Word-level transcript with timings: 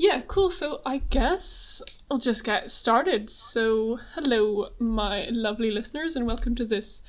Yeah, 0.00 0.22
cool. 0.26 0.48
So 0.48 0.80
I 0.86 1.02
guess 1.10 1.82
I'll 2.10 2.16
just 2.16 2.42
get 2.42 2.70
started. 2.70 3.28
So, 3.28 3.98
hello, 4.14 4.70
my 4.78 5.28
lovely 5.30 5.70
listeners, 5.70 6.16
and 6.16 6.26
welcome 6.26 6.54
to 6.54 6.64
this 6.64 7.02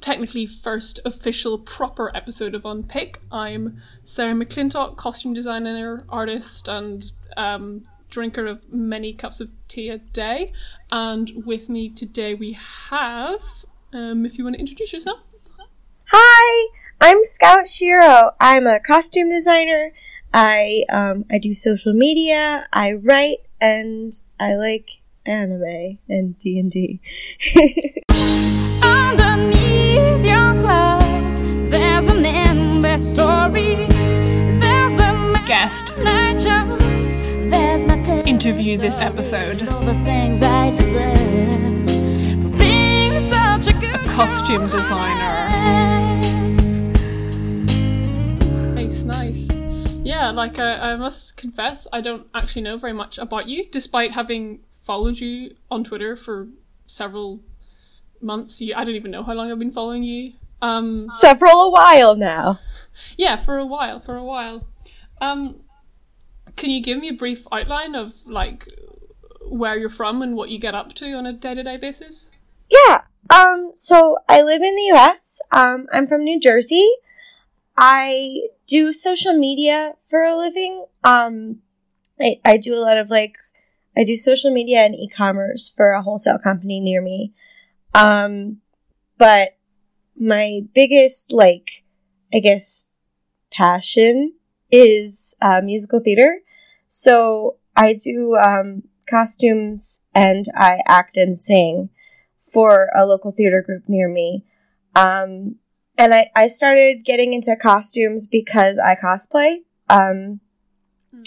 technically 0.00 0.46
first 0.46 1.00
official 1.04 1.58
proper 1.58 2.16
episode 2.16 2.54
of 2.54 2.62
Unpick. 2.62 3.16
I'm 3.32 3.82
Sarah 4.04 4.34
McClintock, 4.34 4.96
costume 4.96 5.34
designer, 5.34 6.04
artist, 6.08 6.68
and 6.68 7.10
um, 7.36 7.82
drinker 8.08 8.46
of 8.46 8.72
many 8.72 9.12
cups 9.12 9.40
of 9.40 9.50
tea 9.66 9.88
a 9.88 9.98
day. 9.98 10.52
And 10.92 11.44
with 11.44 11.68
me 11.68 11.88
today 11.88 12.34
we 12.34 12.52
have, 12.52 13.42
um, 13.92 14.24
if 14.24 14.38
you 14.38 14.44
want 14.44 14.54
to 14.54 14.60
introduce 14.60 14.92
yourself. 14.92 15.18
Hi, 16.12 16.68
I'm 17.00 17.24
Scout 17.24 17.66
Shiro. 17.66 18.30
I'm 18.40 18.68
a 18.68 18.78
costume 18.78 19.28
designer. 19.28 19.90
I 20.32 20.84
um, 20.90 21.24
I 21.30 21.38
do 21.38 21.54
social 21.54 21.92
media. 21.92 22.68
I 22.72 22.92
write, 22.92 23.38
and 23.60 24.12
I 24.38 24.54
like 24.54 25.00
anime 25.24 25.98
and 26.08 26.38
D 26.38 26.58
and 26.58 26.70
D. 26.70 27.00
Underneath 28.82 30.26
your 30.26 30.52
clothes, 30.62 31.40
there's 31.70 32.08
an 32.08 32.24
endless 32.24 33.10
story. 33.10 33.86
There's 33.86 35.00
a 35.00 35.42
Guest 35.46 35.96
man 35.98 36.38
I. 36.38 37.16
There's 37.50 37.84
my 37.84 38.02
tale. 38.02 38.26
interview 38.26 38.76
this 38.76 39.00
episode. 39.00 39.68
All 39.68 39.80
the 39.80 39.94
things 40.04 40.42
I 40.42 40.70
deserve 40.74 42.42
for 42.42 42.58
being 42.58 43.32
such 43.32 43.68
a 43.68 43.78
good 43.78 44.00
Costume 44.08 44.68
designer. 44.70 45.95
Yeah, 50.26 50.32
like 50.32 50.58
uh, 50.58 50.78
I 50.80 50.94
must 50.96 51.36
confess, 51.36 51.86
I 51.92 52.00
don't 52.00 52.26
actually 52.34 52.62
know 52.62 52.76
very 52.76 52.92
much 52.92 53.18
about 53.18 53.48
you, 53.48 53.66
despite 53.70 54.12
having 54.12 54.60
followed 54.82 55.18
you 55.18 55.54
on 55.70 55.84
Twitter 55.84 56.16
for 56.16 56.48
several 56.86 57.40
months. 58.20 58.60
You, 58.60 58.74
I 58.74 58.84
don't 58.84 58.94
even 58.94 59.10
know 59.10 59.22
how 59.22 59.34
long 59.34 59.50
I've 59.50 59.58
been 59.58 59.72
following 59.72 60.02
you. 60.02 60.32
Um, 60.60 61.08
Several 61.10 61.60
a 61.60 61.70
while 61.70 62.16
now. 62.16 62.58
yeah, 63.16 63.36
for 63.36 63.58
a 63.58 63.66
while, 63.66 64.00
for 64.00 64.16
a 64.16 64.24
while. 64.24 64.66
Um, 65.20 65.60
can 66.56 66.70
you 66.70 66.82
give 66.82 66.98
me 66.98 67.08
a 67.08 67.14
brief 67.14 67.46
outline 67.52 67.94
of 67.94 68.14
like 68.26 68.66
where 69.48 69.76
you're 69.78 69.90
from 69.90 70.22
and 70.22 70.34
what 70.34 70.50
you 70.50 70.58
get 70.58 70.74
up 70.74 70.92
to 70.94 71.12
on 71.12 71.26
a 71.26 71.32
day-to-day 71.32 71.76
basis? 71.76 72.30
Yeah. 72.68 73.02
Um. 73.30 73.72
So 73.74 74.18
I 74.28 74.42
live 74.42 74.62
in 74.62 74.74
the 74.74 74.86
U.S. 74.94 75.40
Um. 75.52 75.86
I'm 75.92 76.06
from 76.06 76.24
New 76.24 76.40
Jersey. 76.40 76.88
I 77.76 78.48
do 78.66 78.92
social 78.92 79.34
media 79.34 79.94
for 80.02 80.22
a 80.22 80.36
living. 80.36 80.86
Um. 81.04 81.60
I 82.18 82.40
I 82.44 82.56
do 82.56 82.74
a 82.74 82.80
lot 82.80 82.96
of 82.96 83.10
like 83.10 83.36
I 83.96 84.04
do 84.04 84.16
social 84.16 84.50
media 84.50 84.80
and 84.80 84.94
e-commerce 84.94 85.68
for 85.68 85.92
a 85.92 86.02
wholesale 86.02 86.38
company 86.38 86.80
near 86.80 87.02
me. 87.02 87.34
Um. 87.94 88.58
But 89.18 89.56
my 90.18 90.62
biggest 90.74 91.32
like 91.32 91.84
I 92.32 92.38
guess 92.38 92.88
passion 93.52 94.34
is 94.70 95.34
uh, 95.40 95.60
musical 95.62 96.00
theater. 96.00 96.40
So 96.86 97.56
I 97.76 97.92
do 97.92 98.36
um, 98.36 98.84
costumes 99.08 100.02
and 100.14 100.46
I 100.54 100.80
act 100.86 101.16
and 101.16 101.36
sing 101.36 101.90
for 102.38 102.88
a 102.94 103.06
local 103.06 103.32
theater 103.32 103.62
group 103.62 103.88
near 103.88 104.08
me. 104.08 104.44
Um, 104.94 105.56
and 105.98 106.14
I, 106.14 106.30
I 106.34 106.46
started 106.46 107.04
getting 107.04 107.32
into 107.32 107.56
costumes 107.56 108.26
because 108.26 108.78
I 108.78 108.94
cosplay. 108.94 109.58
Um, 109.88 110.40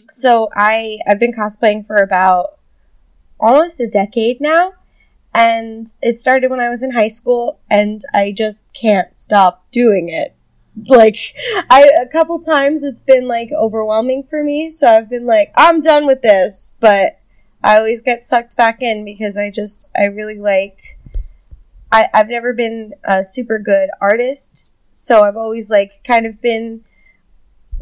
so 0.09 0.49
I, 0.55 0.99
I've 1.07 1.19
been 1.19 1.33
cosplaying 1.33 1.85
for 1.85 1.97
about 1.97 2.59
almost 3.39 3.79
a 3.79 3.87
decade 3.87 4.39
now. 4.39 4.73
And 5.33 5.93
it 6.01 6.17
started 6.17 6.49
when 6.49 6.59
I 6.59 6.69
was 6.69 6.81
in 6.81 6.91
high 6.91 7.07
school 7.07 7.59
and 7.69 8.01
I 8.13 8.31
just 8.35 8.71
can't 8.73 9.17
stop 9.17 9.65
doing 9.71 10.09
it. 10.09 10.35
Like, 10.87 11.17
I, 11.69 11.89
a 12.01 12.07
couple 12.07 12.39
times 12.39 12.83
it's 12.83 13.03
been 13.03 13.27
like 13.27 13.51
overwhelming 13.51 14.23
for 14.23 14.45
me. 14.45 14.69
So 14.69 14.87
I've 14.87 15.09
been 15.09 15.25
like, 15.25 15.51
I'm 15.57 15.81
done 15.81 16.07
with 16.07 16.21
this. 16.21 16.73
But 16.79 17.19
I 17.61 17.77
always 17.77 18.01
get 18.01 18.25
sucked 18.25 18.55
back 18.55 18.81
in 18.81 19.03
because 19.03 19.35
I 19.35 19.49
just, 19.49 19.89
I 19.97 20.05
really 20.05 20.37
like, 20.39 20.97
I, 21.91 22.07
I've 22.13 22.29
never 22.29 22.53
been 22.53 22.93
a 23.03 23.23
super 23.23 23.59
good 23.59 23.89
artist, 23.99 24.67
so 24.91 25.23
I've 25.23 25.37
always 25.37 25.69
like 25.69 26.01
kind 26.03 26.25
of 26.25 26.41
been 26.41 26.83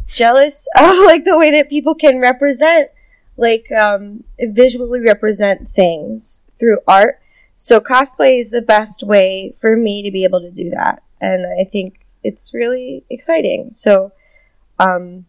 jealous 0.06 0.66
of 0.78 0.96
like 1.04 1.24
the 1.24 1.38
way 1.38 1.50
that 1.50 1.68
people 1.68 1.94
can 1.94 2.20
represent, 2.20 2.90
like 3.36 3.70
um, 3.72 4.24
visually 4.40 5.00
represent 5.00 5.68
things 5.68 6.42
through 6.58 6.78
art. 6.86 7.20
So 7.54 7.80
cosplay 7.80 8.38
is 8.38 8.50
the 8.50 8.62
best 8.62 9.02
way 9.02 9.52
for 9.60 9.76
me 9.76 10.02
to 10.02 10.10
be 10.10 10.24
able 10.24 10.40
to 10.40 10.50
do 10.50 10.70
that, 10.70 11.02
and 11.20 11.46
I 11.60 11.64
think 11.64 12.00
it's 12.22 12.54
really 12.54 13.04
exciting. 13.10 13.70
So, 13.70 14.12
um, 14.78 15.26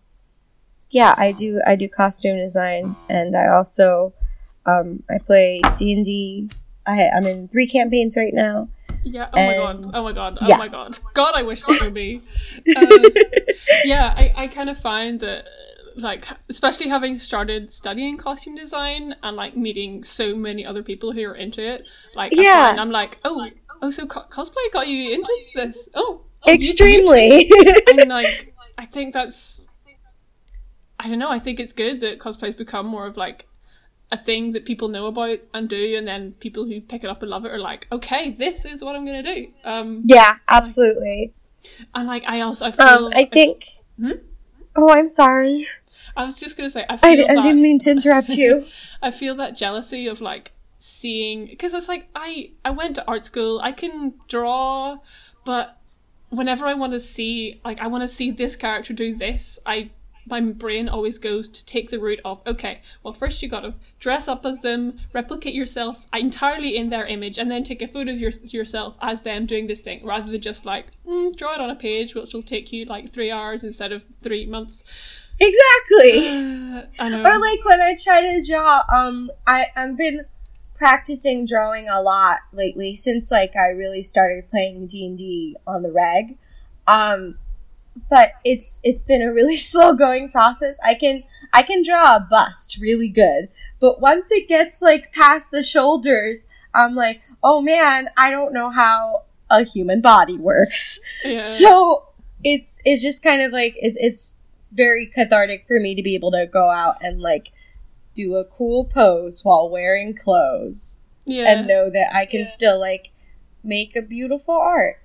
yeah, 0.89 1.15
I 1.17 1.31
do 1.31 1.59
I 1.65 1.75
do 1.75 1.89
costume 1.89 2.37
design, 2.37 2.95
and 3.09 3.35
I 3.35 3.47
also 3.47 4.13
um, 4.65 5.03
I 5.09 5.17
play 5.17 5.61
D 5.75 5.93
and 5.93 6.05
D. 6.05 6.49
I 6.89 7.09
I'm 7.15 7.25
in 7.25 7.47
three 7.47 7.67
campaigns 7.67 8.17
right 8.17 8.33
now. 8.33 8.69
Yeah. 9.03 9.29
Oh 9.33 9.45
my 9.47 9.55
god. 9.55 9.91
Oh 9.93 10.03
my 10.03 10.11
god. 10.11 10.37
Oh 10.41 10.47
yeah. 10.47 10.57
my 10.57 10.67
god. 10.67 10.99
God, 11.13 11.33
I 11.35 11.43
wish 11.43 11.63
that 11.63 11.81
were 11.81 11.91
me. 11.91 12.21
Um, 12.75 13.03
yeah, 13.85 14.13
I, 14.17 14.33
I 14.35 14.47
kind 14.47 14.69
of 14.69 14.77
find 14.77 15.19
that, 15.21 15.45
like, 15.95 16.25
especially 16.49 16.89
having 16.89 17.17
started 17.17 17.71
studying 17.71 18.17
costume 18.17 18.55
design 18.55 19.15
and 19.23 19.37
like 19.37 19.55
meeting 19.55 20.03
so 20.03 20.35
many 20.35 20.65
other 20.65 20.83
people 20.83 21.13
who 21.13 21.23
are 21.25 21.35
into 21.35 21.65
it, 21.65 21.83
like, 22.15 22.33
Yeah. 22.35 22.75
I'm 22.77 22.91
like, 22.91 23.19
oh, 23.23 23.47
oh, 23.81 23.89
so 23.89 24.05
co- 24.05 24.25
cosplay 24.29 24.71
got 24.73 24.87
you 24.87 25.13
into 25.13 25.33
this? 25.55 25.87
Oh, 25.93 26.21
oh 26.43 26.51
you- 26.51 26.57
you 26.57 26.61
Extremely. 26.69 27.47
too? 27.47 27.75
and 27.99 28.09
like, 28.19 28.53
I 28.77 28.85
think 28.85 29.13
that's, 29.13 29.65
I 30.99 31.07
don't 31.07 31.19
know. 31.19 31.29
I 31.31 31.39
think 31.39 31.59
it's 31.61 31.71
good 31.73 32.01
that 32.01 32.19
cosplay's 32.19 32.55
become 32.55 32.85
more 32.85 33.07
of 33.07 33.15
like 33.15 33.47
a 34.11 34.17
thing 34.17 34.51
that 34.53 34.65
people 34.65 34.87
know 34.87 35.05
about 35.05 35.39
and 35.53 35.69
do, 35.69 35.95
and 35.97 36.07
then 36.07 36.33
people 36.39 36.65
who 36.65 36.81
pick 36.81 37.03
it 37.03 37.09
up 37.09 37.21
and 37.21 37.29
love 37.29 37.45
it 37.45 37.51
are 37.51 37.59
like, 37.59 37.87
okay, 37.91 38.31
this 38.31 38.65
is 38.65 38.83
what 38.83 38.95
I'm 38.95 39.05
gonna 39.05 39.23
do. 39.23 39.47
Um, 39.63 40.01
yeah, 40.05 40.37
absolutely. 40.47 41.33
and 41.93 42.07
like 42.07 42.29
I 42.29 42.41
also 42.41 42.65
I 42.65 42.71
feel 42.71 42.87
Um, 42.87 43.11
I 43.13 43.25
think. 43.25 43.67
Hmm? 43.99 44.11
Oh, 44.75 44.89
I'm 44.89 45.07
sorry. 45.09 45.67
I 46.15 46.23
was 46.23 46.39
just 46.39 46.57
gonna 46.57 46.69
say 46.69 46.85
I 46.89 46.93
I, 46.93 46.97
feel 46.97 47.25
I 47.25 47.35
that 47.35 47.43
didn't 47.43 47.61
mean 47.61 47.79
to 47.79 47.91
interrupt 47.91 48.29
you. 48.29 48.65
I 49.01 49.11
feel 49.11 49.35
that 49.35 49.55
jealousy 49.55 50.07
of 50.07 50.21
like 50.21 50.51
seeing 50.79 51.45
because 51.45 51.73
it's 51.73 51.87
like 51.87 52.07
I 52.15 52.51
I 52.63 52.71
went 52.71 52.95
to 52.95 53.07
art 53.07 53.25
school 53.25 53.59
I 53.61 53.73
can 53.73 54.13
draw 54.29 54.97
but 55.43 55.77
whenever 56.29 56.65
I 56.65 56.73
want 56.73 56.93
to 56.93 56.99
see 56.99 57.59
like 57.65 57.79
I 57.79 57.87
want 57.87 58.01
to 58.03 58.07
see 58.07 58.31
this 58.31 58.55
character 58.55 58.93
do 58.93 59.13
this 59.13 59.59
I 59.65 59.91
my 60.29 60.41
brain 60.41 60.87
always 60.87 61.17
goes 61.17 61.49
to 61.49 61.65
take 61.65 61.89
the 61.89 61.99
route 61.99 62.19
of 62.23 62.41
okay 62.45 62.81
well 63.03 63.13
first 63.13 63.41
you 63.41 63.49
got 63.49 63.61
to 63.61 63.73
dress 63.99 64.27
up 64.27 64.45
as 64.45 64.59
them 64.59 64.99
replicate 65.13 65.53
yourself 65.53 66.05
entirely 66.13 66.75
in 66.75 66.89
their 66.89 67.05
image 67.05 67.37
and 67.37 67.49
then 67.49 67.63
take 67.63 67.81
a 67.81 67.87
photo 67.87 68.11
of 68.11 68.19
your, 68.19 68.31
yourself 68.45 68.97
as 69.01 69.21
them 69.21 69.45
doing 69.45 69.67
this 69.67 69.81
thing 69.81 70.05
rather 70.05 70.31
than 70.31 70.41
just 70.41 70.65
like 70.65 70.87
mm, 71.07 71.35
draw 71.35 71.53
it 71.53 71.61
on 71.61 71.69
a 71.69 71.75
page 71.75 72.15
which 72.15 72.33
will 72.33 72.43
take 72.43 72.71
you 72.71 72.85
like 72.85 73.11
three 73.11 73.31
hours 73.31 73.63
instead 73.63 73.91
of 73.91 74.03
three 74.21 74.45
months 74.45 74.83
exactly. 75.39 76.27
uh, 76.27 76.83
I 76.99 77.09
know 77.09 77.23
or 77.23 77.39
like 77.39 77.63
when 77.65 77.81
I 77.81 77.95
try 78.01 78.21
to 78.21 78.43
draw, 78.45 78.83
um, 78.93 79.31
I 79.47 79.67
I've 79.75 79.97
been 79.97 80.25
practicing 80.75 81.45
drawing 81.45 81.89
a 81.89 82.01
lot 82.01 82.39
lately 82.53 82.95
since 82.95 83.31
like 83.31 83.55
I 83.55 83.69
really 83.69 84.01
started 84.01 84.49
playing 84.49 84.87
D 84.87 85.05
and 85.05 85.17
D 85.17 85.55
on 85.67 85.83
the 85.83 85.91
reg. 85.91 86.37
Um, 86.87 87.37
but 88.09 88.33
it's 88.43 88.79
it's 88.83 89.03
been 89.03 89.21
a 89.21 89.33
really 89.33 89.57
slow 89.71 89.93
going 89.93 90.29
process. 90.29 90.77
I 90.85 90.93
can 90.93 91.23
I 91.53 91.63
can 91.63 91.83
draw 91.83 92.15
a 92.15 92.27
bust 92.29 92.77
really 92.81 93.09
good, 93.09 93.49
but 93.79 94.01
once 94.01 94.31
it 94.31 94.47
gets 94.47 94.81
like 94.81 95.11
past 95.11 95.51
the 95.51 95.63
shoulders, 95.63 96.47
I'm 96.73 96.95
like, 96.95 97.21
oh 97.43 97.61
man, 97.61 98.09
I 98.17 98.29
don't 98.29 98.53
know 98.53 98.69
how 98.69 99.23
a 99.49 99.63
human 99.63 100.01
body 100.01 100.37
works. 100.37 100.99
Yeah. 101.23 101.37
So 101.59 102.05
it's 102.43 102.79
it's 102.85 103.01
just 103.01 103.23
kind 103.23 103.41
of 103.41 103.51
like 103.51 103.75
it, 103.77 103.95
it's 103.97 104.33
very 104.71 105.07
cathartic 105.07 105.65
for 105.67 105.79
me 105.79 105.95
to 105.95 106.03
be 106.03 106.15
able 106.15 106.31
to 106.31 106.45
go 106.45 106.69
out 106.69 106.95
and 107.01 107.19
like 107.19 107.51
do 108.13 108.35
a 108.35 108.45
cool 108.45 108.85
pose 108.85 109.43
while 109.43 109.69
wearing 109.69 110.15
clothes 110.15 111.01
yeah 111.25 111.51
and 111.51 111.67
know 111.67 111.89
that 111.89 112.13
I 112.15 112.25
can 112.25 112.45
still 112.45 112.79
like 112.79 113.11
make 113.63 113.95
a 113.95 114.01
beautiful 114.01 114.55
art. 114.55 115.01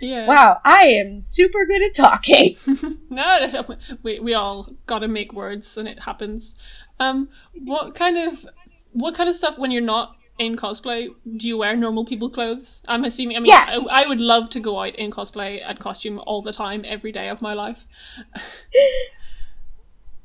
Yeah 0.00 0.26
Wow, 0.26 0.60
I 0.64 0.86
am 0.88 1.20
super 1.20 1.64
good 1.66 1.82
at 1.82 1.94
talking. 1.94 2.56
no, 3.10 3.64
we 4.02 4.20
we 4.20 4.34
all 4.34 4.68
got 4.86 5.00
to 5.00 5.08
make 5.08 5.32
words, 5.32 5.76
and 5.76 5.88
it 5.88 6.00
happens. 6.04 6.54
Um, 7.00 7.28
what 7.54 7.94
kind 7.94 8.16
of 8.18 8.46
what 8.92 9.14
kind 9.14 9.28
of 9.28 9.36
stuff 9.36 9.58
when 9.58 9.70
you're 9.70 9.82
not 9.82 10.16
in 10.38 10.56
cosplay 10.56 11.08
do 11.36 11.48
you 11.48 11.58
wear 11.58 11.76
normal 11.76 12.04
people 12.04 12.30
clothes? 12.30 12.82
I'm 12.86 13.04
assuming. 13.04 13.36
I 13.36 13.40
mean, 13.40 13.46
Yes. 13.46 13.88
I, 13.92 14.04
I 14.04 14.08
would 14.08 14.20
love 14.20 14.50
to 14.50 14.60
go 14.60 14.80
out 14.80 14.94
in 14.96 15.10
cosplay 15.10 15.60
and 15.64 15.78
costume 15.80 16.20
all 16.26 16.42
the 16.42 16.52
time, 16.52 16.84
every 16.86 17.12
day 17.12 17.28
of 17.28 17.42
my 17.42 17.54
life. 17.54 17.86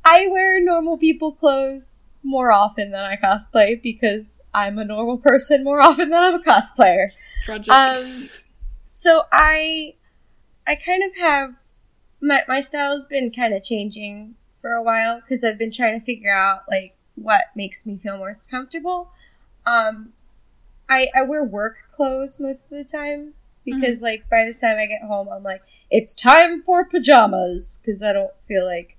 I 0.06 0.28
wear 0.28 0.64
normal 0.64 0.98
people 0.98 1.32
clothes 1.32 2.04
more 2.24 2.52
often 2.52 2.92
than 2.92 3.02
I 3.02 3.16
cosplay 3.16 3.82
because 3.82 4.42
I'm 4.54 4.78
a 4.78 4.86
normal 4.86 5.18
person 5.18 5.64
more 5.64 5.82
often 5.82 6.10
than 6.10 6.22
I'm 6.22 6.36
a 6.36 6.44
cosplayer. 6.44 7.10
Tragic. 7.44 7.74
Um, 7.74 8.30
so 8.96 9.24
I, 9.32 9.96
I 10.68 10.76
kind 10.76 11.02
of 11.04 11.18
have 11.18 11.56
my 12.22 12.44
my 12.48 12.62
style's 12.62 13.06
been 13.06 13.32
kind 13.32 13.52
of 13.52 13.64
changing 13.64 14.36
for 14.62 14.74
a 14.74 14.84
while 14.84 15.20
because 15.20 15.44
I've 15.44 15.58
been 15.58 15.72
trying 15.72 16.00
to 16.00 16.06
figure 16.06 16.32
out 16.32 16.62
like 16.70 16.96
what 17.16 17.46
makes 17.56 17.88
me 17.88 17.98
feel 17.98 18.20
most 18.20 18.52
comfortable. 18.52 19.12
Um, 19.66 20.14
I 20.88 21.08
I 21.16 21.24
wear 21.24 21.44
work 21.44 21.88
clothes 21.92 22.40
most 22.40 22.66
of 22.66 22.78
the 22.78 22.84
time 22.84 23.34
because 23.66 24.04
like 24.04 24.30
by 24.30 24.46
the 24.46 24.54
time 24.54 24.78
I 24.78 24.86
get 24.86 25.02
home, 25.02 25.28
I'm 25.28 25.42
like 25.42 25.64
it's 25.90 26.14
time 26.14 26.62
for 26.62 26.86
pajamas 26.86 27.80
because 27.82 28.04
I 28.04 28.14
don't 28.14 28.40
feel 28.48 28.64
like 28.64 28.96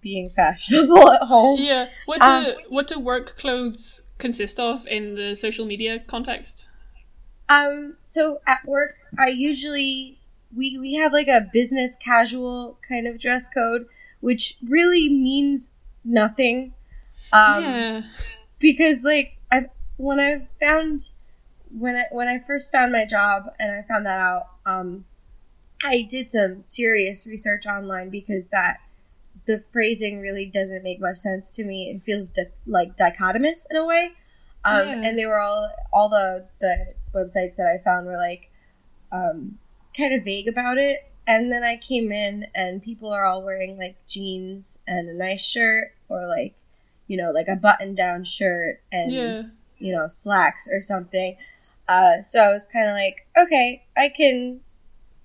being 0.00 0.30
fashionable 0.30 1.10
at 1.12 1.22
home. 1.22 1.60
yeah. 1.60 1.88
What 2.04 2.20
do 2.20 2.26
um, 2.28 2.46
what 2.68 2.86
do 2.86 3.00
work 3.00 3.36
clothes 3.36 4.02
consist 4.18 4.60
of 4.60 4.86
in 4.86 5.16
the 5.16 5.34
social 5.34 5.66
media 5.66 5.98
context? 5.98 6.68
Um, 7.48 7.96
so 8.04 8.40
at 8.46 8.64
work, 8.66 8.94
I 9.18 9.28
usually 9.28 10.18
we 10.54 10.78
we 10.78 10.94
have 10.94 11.12
like 11.12 11.28
a 11.28 11.48
business 11.52 11.96
casual 11.96 12.78
kind 12.88 13.06
of 13.06 13.18
dress 13.18 13.48
code, 13.48 13.86
which 14.20 14.56
really 14.66 15.08
means 15.08 15.70
nothing. 16.04 16.72
Um, 17.32 17.62
yeah. 17.64 18.02
because 18.58 19.04
like 19.04 19.38
I 19.52 19.66
when 19.96 20.18
I 20.20 20.46
found 20.60 21.10
when 21.76 21.96
I 21.96 22.04
when 22.10 22.28
I 22.28 22.38
first 22.38 22.72
found 22.72 22.92
my 22.92 23.04
job 23.04 23.50
and 23.58 23.70
I 23.72 23.82
found 23.82 24.06
that 24.06 24.18
out, 24.20 24.46
um, 24.64 25.04
I 25.84 26.02
did 26.08 26.30
some 26.30 26.60
serious 26.60 27.26
research 27.26 27.66
online 27.66 28.10
because 28.10 28.48
that 28.48 28.78
the 29.46 29.58
phrasing 29.60 30.20
really 30.20 30.46
doesn't 30.46 30.82
make 30.82 31.00
much 31.00 31.16
sense 31.16 31.52
to 31.56 31.64
me. 31.64 31.90
It 31.90 32.02
feels 32.02 32.28
di- 32.28 32.46
like 32.66 32.96
dichotomous 32.96 33.66
in 33.70 33.76
a 33.76 33.84
way. 33.84 34.12
Um, 34.64 34.88
Yeah. 34.88 35.02
and 35.08 35.18
they 35.18 35.26
were 35.26 35.38
all 35.38 35.70
all 35.92 36.08
the 36.08 36.48
the 36.60 36.94
websites 37.16 37.56
that 37.56 37.66
I 37.66 37.82
found 37.82 38.06
were 38.06 38.16
like 38.16 38.50
um, 39.12 39.58
kind 39.96 40.14
of 40.14 40.24
vague 40.24 40.48
about 40.48 40.78
it. 40.78 40.98
And 41.26 41.50
then 41.50 41.64
I 41.64 41.76
came 41.76 42.12
in 42.12 42.46
and 42.54 42.82
people 42.82 43.10
are 43.12 43.24
all 43.24 43.42
wearing 43.42 43.78
like 43.78 43.96
jeans 44.06 44.78
and 44.86 45.08
a 45.08 45.14
nice 45.14 45.44
shirt 45.44 45.92
or 46.08 46.26
like 46.26 46.56
you 47.08 47.16
know 47.16 47.30
like 47.32 47.48
a 47.48 47.56
button 47.56 47.94
down 47.94 48.22
shirt 48.24 48.80
and 48.92 49.12
Yeah. 49.12 49.38
you 49.78 49.92
know 49.92 50.06
slacks 50.08 50.68
or 50.70 50.80
something. 50.80 51.36
Uh, 51.88 52.20
so 52.20 52.40
I 52.42 52.52
was 52.52 52.66
kind 52.68 52.88
of 52.88 52.94
like, 52.94 53.26
okay, 53.36 53.84
I 53.96 54.08
can 54.08 54.60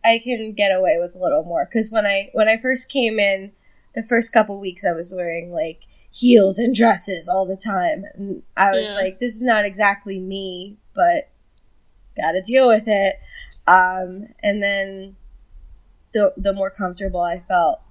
I 0.03 0.19
can 0.23 0.53
get 0.53 0.69
away 0.75 0.97
with 0.99 1.15
a 1.15 1.19
little 1.19 1.43
more 1.43 1.65
because 1.65 1.91
when 1.91 2.05
I 2.05 2.29
when 2.33 2.47
I 2.47 2.57
first 2.57 2.89
came 2.89 3.19
in, 3.19 3.51
the 3.93 4.03
first 4.03 4.31
couple 4.33 4.59
weeks 4.59 4.85
I 4.85 4.93
was 4.93 5.13
wearing 5.15 5.51
like 5.51 5.83
heels 6.11 6.57
and 6.59 6.73
dresses 6.73 7.27
all 7.29 7.45
the 7.45 7.57
time, 7.57 8.05
and 8.15 8.43
I 8.57 8.71
was 8.71 8.87
Yeah. 8.95 9.03
like, 9.03 9.19
this 9.19 9.35
is 9.35 9.41
not 9.43 9.65
exactly 9.65 10.19
me, 10.19 10.77
but 10.95 11.29
gotta 12.15 12.41
deal 12.41 12.67
with 12.67 12.87
it. 12.87 13.15
Um, 13.67 14.27
and 14.41 14.61
then 14.61 15.15
the 16.13 16.33
the 16.35 16.53
more 16.53 16.69
comfortable 16.69 17.21
I 17.21 17.39
felt 17.39 17.81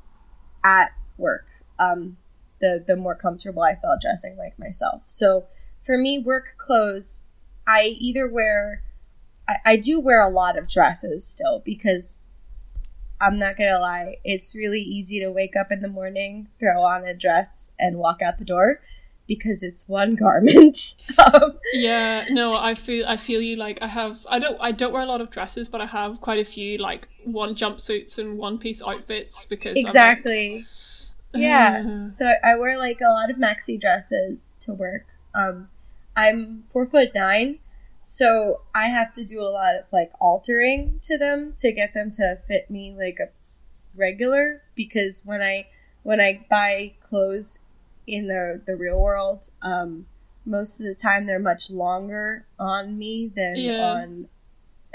at 0.64 0.92
work, 1.16 1.48
um, 1.78 2.18
the 2.60 2.82
the 2.86 2.96
more 2.96 3.14
comfortable 3.14 3.62
I 3.62 3.74
felt 3.74 4.00
dressing 4.00 4.36
like 4.36 4.58
myself. 4.58 5.02
So 5.06 5.46
for 5.80 5.96
me, 5.96 6.18
work 6.18 6.54
clothes, 6.58 7.22
I 7.66 7.96
either 7.98 8.28
wear 8.28 8.82
I, 9.48 9.56
I 9.64 9.76
do 9.76 10.00
wear 10.00 10.22
a 10.22 10.30
lot 10.30 10.58
of 10.58 10.68
dresses 10.68 11.26
still 11.26 11.62
because 11.64 12.20
I'm 13.20 13.38
not 13.38 13.56
gonna 13.56 13.78
lie, 13.78 14.16
it's 14.24 14.56
really 14.56 14.80
easy 14.80 15.20
to 15.20 15.30
wake 15.30 15.54
up 15.54 15.70
in 15.70 15.80
the 15.80 15.88
morning, 15.88 16.48
throw 16.58 16.82
on 16.82 17.04
a 17.04 17.14
dress, 17.14 17.72
and 17.78 17.98
walk 17.98 18.22
out 18.22 18.38
the 18.38 18.44
door 18.44 18.80
because 19.30 19.62
it's 19.62 19.88
one 19.88 20.16
garment. 20.16 20.96
um, 21.34 21.56
Yeah, 21.72 22.24
no, 22.30 22.56
I 22.56 22.74
feel 22.74 23.06
I 23.06 23.16
feel 23.16 23.40
you 23.40 23.54
like 23.54 23.80
I 23.80 23.86
have 23.86 24.26
I 24.28 24.40
don't 24.40 24.58
I 24.60 24.72
don't 24.72 24.92
wear 24.92 25.02
a 25.02 25.06
lot 25.06 25.20
of 25.20 25.30
dresses, 25.30 25.68
but 25.68 25.80
I 25.80 25.86
have 25.86 26.20
quite 26.20 26.40
a 26.40 26.44
few 26.44 26.78
like 26.78 27.06
one 27.24 27.54
jumpsuits 27.54 28.18
and 28.18 28.36
one 28.38 28.58
piece 28.58 28.82
outfits 28.82 29.44
because 29.44 29.76
I'm 29.78 29.84
like, 29.84 29.90
exactly. 29.90 30.66
Yeah. 31.32 31.84
"Uh, 32.02 32.06
So 32.08 32.32
I 32.42 32.56
wear 32.56 32.76
like 32.76 33.00
a 33.00 33.12
lot 33.12 33.30
of 33.30 33.36
maxi 33.36 33.80
dresses 33.80 34.56
to 34.62 34.74
work. 34.74 35.06
Um, 35.32 35.68
I'm 36.16 36.64
four 36.66 36.84
foot 36.86 37.10
nine, 37.14 37.60
so 38.02 38.62
I 38.74 38.86
have 38.88 39.14
to 39.14 39.24
do 39.24 39.40
a 39.40 39.52
lot 39.60 39.76
of 39.76 39.84
like 39.92 40.10
altering 40.20 40.98
to 41.02 41.16
them 41.16 41.52
to 41.58 41.70
get 41.70 41.94
them 41.94 42.10
to 42.18 42.36
fit 42.48 42.68
me 42.68 42.92
like 42.98 43.18
a 43.20 43.28
regular. 43.96 44.62
Because 44.74 45.22
when 45.24 45.40
I 45.40 45.68
when 46.02 46.20
I 46.20 46.44
buy 46.50 46.94
clothes 46.98 47.60
in 48.12 48.26
the 48.28 48.60
the 48.66 48.76
real 48.76 49.00
world, 49.00 49.48
um, 49.62 50.06
most 50.44 50.80
of 50.80 50.86
the 50.86 50.94
time 50.94 51.26
they're 51.26 51.38
much 51.38 51.70
longer 51.70 52.46
on 52.58 52.98
me 52.98 53.26
than 53.34 53.56
Yeah. 53.56 53.92
on 53.94 54.28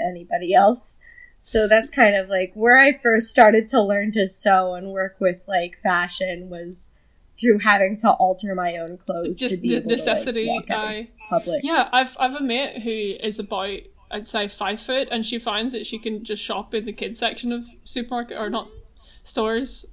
anybody 0.00 0.54
else. 0.54 0.98
So 1.38 1.68
that's 1.68 1.90
kind 1.90 2.14
of 2.16 2.28
like 2.28 2.52
where 2.54 2.76
I 2.76 2.92
first 2.92 3.28
started 3.28 3.68
to 3.68 3.80
learn 3.82 4.10
to 4.12 4.26
sew 4.26 4.74
and 4.74 4.90
work 4.92 5.16
with 5.20 5.44
like 5.46 5.76
fashion 5.76 6.48
was 6.50 6.90
through 7.38 7.58
having 7.60 7.98
to 7.98 8.10
alter 8.12 8.54
my 8.54 8.76
own 8.76 8.96
clothes 8.96 9.38
to 9.38 9.48
just 9.48 9.60
be 9.62 9.68
the 9.68 9.76
able 9.76 9.90
necessity. 9.90 10.46
to 10.46 10.50
like, 10.52 10.68
walk 10.68 10.70
out 10.78 10.84
in 10.94 11.00
I 11.02 11.08
public. 11.28 11.60
yeah, 11.62 11.88
I've 11.92 12.16
I've 12.18 12.34
a 12.34 12.40
mate 12.42 12.82
who 12.82 13.26
is 13.26 13.38
about 13.38 13.80
I'd 14.10 14.26
say 14.26 14.48
five 14.48 14.80
foot, 14.80 15.08
and 15.10 15.26
she 15.26 15.38
finds 15.38 15.72
that 15.72 15.84
she 15.84 15.98
can 15.98 16.24
just 16.24 16.42
shop 16.42 16.72
in 16.74 16.84
the 16.86 16.92
kids 16.92 17.18
section 17.18 17.50
of 17.52 17.66
supermarket 17.84 18.38
or 18.38 18.48
not 18.48 18.68
stores, 19.24 19.84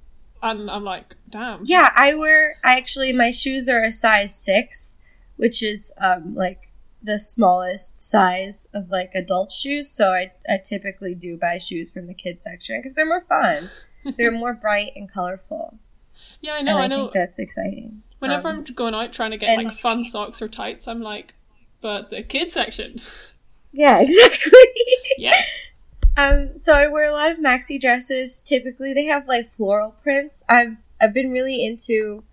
and 0.44 0.70
I'm 0.70 0.84
like, 0.84 1.16
damn. 1.28 1.62
Yeah, 1.64 1.90
I 1.96 2.14
wear. 2.14 2.58
I 2.62 2.76
actually 2.76 3.12
my 3.12 3.30
shoes 3.30 3.68
are 3.68 3.82
a 3.82 3.90
size 3.92 4.34
six, 4.38 4.98
which 5.36 5.62
is 5.62 5.92
um 6.00 6.34
like 6.34 6.68
the 7.02 7.18
smallest 7.18 7.98
size 8.10 8.68
of 8.72 8.90
like 8.90 9.12
adult 9.14 9.50
shoes. 9.52 9.90
So 9.90 10.10
I 10.12 10.32
I 10.48 10.58
typically 10.58 11.14
do 11.14 11.36
buy 11.36 11.58
shoes 11.58 11.92
from 11.92 12.06
the 12.06 12.14
kids 12.14 12.44
section 12.44 12.78
because 12.78 12.94
they're 12.94 13.06
more 13.06 13.20
fun. 13.20 13.70
they're 14.16 14.30
more 14.30 14.54
bright 14.54 14.92
and 14.96 15.10
colorful. 15.10 15.78
yeah, 16.40 16.54
I 16.54 16.62
know, 16.62 16.76
I, 16.78 16.82
I 16.84 16.86
know. 16.86 17.02
think 17.04 17.12
that's 17.14 17.38
exciting. 17.38 18.02
Whenever 18.18 18.48
Um, 18.48 18.64
I'm 18.68 18.74
going 18.74 18.94
out 18.94 19.12
trying 19.12 19.32
to 19.32 19.36
get 19.38 19.56
like 19.56 19.72
fun 19.72 20.04
socks 20.04 20.40
or 20.40 20.48
tights, 20.48 20.86
I'm 20.88 21.00
like, 21.02 21.34
but 21.80 22.08
the 22.10 22.22
kids 22.22 22.52
section, 22.54 22.96
yeah, 23.72 23.98
exactly. 24.00 24.52
yeah, 25.18 25.42
Um, 26.16 26.56
so 26.56 26.72
I 26.74 26.86
wear 26.86 27.08
a 27.08 27.12
lot 27.12 27.30
of 27.30 27.38
maxi 27.38 27.80
dresses. 27.80 28.40
Typically, 28.42 28.92
they 28.94 29.04
have 29.06 29.26
like 29.26 29.46
floral 29.46 29.96
prints. 30.02 30.44
I've 30.48 30.78
I've 31.00 31.12
been 31.14 31.32
really 31.32 31.64
into 31.64 32.24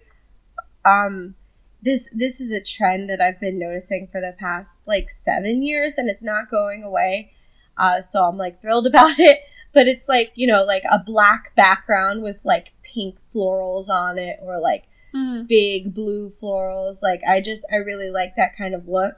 um 0.86 1.36
this 1.82 2.10
this 2.16 2.40
is 2.40 2.52
a 2.52 2.62
trend 2.62 3.10
that 3.10 3.22
I've 3.22 3.40
been 3.40 3.58
noticing 3.58 4.08
for 4.12 4.22
the 4.22 4.36
past 4.38 4.82
like 4.88 5.10
seven 5.10 5.64
years, 5.64 5.98
and 5.98 6.10
it's 6.10 6.24
not 6.24 6.50
going 6.50 6.84
away. 6.84 7.32
Uh, 7.78 8.02
so 8.02 8.24
I'm 8.26 8.38
like 8.38 8.62
thrilled 8.62 8.86
about 8.92 9.18
it. 9.18 9.40
But 9.74 9.88
it's 9.88 10.08
like 10.08 10.32
you 10.36 10.46
know 10.46 10.64
like 10.64 10.84
a 10.92 11.00
black 11.00 11.56
background 11.56 12.22
with 12.22 12.46
like 12.46 12.74
pink 12.84 13.18
florals 13.34 13.90
on 13.90 14.18
it, 14.20 14.38
or 14.42 14.60
like 14.60 14.86
Mhm. 15.14 15.46
big 15.48 15.94
blue 15.94 16.30
florals. 16.30 17.02
Like 17.04 17.22
I 17.30 17.42
just 17.42 17.66
I 17.74 17.78
really 17.78 18.10
like 18.12 18.36
that 18.38 18.56
kind 18.56 18.74
of 18.74 18.88
look. 18.88 19.18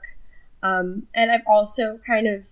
Um, 0.62 1.06
and 1.14 1.30
I've 1.30 1.46
also 1.46 1.98
kind 2.04 2.26
of 2.26 2.46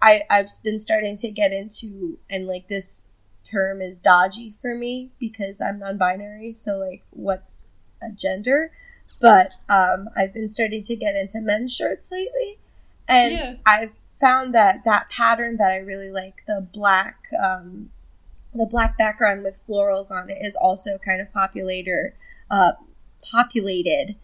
I 0.00 0.22
I've 0.30 0.48
been 0.62 0.78
starting 0.78 1.16
to 1.18 1.30
get 1.30 1.52
into 1.52 2.18
and 2.30 2.46
like 2.46 2.68
this 2.68 3.06
term 3.44 3.80
is 3.80 4.00
dodgy 4.00 4.50
for 4.50 4.74
me 4.74 5.10
because 5.18 5.60
I'm 5.60 5.78
non-binary. 5.78 6.52
So 6.52 6.78
like 6.78 7.02
what's 7.10 7.68
a 8.02 8.10
gender? 8.10 8.72
But 9.20 9.52
um, 9.68 10.10
I've 10.16 10.32
been 10.32 10.50
starting 10.50 10.82
to 10.84 10.94
get 10.94 11.16
into 11.16 11.40
men's 11.40 11.74
shirts 11.74 12.12
lately, 12.12 12.58
and 13.08 13.32
Yeah. 13.32 13.54
I've 13.66 13.94
found 13.94 14.54
that 14.54 14.84
that 14.84 15.10
pattern 15.10 15.56
that 15.56 15.72
I 15.72 15.76
really 15.78 16.10
like 16.10 16.44
the 16.46 16.60
black 16.72 17.26
um, 17.42 17.90
the 18.54 18.66
black 18.66 18.96
background 18.96 19.42
with 19.42 19.60
florals 19.66 20.10
on 20.10 20.30
it 20.30 20.38
is 20.40 20.56
also 20.56 20.98
kind 20.98 21.20
of 21.20 21.32
populator 21.32 22.12
uh, 22.50 22.72
populated 23.22 24.14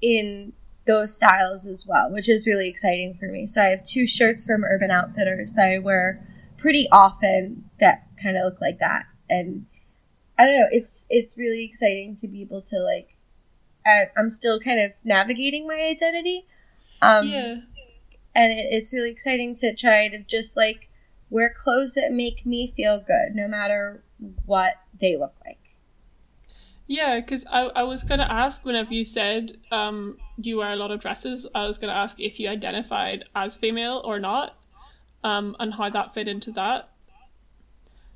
in 0.00 0.52
those 0.86 1.16
styles 1.16 1.66
as 1.66 1.86
well, 1.86 2.10
which 2.10 2.28
is 2.28 2.46
really 2.46 2.68
exciting 2.68 3.14
for 3.14 3.26
me. 3.26 3.46
So 3.46 3.62
I 3.62 3.66
have 3.66 3.82
two 3.82 4.06
shirts 4.06 4.44
from 4.44 4.64
Urban 4.64 4.90
Outfitters 4.90 5.52
that 5.54 5.70
I 5.70 5.78
wear 5.78 6.24
pretty 6.56 6.88
often 6.90 7.68
that 7.80 8.06
kind 8.22 8.36
of 8.36 8.44
look 8.44 8.60
like 8.60 8.78
that, 8.78 9.06
and 9.28 9.66
I 10.38 10.46
don't 10.46 10.58
know. 10.58 10.68
It's 10.70 11.06
it's 11.10 11.36
really 11.36 11.64
exciting 11.64 12.14
to 12.16 12.28
be 12.28 12.42
able 12.42 12.62
to 12.62 12.78
like. 12.78 13.16
I, 13.84 14.06
I'm 14.16 14.30
still 14.30 14.58
kind 14.58 14.80
of 14.80 14.94
navigating 15.04 15.66
my 15.66 15.76
identity, 15.76 16.44
um, 17.00 17.28
yeah. 17.28 17.56
and 18.34 18.52
it, 18.52 18.66
it's 18.70 18.92
really 18.92 19.10
exciting 19.10 19.54
to 19.56 19.74
try 19.74 20.08
to 20.08 20.24
just 20.24 20.56
like 20.56 20.90
wear 21.30 21.52
clothes 21.56 21.94
that 21.94 22.12
make 22.12 22.44
me 22.44 22.66
feel 22.66 22.98
good, 22.98 23.34
no 23.34 23.46
matter 23.46 24.02
what 24.44 24.74
they 24.98 25.16
look 25.16 25.34
like. 25.44 25.65
Yeah, 26.86 27.18
because 27.20 27.44
I, 27.50 27.62
I 27.62 27.82
was 27.82 28.04
going 28.04 28.20
to 28.20 28.30
ask 28.30 28.64
whenever 28.64 28.94
you 28.94 29.04
said 29.04 29.58
um, 29.72 30.18
you 30.36 30.58
wear 30.58 30.72
a 30.72 30.76
lot 30.76 30.90
of 30.92 31.00
dresses, 31.00 31.46
I 31.54 31.66
was 31.66 31.78
going 31.78 31.92
to 31.92 31.98
ask 31.98 32.20
if 32.20 32.38
you 32.38 32.48
identified 32.48 33.24
as 33.34 33.56
female 33.56 34.02
or 34.04 34.20
not 34.20 34.56
um, 35.24 35.56
and 35.58 35.74
how 35.74 35.90
that 35.90 36.14
fit 36.14 36.28
into 36.28 36.52
that. 36.52 36.90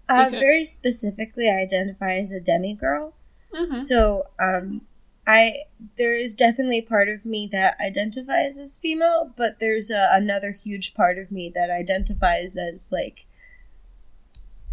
Uh, 0.09 0.29
very 0.31 0.65
specifically, 0.65 1.49
I 1.49 1.61
identify 1.61 2.15
as 2.15 2.33
a 2.33 2.41
demigirl. 2.41 3.13
Mhm. 3.53 3.81
So, 3.81 4.27
um, 4.41 4.83
I 5.27 5.65
there 5.97 6.17
is 6.17 6.35
definitely 6.35 6.83
part 6.83 7.09
of 7.09 7.25
me 7.25 7.49
that 7.53 7.77
identifies 7.81 8.59
as 8.59 8.79
female, 8.79 9.33
but 9.37 9.61
there's 9.61 9.91
a, 9.91 10.09
another 10.13 10.51
huge 10.51 10.95
part 10.95 11.19
of 11.19 11.31
me 11.31 11.51
that 11.55 11.71
identifies 11.71 12.57
as 12.57 12.91
like 12.91 13.27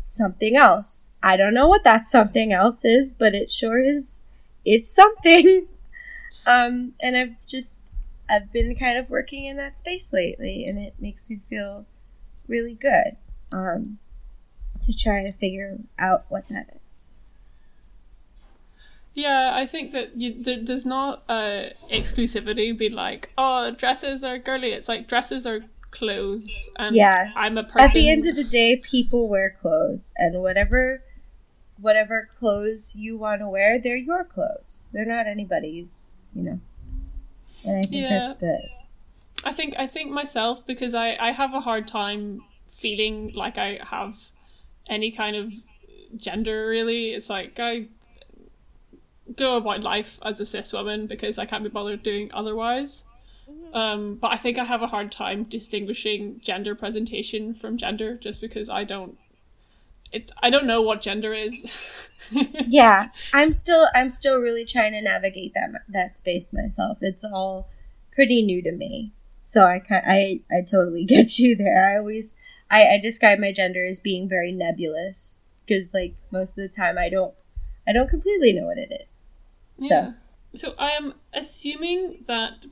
something 0.07 0.55
else. 0.55 1.09
I 1.21 1.37
don't 1.37 1.53
know 1.53 1.67
what 1.67 1.83
that 1.83 2.07
something 2.07 2.53
else 2.53 2.85
is, 2.85 3.13
but 3.13 3.35
it 3.35 3.51
sure 3.51 3.83
is. 3.83 4.23
It's 4.65 4.93
something. 4.93 5.67
Um, 6.47 6.93
and 7.01 7.17
I've 7.17 7.45
just 7.45 7.93
I've 8.29 8.53
been 8.53 8.73
kind 8.73 8.97
of 8.97 9.09
working 9.09 9.43
in 9.43 9.57
that 9.57 9.77
space 9.77 10.13
lately, 10.13 10.65
and 10.65 10.79
it 10.79 10.95
makes 10.97 11.29
me 11.29 11.41
feel 11.49 11.85
really 12.47 12.73
good. 12.73 13.17
Um, 13.51 13.99
to 14.81 14.95
try 14.95 15.23
to 15.23 15.33
figure 15.33 15.79
out 15.99 16.25
what 16.29 16.47
that 16.49 16.79
is. 16.85 17.05
Yeah, 19.13 19.51
I 19.53 19.65
think 19.65 19.91
that 19.91 20.15
you, 20.15 20.41
there, 20.43 20.63
there's 20.63 20.85
not 20.85 21.23
uh, 21.27 21.71
exclusivity. 21.91 22.77
Be 22.77 22.89
like, 22.89 23.31
oh, 23.37 23.71
dresses 23.71 24.23
are 24.23 24.37
girly. 24.37 24.71
It's 24.71 24.87
like 24.87 25.07
dresses 25.07 25.45
are 25.45 25.61
clothes, 25.97 26.69
and 26.77 26.95
Yeah. 26.95 27.31
I'm 27.35 27.57
a 27.57 27.63
person. 27.63 27.81
At 27.81 27.93
the 27.93 28.09
end 28.09 28.27
of 28.27 28.35
the 28.35 28.43
day, 28.43 28.77
people 28.77 29.27
wear 29.27 29.49
clothes, 29.61 30.13
and 30.17 30.41
whatever, 30.41 31.03
whatever 31.79 32.27
clothes 32.39 32.95
you 32.95 33.17
want 33.17 33.41
to 33.41 33.49
wear, 33.49 33.79
they're 33.79 33.97
your 33.97 34.23
clothes. 34.23 34.89
They're 34.93 35.05
not 35.05 35.27
anybody's, 35.27 36.15
you 36.33 36.43
know. 36.43 36.59
And 37.65 37.79
I 37.79 37.81
think 37.81 37.93
Yeah. 38.03 38.19
that's 38.19 38.33
good. 38.33 38.61
I 39.43 39.51
think 39.53 39.75
I 39.77 39.87
think 39.87 40.11
myself 40.11 40.65
because 40.65 40.93
I 40.95 41.15
I 41.19 41.31
have 41.31 41.53
a 41.53 41.61
hard 41.61 41.87
time 41.87 42.41
feeling 42.71 43.33
like 43.33 43.57
I 43.57 43.79
have 43.83 44.15
any 44.89 45.11
kind 45.11 45.35
of 45.35 45.53
gender 46.17 46.67
really. 46.67 47.11
It's 47.13 47.29
like 47.29 47.59
I 47.59 47.87
go 49.35 49.57
about 49.57 49.81
life 49.81 50.19
as 50.23 50.39
a 50.39 50.45
cis 50.45 50.73
woman 50.73 51.05
because 51.07 51.37
I 51.37 51.45
can't 51.45 51.63
be 51.63 51.69
bothered 51.69 52.01
doing 52.03 52.29
otherwise. 52.33 53.03
Um, 53.73 54.15
but 54.15 54.31
I 54.31 54.37
think 54.37 54.57
I 54.57 54.65
have 54.65 54.81
a 54.81 54.87
hard 54.87 55.11
time 55.11 55.43
distinguishing 55.43 56.39
gender 56.43 56.75
presentation 56.75 57.53
from 57.53 57.77
gender 57.77 58.15
just 58.15 58.41
because 58.41 58.69
I 58.69 58.83
don't 58.83 59.17
it 60.11 60.31
I 60.41 60.49
don't 60.49 60.65
know 60.65 60.81
what 60.81 61.01
gender 61.01 61.33
is. 61.33 61.73
Yeah, 62.67 63.09
I'm 63.31 63.53
still, 63.53 63.87
I'm 63.95 64.09
still 64.09 64.39
really 64.39 64.65
trying 64.65 64.91
to 64.91 65.01
navigate 65.01 65.53
that 65.53 65.69
that 65.87 66.17
space 66.17 66.51
myself. 66.51 66.97
It's 67.01 67.23
all 67.23 67.69
pretty 68.11 68.41
new 68.41 68.61
to 68.63 68.73
me, 68.73 69.13
so 69.39 69.63
I 69.63 69.79
ki- 69.79 69.95
I 70.05 70.41
I 70.51 70.61
totally 70.69 71.05
get 71.15 71.39
you 71.39 71.55
there. 71.55 71.89
I 71.89 71.97
always, 71.97 72.35
I, 72.69 72.85
I 72.95 72.97
describe 72.97 73.39
my 73.39 73.53
gender 73.53 73.85
as 73.87 74.01
being 74.01 74.27
very 74.27 74.51
nebulous 74.51 75.37
because, 75.65 75.93
like, 75.93 76.15
most 76.29 76.57
of 76.57 76.63
the 76.63 76.75
time, 76.75 76.97
I 76.97 77.07
don't, 77.07 77.33
I 77.87 77.93
don't 77.93 78.09
completely 78.09 78.51
know 78.51 78.65
what 78.65 78.77
it 78.77 78.91
is. 79.01 79.29
So. 79.79 79.85
Yeah. 79.85 80.11
So 80.53 80.73
I 80.77 80.91
am 80.91 81.13
assuming 81.33 82.25
that 82.27 82.65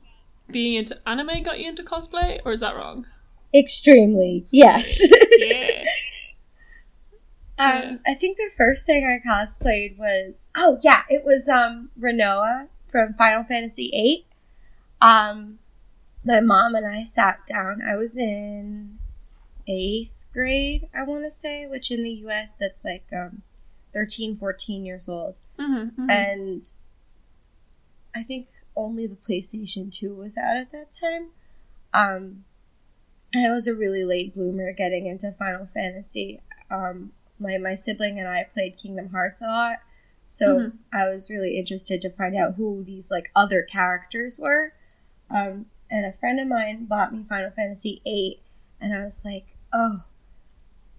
being 0.50 0.74
into 0.74 0.96
anime 1.08 1.42
got 1.42 1.58
you 1.60 1.68
into 1.68 1.82
cosplay, 1.82 2.40
or 2.44 2.52
is 2.52 2.60
that 2.60 2.76
wrong? 2.76 3.06
Extremely, 3.54 4.46
yes. 4.50 5.00
Yeah. 5.38 5.84
um, 7.58 8.00
I 8.06 8.14
think 8.14 8.36
the 8.36 8.50
first 8.56 8.86
thing 8.86 9.04
I 9.06 9.26
cosplayed 9.26 9.96
was 9.98 10.48
oh 10.56 10.78
yeah, 10.82 11.02
it 11.08 11.24
was 11.24 11.48
um 11.48 11.90
Rinoa 11.98 12.68
from 12.86 13.14
Final 13.14 13.44
Fantasy 13.44 13.90
VIII. 13.90 14.26
Um, 15.00 15.58
my 16.24 16.40
mom 16.40 16.74
and 16.74 16.86
I 16.86 17.02
sat 17.04 17.46
down. 17.46 17.82
I 17.82 17.96
was 17.96 18.16
in 18.16 18.98
eighth 19.68 20.24
grade, 20.32 20.88
I 20.94 21.02
want 21.04 21.24
to 21.24 21.30
say, 21.30 21.66
which 21.66 21.90
in 21.90 22.02
the 22.02 22.10
U.S. 22.12 22.54
that's 22.58 22.84
like 22.84 23.06
um 23.12 23.42
13, 23.92 24.34
14 24.34 24.84
years 24.84 25.08
old, 25.08 25.36
Mm-hmm, 25.58 26.10
and 26.10 26.62
I 28.14 28.22
think 28.22 28.48
only 28.76 29.06
the 29.06 29.16
PlayStation 29.16 29.90
Two 29.90 30.14
was 30.14 30.36
out 30.36 30.56
at 30.56 30.72
that 30.72 30.90
time. 30.90 31.30
Um, 31.94 32.44
I 33.34 33.50
was 33.50 33.66
a 33.66 33.74
really 33.74 34.04
late 34.04 34.34
bloomer 34.34 34.72
getting 34.72 35.06
into 35.06 35.32
Final 35.32 35.66
Fantasy. 35.66 36.40
Um, 36.70 37.12
my 37.38 37.58
my 37.58 37.74
sibling 37.74 38.18
and 38.18 38.28
I 38.28 38.44
played 38.52 38.76
Kingdom 38.76 39.10
Hearts 39.10 39.42
a 39.42 39.46
lot, 39.46 39.78
so 40.24 40.58
Mhm. 40.58 40.72
I 40.92 41.08
was 41.08 41.30
really 41.30 41.58
interested 41.58 42.00
to 42.02 42.10
find 42.10 42.34
out 42.36 42.54
who 42.54 42.82
these 42.84 43.10
like 43.10 43.30
other 43.36 43.62
characters 43.62 44.40
were. 44.40 44.72
Um, 45.30 45.66
and 45.90 46.04
a 46.06 46.12
friend 46.12 46.40
of 46.40 46.48
mine 46.48 46.86
bought 46.86 47.12
me 47.12 47.24
Final 47.28 47.50
Fantasy 47.50 48.00
VIII, 48.04 48.40
and 48.80 48.94
I 48.94 49.04
was 49.04 49.24
like, 49.24 49.54
oh 49.72 50.04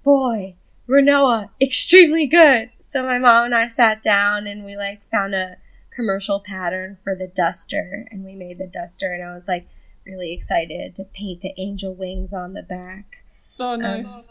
boy, 0.04 0.56
Rinoa, 0.88 1.50
extremely 1.62 2.28
good. 2.28 2.70
So 2.80 3.04
my 3.04 3.20
mom 3.20 3.46
and 3.46 3.56
I 3.56 3.68
sat 3.68 4.02
down 4.02 4.48
and 4.48 4.64
we 4.64 4.76
like 4.76 5.02
found 5.04 5.36
a 5.36 5.58
commercial 5.98 6.40
pattern 6.40 6.98
for 7.04 7.16
the 7.16 7.28
duster, 7.28 8.08
and 8.12 8.24
we 8.24 8.36
made 8.36 8.60
the 8.60 8.68
duster, 8.68 9.12
and 9.12 9.24
I 9.24 9.34
was 9.34 9.48
like 9.48 9.68
really 10.06 10.32
excited 10.32 10.96
to 10.96 11.04
paint 11.04 11.42
the 11.42 11.54
angel 11.58 11.94
wings 11.94 12.34
on 12.34 12.54
the 12.54 12.64
back 12.64 13.26
Oh, 13.60 13.76
nice. 13.76 14.06
Um, 14.08 14.24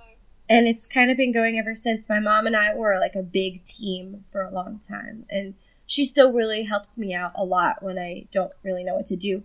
and 0.49 0.69
it's 0.69 0.87
kind 0.87 1.11
of 1.11 1.17
been 1.17 1.33
going 1.33 1.59
ever 1.59 1.75
since 1.75 2.09
my 2.09 2.21
mom 2.21 2.47
and 2.47 2.57
I 2.57 2.75
were 2.75 2.99
like 3.01 3.17
a 3.17 3.23
big 3.23 3.65
team 3.65 4.25
for 4.31 4.43
a 4.43 4.53
long 4.53 4.79
time 4.79 5.27
and 5.29 5.55
she 5.87 6.05
still 6.05 6.33
really 6.33 6.65
helps 6.65 6.97
me 6.97 7.13
out 7.15 7.33
a 7.35 7.45
lot 7.45 7.83
when 7.83 7.99
I 7.99 8.27
don't 8.31 8.53
really 8.63 8.85
know 8.85 8.95
what 8.95 9.07
to 9.07 9.17
do 9.17 9.43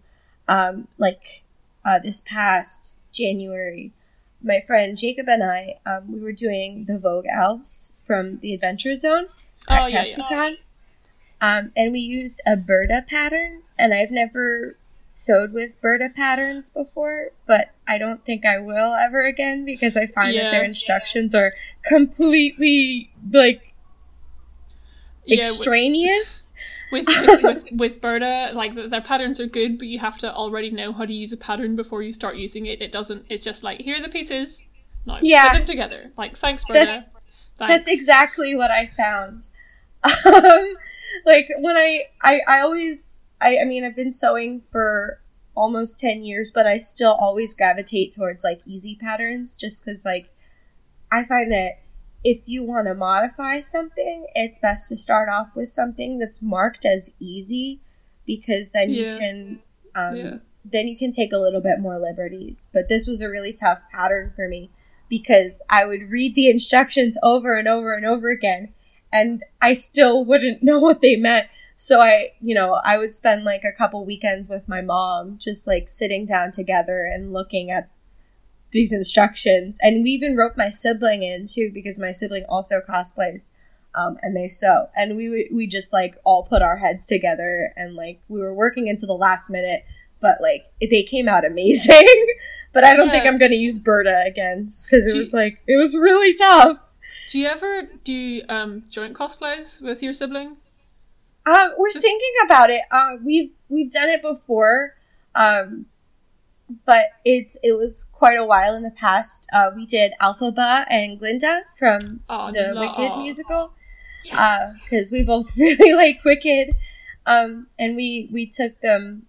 um 0.47 0.87
like 0.97 1.43
uh 1.83 1.97
this 1.99 2.21
past 2.21 2.97
January 3.11 3.91
my 4.43 4.59
friend 4.59 4.95
Jacob 4.97 5.27
and 5.27 5.43
I 5.43 5.75
um 5.85 6.11
we 6.11 6.21
were 6.21 6.31
doing 6.31 6.85
the 6.85 6.99
Vogue 6.99 7.25
elves 7.33 7.93
from 7.95 8.37
the 8.39 8.53
Adventure 8.53 8.93
Zone 8.93 9.27
at 9.67 9.81
Oh, 9.81 9.87
yeah, 9.87 10.05
yeah. 10.05 10.53
Um 11.41 11.71
and 11.75 11.91
we 11.91 11.99
used 11.99 12.41
a 12.45 12.55
Burda 12.55 13.05
pattern 13.07 13.63
and 13.77 13.93
I've 13.93 14.11
never 14.11 14.77
sewed 15.09 15.51
with 15.51 15.81
Burda 15.81 16.13
patterns 16.15 16.69
before, 16.69 17.31
but 17.45 17.71
I 17.87 17.97
don't 17.97 18.23
think 18.25 18.45
I 18.45 18.59
will 18.59 18.93
ever 18.93 19.23
again 19.23 19.65
because 19.65 19.97
I 19.97 20.05
find 20.07 20.37
that 20.37 20.51
their 20.51 20.61
Yeah. 20.61 20.69
instructions 20.69 21.35
are 21.35 21.53
completely 21.83 23.11
like 23.31 23.73
yeah, 25.25 25.41
extraneous. 25.43 26.53
with, 26.91 27.05
with, 27.07 27.43
with, 27.43 27.65
with 27.71 28.01
Burda, 28.01 28.53
like 28.53 28.73
their 28.75 29.01
patterns 29.01 29.39
are 29.39 29.45
good, 29.45 29.77
but 29.77 29.87
you 29.87 29.99
have 29.99 30.17
to 30.19 30.33
already 30.33 30.71
know 30.71 30.91
how 30.93 31.05
to 31.05 31.13
use 31.13 31.31
a 31.31 31.37
pattern 31.37 31.75
before 31.75 32.01
you 32.01 32.11
start 32.11 32.37
using 32.37 32.65
it. 32.65 32.81
It 32.81 32.91
doesn't. 32.91 33.25
It's 33.29 33.43
just 33.43 33.63
like 33.63 33.81
here 33.81 33.97
are 33.97 34.01
the 34.01 34.09
pieces. 34.09 34.63
Now 35.05 35.19
Yeah. 35.21 35.49
put 35.49 35.57
them 35.59 35.67
together. 35.67 36.11
Like 36.17 36.35
thanks, 36.37 36.63
Burda. 36.65 36.73
That's- 36.73 37.13
Thanks. 37.57 37.73
That's 37.73 37.87
exactly 37.89 38.55
what 38.55 38.71
I 38.71 38.87
found. 38.87 39.49
Um, 40.03 40.75
like 41.25 41.49
when 41.59 41.77
I, 41.77 42.05
I, 42.21 42.41
I 42.47 42.61
always, 42.61 43.21
I, 43.39 43.59
I 43.59 43.65
mean, 43.65 43.83
I've 43.83 43.95
been 43.95 44.11
sewing 44.11 44.61
for 44.61 45.21
almost 45.55 45.99
10 45.99 46.23
years, 46.23 46.51
but 46.53 46.65
I 46.65 46.77
still 46.77 47.11
always 47.11 47.53
gravitate 47.53 48.11
towards 48.13 48.43
like 48.43 48.61
easy 48.65 48.95
patterns 48.95 49.55
just 49.55 49.83
because 49.83 50.05
like 50.05 50.29
I 51.11 51.23
find 51.23 51.51
that 51.51 51.79
if 52.23 52.47
you 52.47 52.63
want 52.63 52.87
to 52.87 52.95
modify 52.95 53.59
something, 53.61 54.27
it's 54.35 54.59
best 54.59 54.87
to 54.89 54.95
start 54.95 55.27
off 55.29 55.55
with 55.55 55.69
something 55.69 56.19
that's 56.19 56.41
marked 56.41 56.85
as 56.85 57.15
easy 57.19 57.81
because 58.25 58.71
then 58.71 58.91
you 58.91 59.05
can, 59.19 59.59
um, 59.95 60.15
Yeah. 60.15 60.37
then 60.63 60.87
you 60.87 60.95
can 60.97 61.11
take 61.11 61.33
a 61.33 61.37
little 61.39 61.61
bit 61.61 61.79
more 61.79 61.99
liberties. 61.99 62.69
But 62.71 62.89
this 62.89 63.07
was 63.07 63.21
a 63.21 63.29
really 63.29 63.53
tough 63.53 63.83
pattern 63.91 64.31
for 64.35 64.47
me 64.47 64.69
because 65.09 65.61
I 65.69 65.85
would 65.85 66.03
read 66.09 66.35
the 66.35 66.49
instructions 66.49 67.17
over 67.23 67.57
and 67.57 67.67
over 67.67 67.93
and 67.93 68.05
over 68.05 68.29
again 68.29 68.73
and 69.11 69.43
I 69.61 69.73
still 69.73 70.23
wouldn't 70.25 70.63
know 70.63 70.79
what 70.79 71.01
they 71.01 71.15
meant. 71.15 71.47
So 71.75 71.99
I, 71.99 72.33
you 72.39 72.55
know, 72.55 72.79
I 72.83 72.97
would 72.97 73.13
spend 73.13 73.43
like 73.43 73.63
a 73.63 73.75
couple 73.75 74.05
weekends 74.05 74.49
with 74.49 74.69
my 74.69 74.81
mom 74.81 75.37
just 75.37 75.67
like 75.67 75.87
sitting 75.87 76.25
down 76.25 76.51
together 76.51 77.03
and 77.03 77.33
looking 77.33 77.71
at 77.71 77.89
these 78.71 78.93
instructions. 78.93 79.77
And 79.81 80.03
we 80.03 80.11
even 80.11 80.35
roped 80.35 80.57
my 80.57 80.69
sibling 80.69 81.23
in 81.23 81.45
too 81.45 81.71
because 81.73 81.99
my 81.99 82.11
sibling 82.11 82.45
also 82.47 82.79
cosplays. 82.87 83.49
Um, 83.93 84.15
and 84.21 84.37
they 84.37 84.47
sew, 84.47 84.87
and 84.95 85.17
we 85.17 85.49
we 85.53 85.67
just 85.67 85.91
like 85.91 86.15
all 86.23 86.45
put 86.45 86.61
our 86.61 86.77
heads 86.77 87.05
together, 87.05 87.73
and 87.75 87.93
like 87.93 88.21
we 88.29 88.39
were 88.39 88.53
working 88.53 88.87
into 88.87 89.05
the 89.05 89.11
last 89.11 89.49
minute, 89.49 89.83
but 90.21 90.39
like 90.39 90.63
they 90.79 91.03
came 91.03 91.27
out 91.27 91.43
amazing. 91.51 92.07
but 92.71 92.85
I 92.85 92.95
don't 92.95 93.09
think 93.09 93.25
I'm 93.25 93.37
gonna 93.37 93.55
use 93.55 93.79
Burda 93.79 94.25
again, 94.25 94.67
just 94.69 94.89
because 94.89 95.05
it 95.05 95.17
was 95.17 95.33
like 95.33 95.59
it 95.67 95.75
was 95.75 95.97
really 95.97 96.33
tough. 96.35 96.77
Do 97.31 97.39
you 97.39 97.47
ever 97.47 97.83
do 98.03 98.41
um, 98.49 98.83
joint 98.89 99.13
cosplays 99.13 99.81
with 99.81 100.03
your 100.03 100.11
sibling? 100.11 100.57
Um, 101.45 101.73
we're 101.77 101.93
Just- 101.93 102.03
thinking 102.03 102.33
about 102.43 102.69
it. 102.69 102.81
Uh, 102.91 103.11
we've 103.23 103.53
we've 103.69 103.89
done 103.89 104.09
it 104.09 104.21
before, 104.21 104.97
um, 105.33 105.85
but 106.85 107.05
it's 107.23 107.55
it 107.63 107.71
was 107.77 108.03
quite 108.11 108.37
a 108.37 108.45
while 108.45 108.75
in 108.75 108.83
the 108.83 108.91
past. 108.91 109.47
Uh, 109.53 109.71
we 109.73 109.85
did 109.85 110.11
Elphaba 110.21 110.85
and 110.89 111.17
Glinda 111.17 111.61
from 111.79 112.19
Oh, 112.27 112.51
the 112.51 112.73
no. 112.73 112.81
Wicked 112.81 113.17
musical, 113.19 113.71
because 114.23 115.09
we 115.09 115.23
both 115.23 115.55
really 115.57 115.93
like 115.93 116.25
Wicked, 116.25 116.75
um, 117.25 117.67
and 117.79 117.95
we 117.95 118.27
we 118.33 118.45
took 118.45 118.81
them, 118.81 119.27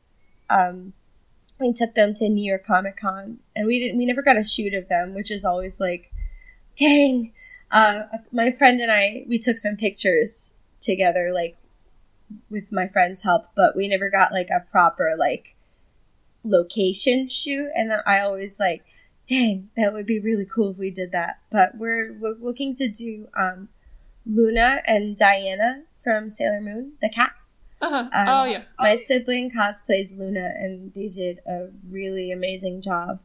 um, 0.50 0.92
we 1.60 1.72
took 1.72 1.94
them 1.94 2.14
to 2.14 2.28
New 2.28 2.42
York 2.50 2.66
Comic 2.66 2.96
Con, 2.96 3.38
and 3.54 3.68
we 3.68 3.78
didn't 3.78 3.96
we 3.96 4.06
never 4.06 4.22
got 4.22 4.36
a 4.36 4.42
shoot 4.42 4.74
of 4.74 4.88
them, 4.88 5.14
which 5.14 5.30
is 5.30 5.44
always 5.44 5.80
like, 5.80 6.10
dang. 6.76 7.32
Uh, 7.72 8.02
my 8.30 8.50
friend 8.50 8.80
and 8.80 8.92
I 8.92 9.24
we 9.26 9.38
took 9.38 9.58
some 9.58 9.76
pictures 9.76 10.54
together, 10.80 11.30
like 11.32 11.56
with 12.50 12.70
my 12.72 12.86
friend's 12.86 13.22
help, 13.22 13.46
but 13.56 13.74
we 13.74 13.88
never 13.88 14.10
got 14.10 14.32
like 14.32 14.50
a 14.50 14.64
proper 14.70 15.14
like 15.18 15.56
location 16.44 17.28
shoot. 17.28 17.70
And 17.74 17.92
I 18.06 18.20
always 18.20 18.60
like, 18.60 18.84
dang, 19.26 19.70
that 19.76 19.92
would 19.92 20.06
be 20.06 20.20
really 20.20 20.46
cool 20.46 20.70
if 20.70 20.78
we 20.78 20.90
did 20.90 21.12
that. 21.12 21.40
But 21.50 21.76
we're 21.76 22.12
loo- 22.12 22.38
looking 22.40 22.76
to 22.76 22.88
do 22.88 23.28
um, 23.36 23.68
Luna 24.26 24.82
and 24.86 25.16
Diana 25.16 25.84
from 25.96 26.30
Sailor 26.30 26.60
Moon, 26.60 26.92
the 27.00 27.08
cats. 27.08 27.60
Uh-huh. 27.80 28.08
Um, 28.12 28.28
oh 28.28 28.44
yeah. 28.44 28.62
My 28.78 28.94
sibling 28.94 29.50
cosplays 29.50 30.16
Luna, 30.16 30.52
and 30.56 30.94
they 30.94 31.08
did 31.08 31.40
a 31.46 31.68
really 31.90 32.30
amazing 32.30 32.80
job. 32.80 33.18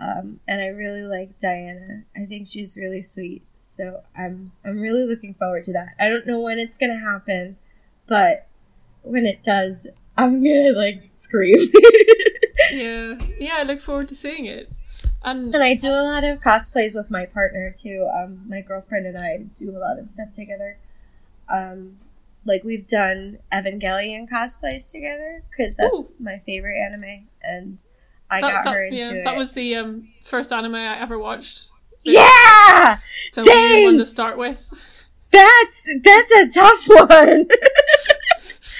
Um, 0.00 0.40
and 0.48 0.62
I 0.62 0.68
really 0.68 1.02
like 1.02 1.38
Diana. 1.38 2.04
I 2.16 2.24
think 2.24 2.46
she's 2.46 2.76
really 2.76 3.02
sweet. 3.02 3.42
So 3.56 4.02
I'm 4.16 4.52
I'm 4.64 4.80
really 4.80 5.06
looking 5.06 5.34
forward 5.34 5.64
to 5.64 5.72
that. 5.74 5.94
I 6.00 6.08
don't 6.08 6.26
know 6.26 6.40
when 6.40 6.58
it's 6.58 6.78
gonna 6.78 6.98
happen, 6.98 7.58
but 8.06 8.46
when 9.02 9.26
it 9.26 9.42
does, 9.42 9.86
I'm 10.16 10.42
gonna 10.42 10.72
like 10.72 11.04
scream. 11.16 11.68
Yeah. 12.72 13.18
Yeah, 13.38 13.56
I 13.58 13.62
look 13.64 13.80
forward 13.80 14.06
to 14.08 14.14
seeing 14.14 14.46
it. 14.46 14.70
And 15.24 15.52
and 15.54 15.62
I 15.62 15.74
do 15.74 15.88
a 15.88 16.04
lot 16.04 16.24
of 16.24 16.38
cosplays 16.40 16.94
with 16.94 17.10
my 17.10 17.26
partner 17.26 17.74
too. 17.76 18.08
Um, 18.16 18.44
my 18.48 18.60
girlfriend 18.60 19.06
and 19.06 19.18
I 19.18 19.38
do 19.54 19.70
a 19.70 19.78
lot 19.78 19.98
of 19.98 20.08
stuff 20.08 20.30
together. 20.30 20.78
Um, 21.48 21.98
like 22.44 22.64
we've 22.64 22.86
done 22.86 23.38
Evangelion 23.52 24.28
cosplays 24.30 24.90
together 24.90 25.42
because 25.50 25.76
that's 25.76 26.18
my 26.20 26.38
favorite 26.38 26.78
anime, 26.80 27.28
and 27.42 27.82
I 28.30 28.40
that, 28.40 28.50
got 28.52 28.64
that- 28.64 28.74
her 28.74 28.84
into 28.84 28.96
yeah, 28.98 29.10
it. 29.12 29.24
that 29.24 29.36
was 29.36 29.52
the 29.54 29.76
um, 29.76 30.08
first 30.24 30.52
anime 30.52 30.74
I 30.74 31.00
ever 31.00 31.18
watched. 31.18 31.66
yeah, 32.02 32.98
So 33.32 33.42
Dang! 33.42 33.84
one 33.84 33.98
to 33.98 34.06
start 34.06 34.38
with. 34.38 35.06
that's 35.30 35.88
that's 36.02 36.32
a 36.32 36.48
tough 36.48 36.86
one. 36.88 37.46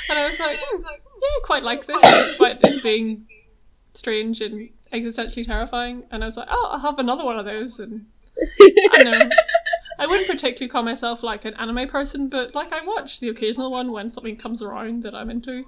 And 0.09 0.19
I 0.19 0.29
was 0.29 0.41
like, 0.41 0.59
hmm, 0.61 0.83
yeah, 0.83 0.89
I 0.89 1.41
quite 1.45 1.63
like 1.63 1.87
this, 1.87 2.03
it 2.41 2.83
being 2.83 3.27
strange 3.95 4.41
and 4.41 4.71
existentially 4.93 5.47
terrifying. 5.47 6.03
And 6.11 6.25
I 6.25 6.27
was 6.27 6.37
like, 6.37 6.49
oh, 6.51 6.71
I'll 6.73 6.81
have 6.81 6.99
another 6.99 7.25
one 7.25 7.39
of 7.39 7.45
those. 7.45 7.79
And 7.79 8.07
I 8.93 9.05
know. 9.05 9.31
I 10.01 10.07
wouldn't 10.07 10.29
particularly 10.29 10.69
call 10.69 10.83
myself 10.83 11.23
like 11.23 11.45
an 11.45 11.55
anime 11.55 11.89
person, 11.89 12.29
but 12.29 12.57
like 12.57 12.73
I 12.73 12.85
watch 12.85 13.21
the 13.21 13.29
occasional 13.29 13.71
one 13.71 13.93
when 13.93 14.11
something 14.11 14.37
comes 14.37 14.63
around 14.63 15.05
that 15.05 15.15
I'm 15.15 15.31
into. 15.31 15.67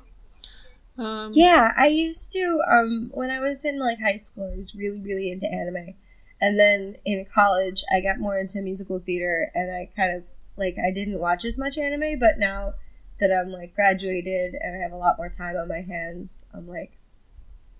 Um, 1.02 1.30
Yeah, 1.34 1.72
I 1.76 1.88
used 1.88 2.32
to 2.32 2.60
um 2.70 3.10
when 3.14 3.30
I 3.30 3.40
was 3.40 3.64
in 3.64 3.78
like 3.78 3.98
high 4.00 4.16
school, 4.16 4.50
I 4.52 4.56
was 4.56 4.74
really 4.74 5.00
really 5.00 5.30
into 5.30 5.46
anime. 5.46 5.94
And 6.40 6.58
then 6.58 6.96
in 7.04 7.24
college, 7.32 7.84
I 7.94 8.00
got 8.00 8.18
more 8.18 8.36
into 8.36 8.60
musical 8.60 8.98
theater 8.98 9.50
and 9.54 9.70
I 9.70 9.88
kind 9.94 10.16
of 10.16 10.24
like 10.56 10.76
I 10.78 10.90
didn't 10.92 11.20
watch 11.20 11.44
as 11.44 11.58
much 11.58 11.78
anime, 11.78 12.18
but 12.18 12.38
now 12.38 12.74
that 13.20 13.30
I'm 13.32 13.50
like 13.50 13.74
graduated 13.74 14.54
and 14.60 14.76
I 14.76 14.82
have 14.82 14.92
a 14.92 14.96
lot 14.96 15.16
more 15.18 15.28
time 15.28 15.56
on 15.56 15.68
my 15.68 15.80
hands, 15.80 16.44
I'm 16.54 16.66
like 16.66 16.98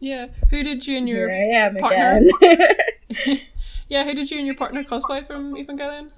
yeah. 0.00 0.26
Who 0.50 0.64
did 0.64 0.85
you 0.87 0.99
and 0.99 1.09
your 1.09 1.31
I 1.31 1.64
am 1.64 1.76
partner? 1.76 2.21
again. 2.41 3.38
yeah? 3.88 4.05
Who 4.05 4.14
did 4.14 4.31
you 4.33 4.38
and 4.38 4.47
your 4.47 4.57
partner 4.57 4.83
cosplay 4.83 5.25
from 5.26 5.55
Evangelion? 5.55 6.11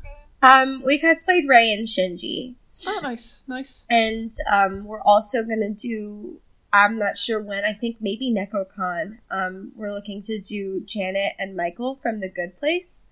um 0.43 0.83
we 0.85 1.01
cosplayed 1.01 1.49
Rei 1.49 1.73
and 1.73 1.87
Shinji. 1.87 2.55
Oh, 2.87 3.01
nice, 3.03 3.45
nice. 3.47 3.85
And 3.91 4.33
um 4.51 4.87
we're 4.87 5.03
also 5.03 5.43
going 5.43 5.61
to 5.61 5.73
do 5.73 6.41
I'm 6.75 6.99
not 6.99 7.17
sure 7.17 7.41
when. 7.41 7.65
I 7.65 7.73
think 7.73 7.99
maybe 8.01 8.33
Nekocon. 8.35 9.19
Um, 9.31 9.71
we're 9.77 9.95
looking 9.95 10.21
to 10.23 10.41
do 10.41 10.81
Janet 10.85 11.35
and 11.39 11.57
Michael 11.57 11.95
from 11.95 12.19
The 12.21 12.29
Good 12.29 12.57
Place, 12.57 13.07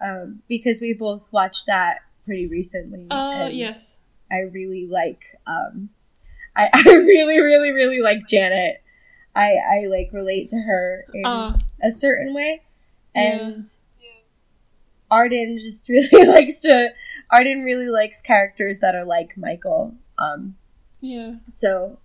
um, 0.00 0.40
because 0.48 0.80
we 0.80 0.94
both 0.94 1.28
watched 1.30 1.66
that 1.66 1.98
pretty 2.24 2.46
recently. 2.46 3.06
Uh, 3.10 3.30
and 3.32 3.52
yes. 3.54 4.00
I 4.30 4.38
really 4.38 4.86
like. 4.86 5.24
Um, 5.46 5.90
I, 6.56 6.70
I 6.72 6.82
really, 6.86 7.38
really, 7.40 7.70
really 7.70 8.00
like 8.00 8.26
Janet. 8.26 8.82
I 9.36 9.56
I 9.56 9.86
like 9.88 10.10
relate 10.12 10.48
to 10.50 10.60
her 10.60 11.04
in 11.12 11.26
Uh, 11.26 11.58
a 11.82 11.90
certain 11.90 12.32
way, 12.32 12.62
Yeah. 13.14 13.38
and 13.48 13.66
Arden 15.10 15.58
just 15.60 15.88
really 15.90 16.26
likes 16.26 16.60
to. 16.60 16.94
Arden 17.30 17.62
really 17.62 17.88
likes 17.88 18.22
characters 18.22 18.78
that 18.78 18.94
are 18.94 19.04
like 19.04 19.36
Michael. 19.36 19.94
Um, 20.18 20.56
yeah. 21.00 21.34
so 21.46 21.98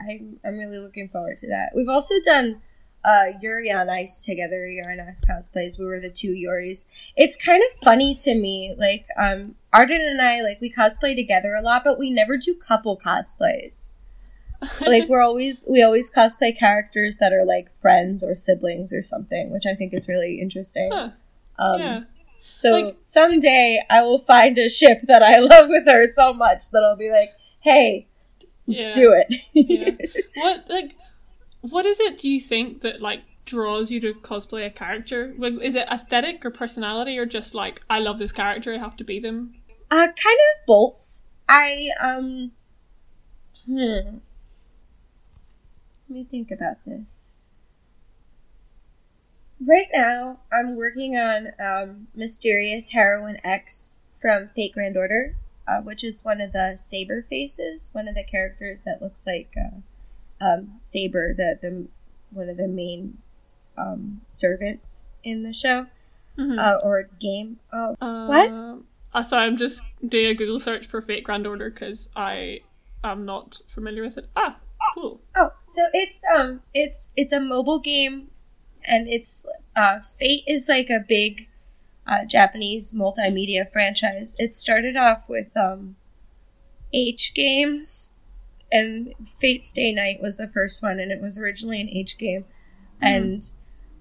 I'm 0.00 0.38
I'm 0.44 0.58
really 0.58 0.78
looking 0.78 1.08
forward 1.08 1.38
to 1.38 1.48
that. 1.48 1.72
We've 1.74 1.88
also 1.88 2.14
done 2.24 2.60
uh 3.04 3.32
Yuri 3.40 3.70
on 3.70 3.88
Ice 3.90 4.24
together, 4.24 4.66
Yuri 4.66 4.98
on 4.98 5.06
Ice 5.08 5.22
cosplays. 5.28 5.78
We 5.78 5.84
were 5.86 6.00
the 6.00 6.10
two 6.10 6.32
Yuris. 6.32 6.84
It's 7.16 7.36
kind 7.36 7.62
of 7.62 7.78
funny 7.80 8.14
to 8.16 8.34
me, 8.34 8.74
like 8.78 9.06
um 9.18 9.54
Arden 9.72 10.00
and 10.00 10.20
I 10.22 10.40
like 10.42 10.60
we 10.60 10.72
cosplay 10.72 11.14
together 11.14 11.54
a 11.54 11.62
lot, 11.62 11.82
but 11.84 11.98
we 11.98 12.10
never 12.10 12.36
do 12.36 12.54
couple 12.54 12.98
cosplays. 12.98 13.92
like 14.80 15.08
we're 15.08 15.20
always 15.20 15.66
we 15.68 15.82
always 15.82 16.10
cosplay 16.10 16.56
characters 16.56 17.18
that 17.18 17.32
are 17.32 17.44
like 17.44 17.70
friends 17.70 18.22
or 18.24 18.34
siblings 18.34 18.92
or 18.92 19.02
something, 19.02 19.52
which 19.52 19.66
I 19.66 19.74
think 19.74 19.92
is 19.92 20.08
really 20.08 20.40
interesting. 20.40 20.90
Huh, 20.92 21.10
Um 21.58 21.80
yeah. 21.80 22.00
so 22.48 22.70
Like- 22.70 22.96
someday 23.00 23.82
I 23.90 24.02
will 24.02 24.18
find 24.18 24.56
a 24.58 24.68
ship 24.70 25.00
that 25.02 25.22
I 25.22 25.38
love 25.52 25.68
with 25.68 25.86
her 25.86 26.06
so 26.06 26.32
much 26.32 26.70
that 26.70 26.82
I'll 26.82 26.96
be 26.96 27.10
like, 27.10 27.32
"Hey, 27.60 28.06
let's 28.66 28.88
Yeah. 28.88 28.92
do 28.92 29.12
it." 29.28 29.40
yeah. 29.52 29.90
What 30.36 30.68
like 30.68 30.96
what 31.60 31.86
is 31.86 32.00
it 32.00 32.18
do 32.18 32.28
you 32.28 32.40
think 32.40 32.80
that 32.82 33.00
like 33.00 33.22
draws 33.46 33.90
you 33.90 34.00
to 34.00 34.14
cosplay 34.14 34.66
a 34.66 34.70
character? 34.70 35.34
Like 35.38 35.54
is 35.62 35.74
it 35.74 35.86
aesthetic 35.90 36.44
or 36.44 36.50
personality 36.50 37.18
or 37.18 37.26
just 37.26 37.54
like 37.54 37.82
I 37.88 37.98
love 37.98 38.18
this 38.18 38.32
character, 38.32 38.74
I 38.74 38.78
have 38.78 38.96
to 38.96 39.04
be 39.04 39.20
them? 39.20 39.54
Uh, 39.90 40.08
kind 40.08 40.38
of 40.56 40.66
both. 40.66 41.22
I 41.48 41.90
um, 42.02 42.52
hmm. 43.66 44.18
Let 46.08 46.10
me 46.10 46.24
think 46.24 46.50
about 46.50 46.76
this. 46.86 47.32
Right 49.60 49.86
now, 49.94 50.40
I'm 50.52 50.76
working 50.76 51.16
on 51.16 51.48
um, 51.58 52.08
Mysterious 52.14 52.90
Heroine 52.90 53.38
X 53.44 54.00
from 54.12 54.50
Fate 54.54 54.72
Grand 54.74 54.96
Order, 54.96 55.36
uh, 55.66 55.80
which 55.80 56.04
is 56.04 56.24
one 56.24 56.40
of 56.40 56.52
the 56.52 56.76
Saber 56.76 57.22
faces, 57.22 57.90
one 57.92 58.08
of 58.08 58.14
the 58.14 58.24
characters 58.24 58.82
that 58.82 59.00
looks 59.02 59.26
like 59.26 59.54
uh, 59.56 60.44
um, 60.44 60.74
Saber, 60.80 61.34
the, 61.34 61.58
the 61.60 61.86
one 62.32 62.48
of 62.48 62.56
the 62.56 62.68
main 62.68 63.18
um, 63.78 64.20
servants 64.26 65.08
in 65.22 65.42
the 65.42 65.52
show 65.52 65.86
Mhm. 66.38 66.58
uh, 66.58 66.78
or 66.82 67.08
game. 67.20 67.60
Oh, 67.72 67.94
what? 68.00 68.82
Uh, 69.14 69.22
sorry, 69.22 69.46
I'm 69.46 69.56
just 69.56 69.82
doing 70.06 70.26
a 70.26 70.34
Google 70.34 70.58
search 70.58 70.86
for 70.86 71.00
Fate 71.00 71.22
Grand 71.22 71.46
Order 71.46 71.70
because 71.70 72.08
I 72.16 72.60
am 73.04 73.24
not 73.24 73.60
familiar 73.68 74.02
with 74.02 74.18
it. 74.18 74.28
Ah, 74.34 74.56
cool. 74.96 75.20
Oh, 75.36 75.50
so 75.62 75.86
it's 75.92 76.22
um 76.36 76.62
it's 76.74 77.12
it's 77.16 77.32
a 77.32 77.38
mobile 77.40 77.78
game 77.78 78.30
and 78.84 79.06
it's 79.08 79.46
uh 79.76 80.00
Fate 80.00 80.42
is 80.48 80.68
like 80.68 80.90
a 80.90 80.98
big 81.06 81.48
uh 82.06 82.24
Japanese 82.24 82.92
multimedia 82.92 83.68
franchise. 83.68 84.36
It 84.38 84.54
started 84.54 84.96
off 84.96 85.28
with 85.28 85.56
um 85.56 85.96
H 86.92 87.34
games 87.34 88.12
and 88.70 89.14
Fate 89.24 89.64
Stay 89.64 89.92
Night 89.92 90.20
was 90.20 90.36
the 90.36 90.48
first 90.48 90.82
one 90.82 90.98
and 90.98 91.12
it 91.12 91.20
was 91.20 91.38
originally 91.38 91.80
an 91.80 91.88
H 91.88 92.18
game. 92.18 92.44
And 93.00 93.42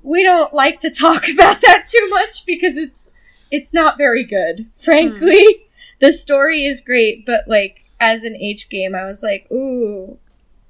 we 0.02 0.24
don't 0.24 0.54
like 0.54 0.80
to 0.80 0.89
talk 0.89 1.28
about 1.34 1.62
that 1.62 1.86
too 1.89 2.08
much 2.10 2.46
because 2.46 2.78
it's 2.78 3.12
it's 3.52 3.74
not 3.74 3.98
very 3.98 4.24
good. 4.24 4.68
Frankly, 4.74 5.68
the 6.00 6.12
story 6.12 6.66
is 6.66 6.82
great, 6.82 7.26
but 7.26 7.48
like 7.48 7.84
as 8.00 8.24
an 8.24 8.36
H 8.36 8.70
game, 8.70 8.96
I 8.96 9.06
was 9.06 9.24
like, 9.24 9.50
ooh, 9.52 10.18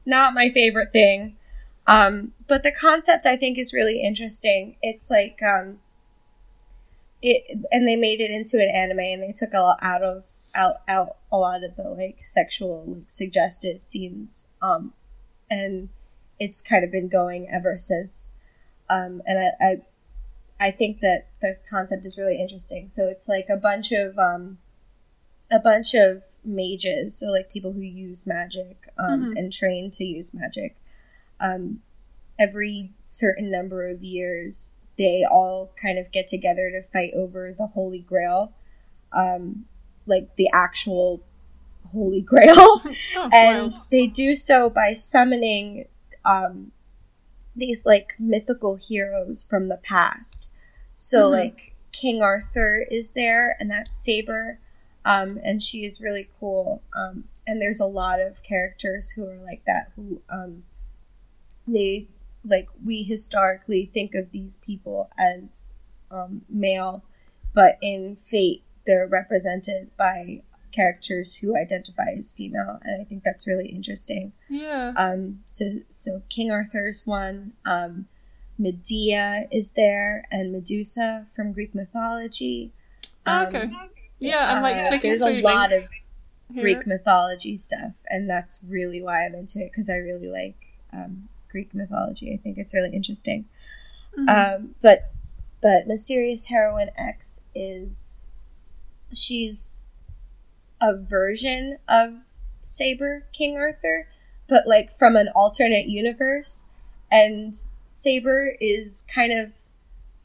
not 0.05 0.33
my 0.33 0.49
favorite 0.49 0.91
thing. 0.91 1.37
Um, 1.87 2.33
but 2.47 2.63
the 2.63 2.71
concept 2.71 3.25
I 3.25 3.35
think 3.35 3.57
is 3.57 3.73
really 3.73 4.01
interesting. 4.01 4.75
It's 4.81 5.09
like 5.09 5.41
um, 5.41 5.79
it, 7.23 7.65
and 7.71 7.87
they 7.87 7.95
made 7.95 8.19
it 8.21 8.29
into 8.29 8.57
an 8.61 8.69
anime, 8.69 8.99
and 8.99 9.23
they 9.23 9.31
took 9.31 9.53
a 9.53 9.59
lot 9.61 9.79
out 9.81 10.03
of 10.03 10.25
out 10.53 10.77
out 10.87 11.17
a 11.31 11.37
lot 11.37 11.63
of 11.63 11.75
the 11.75 11.83
like 11.89 12.19
sexual 12.19 12.83
like 12.85 13.03
suggestive 13.07 13.81
scenes. 13.81 14.47
Um, 14.61 14.93
and 15.49 15.89
it's 16.39 16.61
kind 16.61 16.83
of 16.83 16.91
been 16.91 17.07
going 17.07 17.47
ever 17.49 17.77
since. 17.77 18.33
Um, 18.89 19.21
and 19.25 19.39
I, 19.39 19.65
I 19.65 20.67
I 20.67 20.71
think 20.71 20.99
that 20.99 21.27
the 21.41 21.57
concept 21.69 22.05
is 22.05 22.17
really 22.17 22.39
interesting. 22.39 22.87
So 22.87 23.07
it's 23.07 23.27
like 23.27 23.47
a 23.49 23.57
bunch 23.57 23.91
of 23.91 24.19
um, 24.19 24.57
a 25.51 25.59
bunch 25.59 25.93
of 25.93 26.21
mages, 26.43 27.17
so 27.17 27.27
like 27.27 27.49
people 27.51 27.73
who 27.73 27.81
use 27.81 28.27
magic 28.27 28.87
um, 28.97 29.25
Mhm. 29.33 29.37
and 29.37 29.53
train 29.53 29.89
to 29.91 30.03
use 30.05 30.33
magic. 30.33 30.75
Um, 31.39 31.81
every 32.39 32.91
certain 33.05 33.51
number 33.51 33.87
of 33.89 34.03
years, 34.03 34.73
they 34.97 35.23
all 35.29 35.71
kind 35.81 35.97
of 35.99 36.11
get 36.11 36.27
together 36.27 36.69
to 36.71 36.81
fight 36.81 37.13
over 37.15 37.51
the 37.57 37.67
Holy 37.67 37.99
Grail, 37.99 38.53
um, 39.11 39.65
like 40.05 40.35
the 40.35 40.49
actual 40.53 41.21
Holy 41.91 42.21
Grail 42.31 42.55
Oh, 42.57 43.29
and 43.33 43.71
wild. 43.71 43.73
they 43.91 44.07
do 44.07 44.35
so 44.35 44.69
by 44.69 44.93
summoning 44.93 45.85
um, 46.25 46.71
these 47.55 47.85
like 47.85 48.15
mythical 48.19 48.75
heroes 48.77 49.43
from 49.43 49.67
the 49.69 49.77
past. 49.77 50.51
So 50.93 51.27
Mhm. 51.29 51.31
like 51.31 51.75
King 51.91 52.21
Arthur 52.21 52.85
is 52.89 53.13
there, 53.13 53.55
and 53.59 53.69
that's 53.69 53.95
Saber, 53.95 54.59
um, 55.05 55.39
and 55.43 55.61
she 55.61 55.85
is 55.85 56.01
really 56.01 56.29
cool. 56.39 56.81
Um, 56.95 57.25
and 57.45 57.61
there's 57.61 57.79
a 57.79 57.85
lot 57.85 58.19
of 58.19 58.41
characters 58.43 59.11
who 59.11 59.27
are 59.27 59.37
like 59.37 59.63
that 59.65 59.91
who 59.95 60.21
um 60.29 60.63
they 61.67 62.07
like 62.45 62.67
we 62.83 63.03
historically 63.03 63.85
think 63.85 64.13
of 64.15 64.31
these 64.31 64.57
people 64.57 65.09
as 65.17 65.69
um, 66.11 66.41
male 66.49 67.03
but 67.53 67.77
in 67.81 68.15
fate 68.15 68.63
they're 68.85 69.07
represented 69.07 69.89
by 69.97 70.41
characters 70.71 71.37
who 71.37 71.55
identify 71.55 72.07
as 72.17 72.33
female 72.33 72.79
and 72.83 72.99
i 73.01 73.03
think 73.05 73.23
that's 73.23 73.45
really 73.47 73.67
interesting 73.69 74.33
Yeah. 74.49 74.93
um 74.97 75.39
so 75.45 75.79
so 75.89 76.23
king 76.29 76.51
arthur's 76.51 77.05
one 77.05 77.53
um 77.65 78.07
medea 78.57 79.43
is 79.51 79.71
there 79.71 80.25
and 80.31 80.51
medusa 80.51 81.25
from 81.33 81.51
greek 81.53 81.73
mythology 81.75 82.71
Oh, 83.25 83.43
Um, 83.43 83.47
okay. 83.55 83.69
Yeah, 84.19 84.53
I'm 84.53 84.61
like 84.61 84.75
uh, 84.85 84.87
clicking 84.89 85.09
there's 85.11 85.21
through 85.21 85.39
a 85.39 85.41
lot 85.41 85.71
of 85.71 85.83
here. 86.53 86.61
Greek 86.63 86.85
mythology 86.85 87.55
stuff, 87.55 87.93
and 88.09 88.29
that's 88.29 88.61
really 88.67 89.01
why 89.01 89.25
I'm 89.25 89.33
into 89.33 89.59
it 89.59 89.71
because 89.71 89.89
I 89.89 89.95
really 89.95 90.27
like 90.27 90.73
um, 90.91 91.29
Greek 91.53 91.73
mythology. 91.73 92.33
I 92.33 92.37
think 92.37 92.57
it's 92.57 92.73
really 92.73 92.89
interesting. 92.93 93.45
Mhm. 94.17 94.27
Um, 94.29 94.75
but 94.81 95.11
but 95.61 95.87
mysterious 95.87 96.47
heroine 96.47 96.89
X 96.97 97.39
is 97.55 98.27
she's 99.13 99.77
a 100.81 100.93
version 100.97 101.77
of 101.87 102.15
Saber 102.63 103.27
King 103.31 103.55
Arthur, 103.55 104.09
but 104.49 104.67
like 104.67 104.91
from 104.91 105.15
an 105.15 105.29
alternate 105.29 105.87
universe, 105.87 106.65
and 107.09 107.53
Saber 107.85 108.57
is 108.59 109.03
kind 109.03 109.31
of 109.31 109.55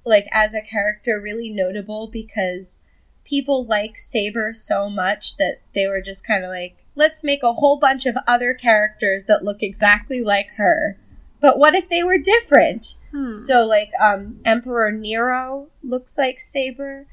like 0.05 0.27
as 0.33 0.55
a 0.55 0.63
character 0.63 1.21
really 1.23 1.51
notable 1.51 2.09
because 2.09 2.81
people 3.25 3.67
like 3.67 3.97
Saber 3.99 4.53
so 4.53 4.89
much 4.89 5.37
that 5.37 5.59
they 5.75 5.87
were 5.87 6.01
just 6.01 6.27
kind 6.27 6.43
of 6.43 6.51
like, 6.51 6.85
let's 6.95 7.23
make 7.23 7.43
a 7.43 7.53
whole 7.53 7.77
bunch 7.79 8.07
of 8.07 8.17
other 8.27 8.55
characters 8.55 9.25
that 9.25 9.45
look 9.45 9.63
exactly 9.63 10.23
like 10.23 10.49
her. 10.57 10.97
But 11.41 11.59
what 11.59 11.75
if 11.75 11.89
they 11.89 12.03
were 12.03 12.19
different? 12.19 12.99
Hmm. 13.13 13.33
So 13.35 13.65
like 13.67 13.91
um 14.03 14.41
Emperor 14.45 14.91
Nero 14.91 15.69
looks 15.83 16.19
like 16.19 16.41
Saber. 16.41 17.07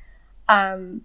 Um 0.49 1.01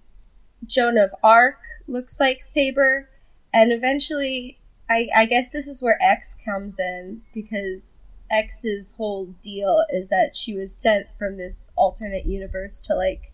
Joan 0.64 0.98
of 0.98 1.14
Arc 1.22 1.58
looks 1.86 2.18
like 2.20 2.40
Saber. 2.40 3.08
And 3.52 3.72
eventually 3.72 4.58
I 4.88 5.08
I 5.14 5.26
guess 5.26 5.50
this 5.50 5.66
is 5.66 5.82
where 5.82 5.98
X 6.02 6.34
comes 6.44 6.78
in 6.78 7.22
because 7.34 8.04
X's 8.30 8.94
whole 8.96 9.34
deal 9.42 9.84
is 9.90 10.08
that 10.08 10.36
she 10.36 10.54
was 10.56 10.74
sent 10.74 11.12
from 11.12 11.36
this 11.36 11.70
alternate 11.76 12.26
universe 12.26 12.80
to 12.82 12.94
like 12.94 13.32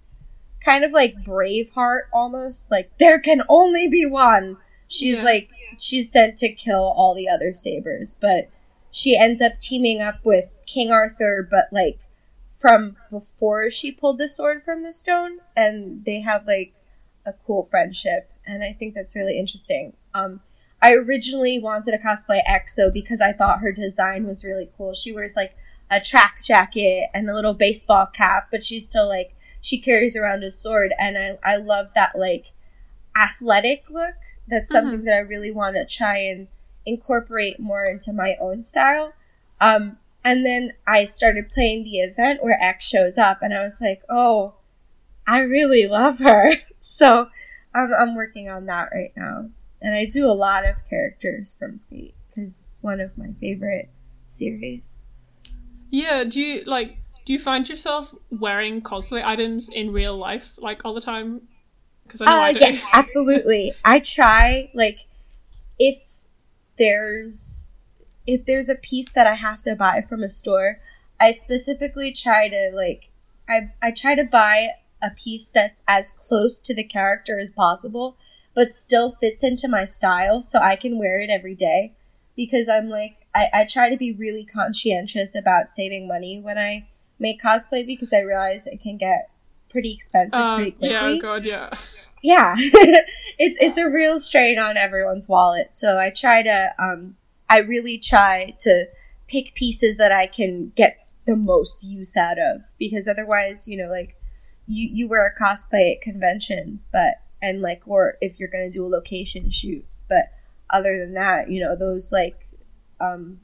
kind 0.65 0.85
of 0.85 0.93
like 0.93 1.15
Braveheart 1.23 2.03
almost. 2.13 2.71
Like 2.71 2.91
there 2.99 3.21
can 3.21 3.43
only 3.49 3.89
be 3.89 4.07
one. 4.07 4.57
She's 4.89 5.19
Yeah. 5.19 5.23
like 5.25 5.51
she's 5.79 6.11
sent 6.11 6.39
to 6.39 6.49
kill 6.53 6.95
all 6.97 7.15
the 7.15 7.29
other 7.29 7.53
sabers, 7.53 8.17
but 8.19 8.49
she 8.97 9.15
ends 9.15 9.43
up 9.43 9.59
teaming 9.59 10.01
up 10.01 10.25
with 10.25 10.63
King 10.65 10.91
Arthur, 10.91 11.47
but 11.49 11.67
like 11.71 11.99
from 12.47 12.97
before 13.11 13.69
she 13.69 13.93
pulled 13.93 14.17
the 14.17 14.27
sword 14.27 14.63
from 14.63 14.83
the 14.83 14.93
stone, 14.95 15.41
and 15.55 16.03
they 16.07 16.23
have 16.23 16.47
like 16.47 16.73
a 17.27 17.35
cool 17.47 17.63
friendship, 17.63 18.31
and 18.47 18.65
I 18.65 18.73
think 18.73 18.95
that's 18.95 19.15
really 19.15 19.39
interesting. 19.39 19.93
Um, 20.15 20.41
I 20.81 20.95
originally 20.95 21.59
wanted 21.59 21.93
a 21.93 21.99
cosplay 21.99 22.41
X 22.47 22.75
though 22.75 22.91
because 22.91 23.21
I 23.21 23.35
thought 23.35 23.61
her 23.61 23.71
design 23.71 24.27
was 24.27 24.47
really 24.47 24.71
cool. 24.79 24.95
She 24.95 25.13
wears 25.13 25.37
like 25.37 25.55
a 25.91 26.01
track 26.01 26.43
jacket 26.43 27.11
and 27.13 27.29
a 27.29 27.35
little 27.35 27.53
baseball 27.53 28.07
cap, 28.07 28.49
but 28.51 28.65
she's 28.65 28.87
still 28.87 29.09
like 29.09 29.37
she 29.61 29.79
carries 29.79 30.17
around 30.17 30.43
a 30.43 30.51
sword, 30.51 30.95
and 30.99 31.19
I 31.19 31.39
I 31.45 31.57
love 31.57 31.91
that 31.95 32.19
like 32.19 32.55
athletic 33.15 33.91
look. 33.91 34.15
That's 34.49 34.71
something 34.71 35.05
that 35.05 35.17
I 35.17 35.19
really 35.19 35.51
want 35.51 35.77
to 35.77 35.85
try 35.85 36.17
and 36.17 36.49
incorporate 36.87 37.59
more 37.61 37.85
into 37.85 38.13
my 38.13 38.37
own 38.41 38.63
style. 38.63 39.13
Um, 39.61 39.99
and 40.25 40.45
then 40.47 40.73
I 40.87 41.05
started 41.05 41.51
playing 41.51 41.85
the 41.85 41.99
event 41.99 42.43
where 42.43 42.59
X 42.61 42.87
shows 42.89 43.19
up, 43.19 43.39
and 43.43 43.53
I 43.55 43.63
was 43.63 43.81
like, 43.81 44.03
oh, 44.09 44.55
I 45.27 45.41
really 45.41 45.87
love 45.87 46.19
her. 46.21 46.53
so 46.79 47.29
I'm, 47.75 47.93
I'm 47.93 48.15
working 48.15 48.49
on 48.49 48.67
that 48.67 48.89
right 48.93 49.13
now. 49.17 49.51
And 49.83 49.95
I 49.95 50.05
do 50.07 50.27
a 50.27 50.33
lot 50.33 50.65
of 50.67 50.77
characters 50.89 51.55
from 51.59 51.81
Fate 51.91 52.15
because 52.29 52.65
it's 52.69 52.83
one 52.83 53.01
of 53.01 53.17
my 53.19 53.33
favorite 53.33 53.91
series. 54.27 55.05
Yeah, 55.91 56.25
do 56.25 56.41
you 56.41 56.65
like 56.65 56.97
do 57.25 57.33
you 57.33 57.39
find 57.39 57.69
yourself 57.69 58.15
wearing 58.31 58.81
cosplay 58.83 59.25
items 59.25 59.69
in 59.69 59.93
real 59.93 60.17
life 60.17 60.53
like 60.59 60.85
all 60.85 60.95
the 60.95 61.01
time? 61.01 61.43
Because 62.05 62.21
I 62.23 62.25
know 62.27 62.41
I 62.41 62.51
Uh, 62.51 62.53
do. 62.53 62.59
yes, 62.61 62.87
absolutely. 62.93 63.73
I 63.85 64.01
try 64.01 64.71
like 64.75 65.07
if 65.79 66.26
there's 66.79 67.69
if 68.27 68.45
there's 68.45 68.69
a 68.69 68.75
piece 68.75 69.11
that 69.13 69.27
I 69.27 69.35
have 69.35 69.63
to 69.63 69.77
buy 69.77 70.01
from 70.01 70.23
a 70.23 70.29
store, 70.29 70.81
I 71.21 71.31
specifically 71.31 72.13
try 72.13 72.49
to 72.49 72.71
like 72.75 73.11
I 73.49 73.71
I 73.83 73.91
try 73.91 74.15
to 74.15 74.25
buy 74.25 74.71
a 75.03 75.11
piece 75.11 75.49
that's 75.49 75.83
as 75.87 76.11
close 76.11 76.61
to 76.63 76.75
the 76.75 76.85
character 76.85 77.39
as 77.39 77.51
possible, 77.51 78.17
but 78.55 78.75
still 78.75 79.11
fits 79.11 79.45
into 79.45 79.69
my 79.69 79.85
style 79.85 80.43
so 80.43 80.59
I 80.59 80.77
can 80.77 80.99
wear 80.99 81.21
it 81.21 81.31
every 81.31 81.55
day. 81.55 81.95
Because 82.35 82.69
I'm 82.69 82.89
like 82.89 83.27
I, 83.35 83.49
I 83.53 83.65
try 83.65 83.89
to 83.91 83.97
be 83.97 84.13
really 84.13 84.45
conscientious 84.45 85.35
about 85.35 85.69
saving 85.69 86.09
money 86.09 86.41
when 86.41 86.59
I 86.59 86.89
make 87.19 87.41
cosplay 87.41 87.87
because 87.87 88.13
I 88.13 88.21
realize 88.21 88.67
it 88.67 88.81
can 88.81 88.97
get 88.97 89.31
pretty 89.69 89.93
expensive 89.93 90.41
Um, 90.41 90.57
pretty 90.57 90.71
quickly. 90.73 91.15
Yeah, 91.15 91.19
god, 91.21 91.45
yeah. 91.45 91.71
yeah. 92.23 92.57
It's 93.39 93.59
it's 93.61 93.77
a 93.77 93.89
real 93.89 94.19
strain 94.19 94.59
on 94.59 94.77
everyone's 94.77 95.29
wallet. 95.29 95.73
So 95.73 95.99
i 95.99 96.11
try 96.11 96.43
to 96.43 96.75
um 96.79 97.17
i 97.49 97.59
really 97.59 97.99
try 97.99 98.55
to 98.59 98.87
pick 99.29 99.55
pieces 99.55 99.97
that 99.97 100.13
i 100.13 100.27
can 100.27 100.73
get 100.75 100.99
the 101.27 101.37
most 101.37 101.85
use 101.85 102.17
out 102.17 102.39
of 102.39 102.73
because 102.79 103.09
otherwise 103.09 103.67
you 103.67 103.77
know 103.77 103.91
like 103.91 104.17
you 104.67 104.89
you 104.91 105.09
wear 105.09 105.27
a 105.27 105.43
cosplay 105.43 105.95
at 105.95 106.01
conventions 106.01 106.87
but 106.91 107.17
and 107.43 107.61
like 107.61 107.83
or 107.87 108.17
if 108.21 108.39
you're 108.39 108.49
gonna 108.49 108.71
do 108.71 108.85
a 108.85 108.89
location 108.89 109.51
shoot. 109.51 109.85
But 110.09 110.27
other 110.71 110.99
than 110.99 111.15
that 111.15 111.51
you 111.51 111.61
know 111.61 111.77
those 111.77 112.13
like 112.13 112.47
um 113.01 113.41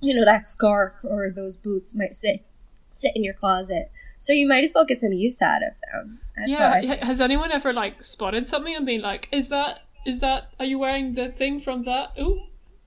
you 0.00 0.14
know 0.14 0.24
that 0.24 0.46
scarf 0.46 1.04
or 1.04 1.30
those 1.30 1.56
boots 1.56 1.94
might 1.94 2.14
sit 2.14 2.44
sit 2.94 3.12
in 3.14 3.24
your 3.24 3.34
closet 3.34 3.90
so 4.18 4.32
you 4.32 4.46
might 4.46 4.64
as 4.64 4.72
well 4.74 4.84
get 4.84 5.00
some 5.00 5.12
use 5.12 5.42
out 5.42 5.62
of 5.62 5.74
them 5.92 6.20
that's 6.36 6.50
yeah, 6.50 7.04
has 7.04 7.20
anyone 7.20 7.52
ever 7.52 7.72
like 7.72 8.02
spotted 8.02 8.46
something 8.46 8.74
and 8.74 8.84
been 8.84 9.00
like, 9.00 9.28
"Is 9.30 9.48
that 9.50 9.80
is 10.04 10.20
that 10.20 10.50
are 10.58 10.64
you 10.64 10.78
wearing 10.78 11.14
the 11.14 11.28
thing 11.28 11.60
from 11.60 11.84
that?" 11.84 12.12
Ooh. 12.18 12.42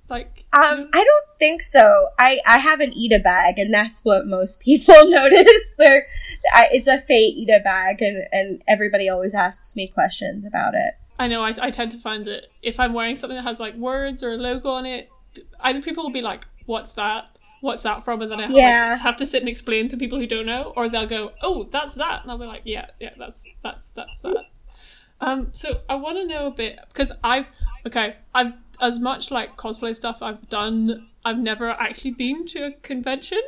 Like 0.09 0.45
Um, 0.53 0.89
I 0.93 1.03
don't 1.03 1.39
think 1.39 1.61
so. 1.61 2.07
I 2.17 2.39
I 2.45 2.59
have 2.59 2.79
an 2.79 2.93
Ita 2.93 3.19
bag, 3.19 3.57
and 3.59 3.73
that's 3.73 4.03
what 4.03 4.27
most 4.27 4.59
people 4.63 4.95
notice. 5.09 5.75
They're, 5.77 6.07
I, 6.53 6.69
it's 6.71 6.87
a 6.87 6.99
Fate 6.99 7.35
Ita 7.41 7.61
bag, 7.63 8.01
and 8.01 8.25
and 8.31 8.61
everybody 8.67 9.09
always 9.09 9.33
asks 9.33 9.75
me 9.75 9.87
questions 9.87 10.45
about 10.45 10.73
it. 10.73 10.95
I 11.19 11.27
know 11.27 11.43
I, 11.43 11.53
I 11.59 11.71
tend 11.71 11.91
to 11.91 11.97
find 11.97 12.25
that 12.27 12.47
if 12.61 12.79
I'm 12.79 12.93
wearing 12.93 13.15
something 13.15 13.37
that 13.37 13.43
has 13.43 13.59
like 13.59 13.75
words 13.75 14.23
or 14.23 14.33
a 14.33 14.37
logo 14.37 14.69
on 14.69 14.85
it, 14.85 15.09
either 15.61 15.81
people 15.81 16.03
will 16.03 16.11
be 16.11 16.21
like, 16.21 16.45
"What's 16.65 16.93
that? 16.93 17.36
What's 17.61 17.83
that 17.83 18.05
from?" 18.05 18.21
And 18.21 18.31
then 18.31 18.39
I 18.39 18.47
Yeah. 18.47 18.89
like, 18.89 18.99
have 19.01 19.17
to 19.17 19.25
sit 19.25 19.41
and 19.41 19.49
explain 19.49 19.89
to 19.89 19.97
people 19.97 20.19
who 20.19 20.27
don't 20.27 20.45
know, 20.45 20.73
or 20.75 20.89
they'll 20.89 21.05
go, 21.07 21.33
"Oh, 21.41 21.63
that's 21.71 21.95
that," 21.95 22.21
and 22.23 22.31
I'll 22.31 22.37
be 22.37 22.45
like, 22.45 22.63
"Yeah, 22.65 22.87
yeah, 22.99 23.11
that's 23.17 23.45
that's 23.63 23.89
that's 23.91 24.21
that." 24.21 24.45
Um, 25.19 25.49
so 25.53 25.81
I 25.89 25.95
want 25.95 26.17
to 26.17 26.25
know 26.25 26.47
a 26.47 26.51
bit 26.51 26.79
because 26.89 27.11
I've 27.23 27.47
okay, 27.85 28.17
I've 28.35 28.53
as 28.79 28.99
much 28.99 29.31
like 29.31 29.57
cosplay 29.57 29.95
stuff 29.95 30.21
I've 30.21 30.47
done. 30.49 31.07
I've 31.25 31.39
never 31.39 31.69
actually 31.71 32.11
been 32.11 32.45
to 32.47 32.65
a 32.67 32.71
convention. 32.73 33.41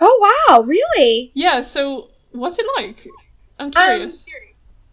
Oh 0.00 0.32
wow, 0.48 0.62
really? 0.62 1.30
Yeah, 1.34 1.60
so 1.60 2.10
what's 2.32 2.58
it 2.58 2.66
like? 2.76 3.06
I'm 3.58 3.70
Um, 3.76 3.82
curious. 3.84 4.26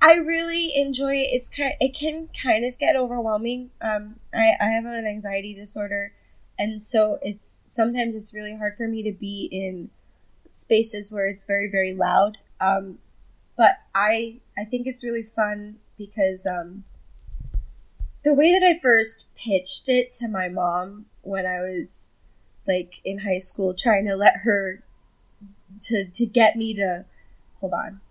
I 0.01 0.13
really 0.15 0.71
enjoy 0.75 1.13
it. 1.15 1.29
It's 1.31 1.49
kind. 1.49 1.73
It 1.79 1.93
can 1.95 2.29
kind 2.29 2.65
of 2.65 2.77
get 2.77 2.95
overwhelming. 2.95 3.71
Um, 3.81 4.19
I 4.33 4.53
I 4.59 4.65
have 4.65 4.85
an 4.85 5.05
anxiety 5.05 5.53
disorder, 5.53 6.13
and 6.60 6.82
so 6.82 7.17
it's 7.22 7.48
sometimes 7.48 8.13
it's 8.13 8.34
really 8.34 8.56
hard 8.56 8.76
for 8.76 8.88
me 8.88 9.02
to 9.04 9.12
be 9.12 9.50
in 9.52 9.89
spaces 10.52 11.12
where 11.12 11.28
it's 11.28 11.45
very 11.45 11.69
very 11.72 11.93
loud. 11.93 12.38
Um, 12.62 13.00
but 13.58 13.78
I 13.95 14.41
I 14.58 14.65
think 14.65 14.86
it's 14.86 15.04
really 15.04 15.24
fun 15.24 15.78
because 15.98 16.45
um, 16.45 16.84
the 18.24 18.34
way 18.34 18.52
that 18.52 18.65
I 18.65 18.78
first 18.78 19.34
pitched 19.36 19.89
it 19.89 20.13
to 20.13 20.28
my 20.28 20.50
mom 20.50 21.06
when 21.22 21.45
I 21.45 21.62
was 21.62 22.13
like 22.67 23.02
in 23.04 23.19
high 23.19 23.39
school, 23.39 23.74
trying 23.74 24.06
to 24.06 24.15
let 24.15 24.41
her 24.43 24.84
to 25.84 26.06
to 26.06 26.26
get 26.28 26.56
me 26.56 26.76
to 26.76 27.06
hold 27.60 27.74
on 27.74 28.02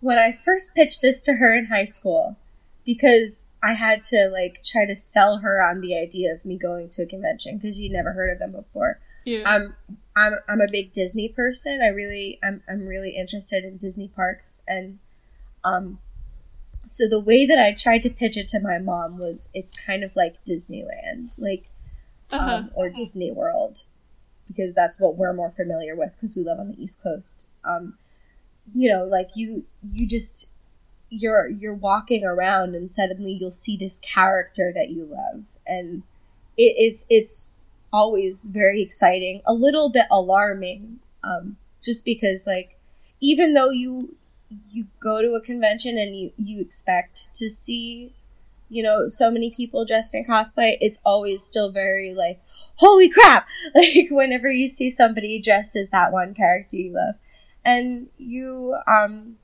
when 0.00 0.18
I 0.18 0.32
first 0.32 0.74
pitched 0.74 1.02
this 1.02 1.22
to 1.22 1.34
her 1.34 1.54
in 1.54 1.66
high 1.66 1.84
school, 1.84 2.36
because 2.84 3.50
I 3.62 3.74
had 3.74 4.02
to 4.04 4.28
like 4.32 4.62
try 4.64 4.86
to 4.86 4.94
sell 4.94 5.38
her 5.38 5.62
on 5.62 5.80
the 5.80 5.96
idea 5.96 6.32
of 6.32 6.44
me 6.44 6.56
going 6.56 6.88
to 6.90 7.02
a 7.02 7.06
convention 7.06 7.56
because 7.56 7.76
she'd 7.76 7.92
never 7.92 8.12
heard 8.12 8.30
of 8.32 8.38
them 8.38 8.52
before. 8.52 9.00
yeah. 9.24 9.42
I'm 9.46 9.74
I'm 10.16 10.34
I'm 10.48 10.60
a 10.60 10.68
big 10.70 10.92
Disney 10.92 11.28
person. 11.28 11.80
I 11.82 11.88
really 11.88 12.38
I'm 12.42 12.62
I'm 12.68 12.86
really 12.86 13.10
interested 13.10 13.64
in 13.64 13.76
Disney 13.76 14.08
parks 14.08 14.62
and 14.66 14.98
um 15.64 15.98
so 16.82 17.06
the 17.06 17.20
way 17.20 17.44
that 17.44 17.58
I 17.58 17.74
tried 17.74 18.00
to 18.02 18.10
pitch 18.10 18.38
it 18.38 18.48
to 18.48 18.60
my 18.60 18.78
mom 18.78 19.18
was 19.18 19.50
it's 19.52 19.72
kind 19.74 20.02
of 20.02 20.16
like 20.16 20.42
Disneyland, 20.46 21.34
like 21.38 21.68
Uh-huh. 22.32 22.50
um, 22.50 22.70
or 22.74 22.88
Disney 22.88 23.30
World, 23.30 23.84
because 24.46 24.72
that's 24.72 24.98
what 24.98 25.16
we're 25.16 25.34
more 25.34 25.50
familiar 25.50 25.94
with 25.94 26.14
because 26.16 26.34
we 26.36 26.42
live 26.42 26.58
on 26.58 26.68
the 26.68 26.82
East 26.82 27.02
Coast. 27.02 27.48
Um, 27.64 27.98
you 28.72 28.88
know, 28.90 29.04
like 29.04 29.36
you 29.36 29.64
you 29.86 30.06
just 30.06 30.48
you're 31.10 31.48
you're 31.48 31.74
walking 31.74 32.24
around 32.24 32.74
and 32.74 32.90
suddenly 32.90 33.32
you'll 33.32 33.50
see 33.50 33.76
this 33.76 33.98
character 33.98 34.72
that 34.74 34.90
you 34.90 35.04
love, 35.04 35.44
and 35.66 36.04
it, 36.56 36.74
it's 36.78 37.04
it's 37.10 37.56
always 37.92 38.46
very 38.46 38.80
exciting, 38.80 39.42
a 39.46 39.52
little 39.52 39.90
bit 39.90 40.06
alarming, 40.10 41.00
um, 41.24 41.56
just 41.82 42.04
because 42.04 42.46
like 42.46 42.78
even 43.20 43.54
though 43.54 43.70
you 43.70 44.16
you 44.70 44.86
go 45.00 45.22
to 45.22 45.34
a 45.34 45.40
convention 45.40 45.98
and 45.98 46.16
you 46.16 46.32
you 46.36 46.60
expect 46.60 47.32
to 47.34 47.48
see 47.48 48.12
you 48.68 48.82
know 48.82 49.08
so 49.08 49.30
many 49.30 49.50
people 49.50 49.84
dressed 49.84 50.14
in 50.14 50.24
cosplay 50.24 50.76
it's 50.80 50.98
always 51.04 51.42
still 51.42 51.70
very 51.70 52.14
like 52.14 52.40
holy 52.76 53.08
crap! 53.08 53.46
Like 53.74 54.08
whenever 54.10 54.50
you 54.50 54.68
see 54.68 54.90
somebody 54.90 55.40
dressed 55.40 55.76
as 55.76 55.90
that 55.90 56.12
one 56.12 56.34
character 56.34 56.76
you 56.76 56.92
love. 56.92 57.16
And 57.64 58.08
you 58.16 58.76
um 58.86 59.36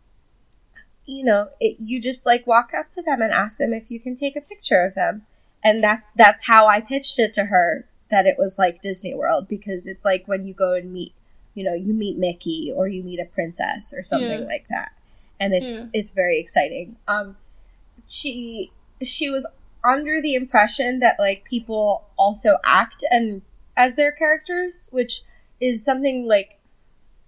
you 1.06 1.24
know 1.24 1.48
it, 1.60 1.76
you 1.78 2.00
just 2.00 2.26
like 2.26 2.46
walk 2.46 2.72
up 2.74 2.88
to 2.90 3.02
them 3.02 3.22
and 3.22 3.32
ask 3.32 3.58
them 3.58 3.72
if 3.72 3.90
you 3.90 4.00
can 4.00 4.14
take 4.14 4.36
a 4.36 4.40
picture 4.40 4.84
of 4.84 4.94
them. 4.94 5.22
And 5.64 5.82
that's 5.82 6.12
that's 6.12 6.46
how 6.46 6.66
i 6.66 6.80
pitched 6.80 7.18
it 7.18 7.32
to 7.34 7.46
her 7.46 7.86
that 8.10 8.26
it 8.26 8.36
was 8.38 8.58
like 8.58 8.82
disney 8.82 9.14
world 9.14 9.48
because 9.48 9.86
it's 9.88 10.04
like 10.04 10.28
when 10.28 10.46
you 10.46 10.54
go 10.54 10.74
and 10.74 10.92
meet 10.92 11.12
you 11.54 11.64
know 11.64 11.74
you 11.74 11.92
meet 11.92 12.16
mickey 12.18 12.72
or 12.74 12.86
you 12.86 13.02
meet 13.02 13.18
a 13.18 13.24
princess 13.24 13.92
or 13.96 14.02
something 14.02 14.40
Yeah. 14.42 14.46
like 14.46 14.66
that. 14.68 14.92
And 15.40 15.52
it's 15.54 15.88
it's 15.92 16.12
very 16.12 16.38
exciting. 16.38 16.96
Um 17.08 17.36
she 18.06 18.70
she 19.02 19.28
was 19.28 19.46
under 19.84 20.20
the 20.20 20.34
impression 20.34 20.98
that 21.00 21.16
like 21.18 21.44
people 21.44 22.04
also 22.16 22.58
act 22.64 23.04
and 23.10 23.42
as 23.76 23.94
their 23.96 24.10
characters 24.12 24.88
which 24.92 25.22
is 25.60 25.84
something 25.84 26.26
like 26.28 26.58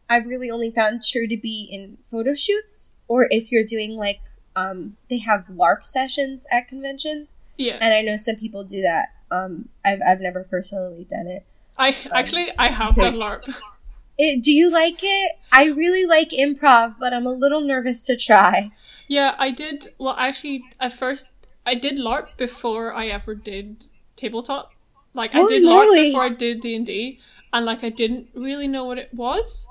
i've 0.09 0.27
really 0.27 0.51
only 0.51 0.71
found 0.71 1.01
true 1.03 1.27
to 1.27 1.37
be 1.37 1.69
in 1.71 1.99
photo 2.07 2.35
shoots 2.35 2.93
or 3.09 3.27
if 3.31 3.51
you're 3.51 3.65
doing 3.65 3.97
like 3.97 4.21
um 4.55 4.97
they 5.11 5.19
have 5.19 5.47
larp 5.47 5.85
sessions 5.85 6.47
at 6.53 6.69
conventions 6.69 7.37
Yeah. 7.57 7.79
and 7.81 7.93
i 7.95 8.01
know 8.03 8.17
some 8.17 8.37
people 8.37 8.63
do 8.65 8.81
that 8.83 9.09
um 9.31 9.69
i've, 9.85 10.01
I've 10.07 10.21
never 10.21 10.45
personally 10.45 11.05
done 11.09 11.27
it 11.27 11.45
I 11.79 11.97
actually 12.13 12.51
I 12.59 12.69
have 12.73 12.97
done 12.97 13.15
LARP. 13.15 13.55
it, 14.19 14.43
do 14.43 14.53
you 14.53 14.69
like 14.69 14.99
it? 15.03 15.33
I 15.53 15.67
really 15.67 16.05
like 16.05 16.31
improv, 16.31 16.97
but 16.99 17.13
I'm 17.15 17.25
a 17.25 17.31
little 17.33 17.61
nervous 17.61 18.03
to 18.07 18.17
try. 18.17 18.73
Yeah, 19.07 19.37
I 19.39 19.53
did. 19.53 19.95
Well, 19.97 20.17
actually, 20.19 20.65
at 20.81 20.93
first 20.93 21.27
I 21.65 21.75
did 21.75 21.97
LARP 21.97 22.37
before 22.37 22.93
I 22.93 23.07
ever 23.07 23.35
did 23.37 23.87
tabletop. 24.17 24.73
Like 25.15 25.35
I 25.35 25.47
did 25.47 25.63
LARP 25.63 25.87
moly. 25.87 26.03
before 26.09 26.25
I 26.25 26.29
did 26.31 26.61
D 26.61 26.75
and 26.75 26.85
D, 26.85 27.21
and 27.53 27.65
like 27.65 27.85
I 27.85 27.91
didn't 27.91 28.29
really 28.35 28.67
know 28.67 28.85
what 28.85 28.99
it 28.99 29.15
was. 29.15 29.69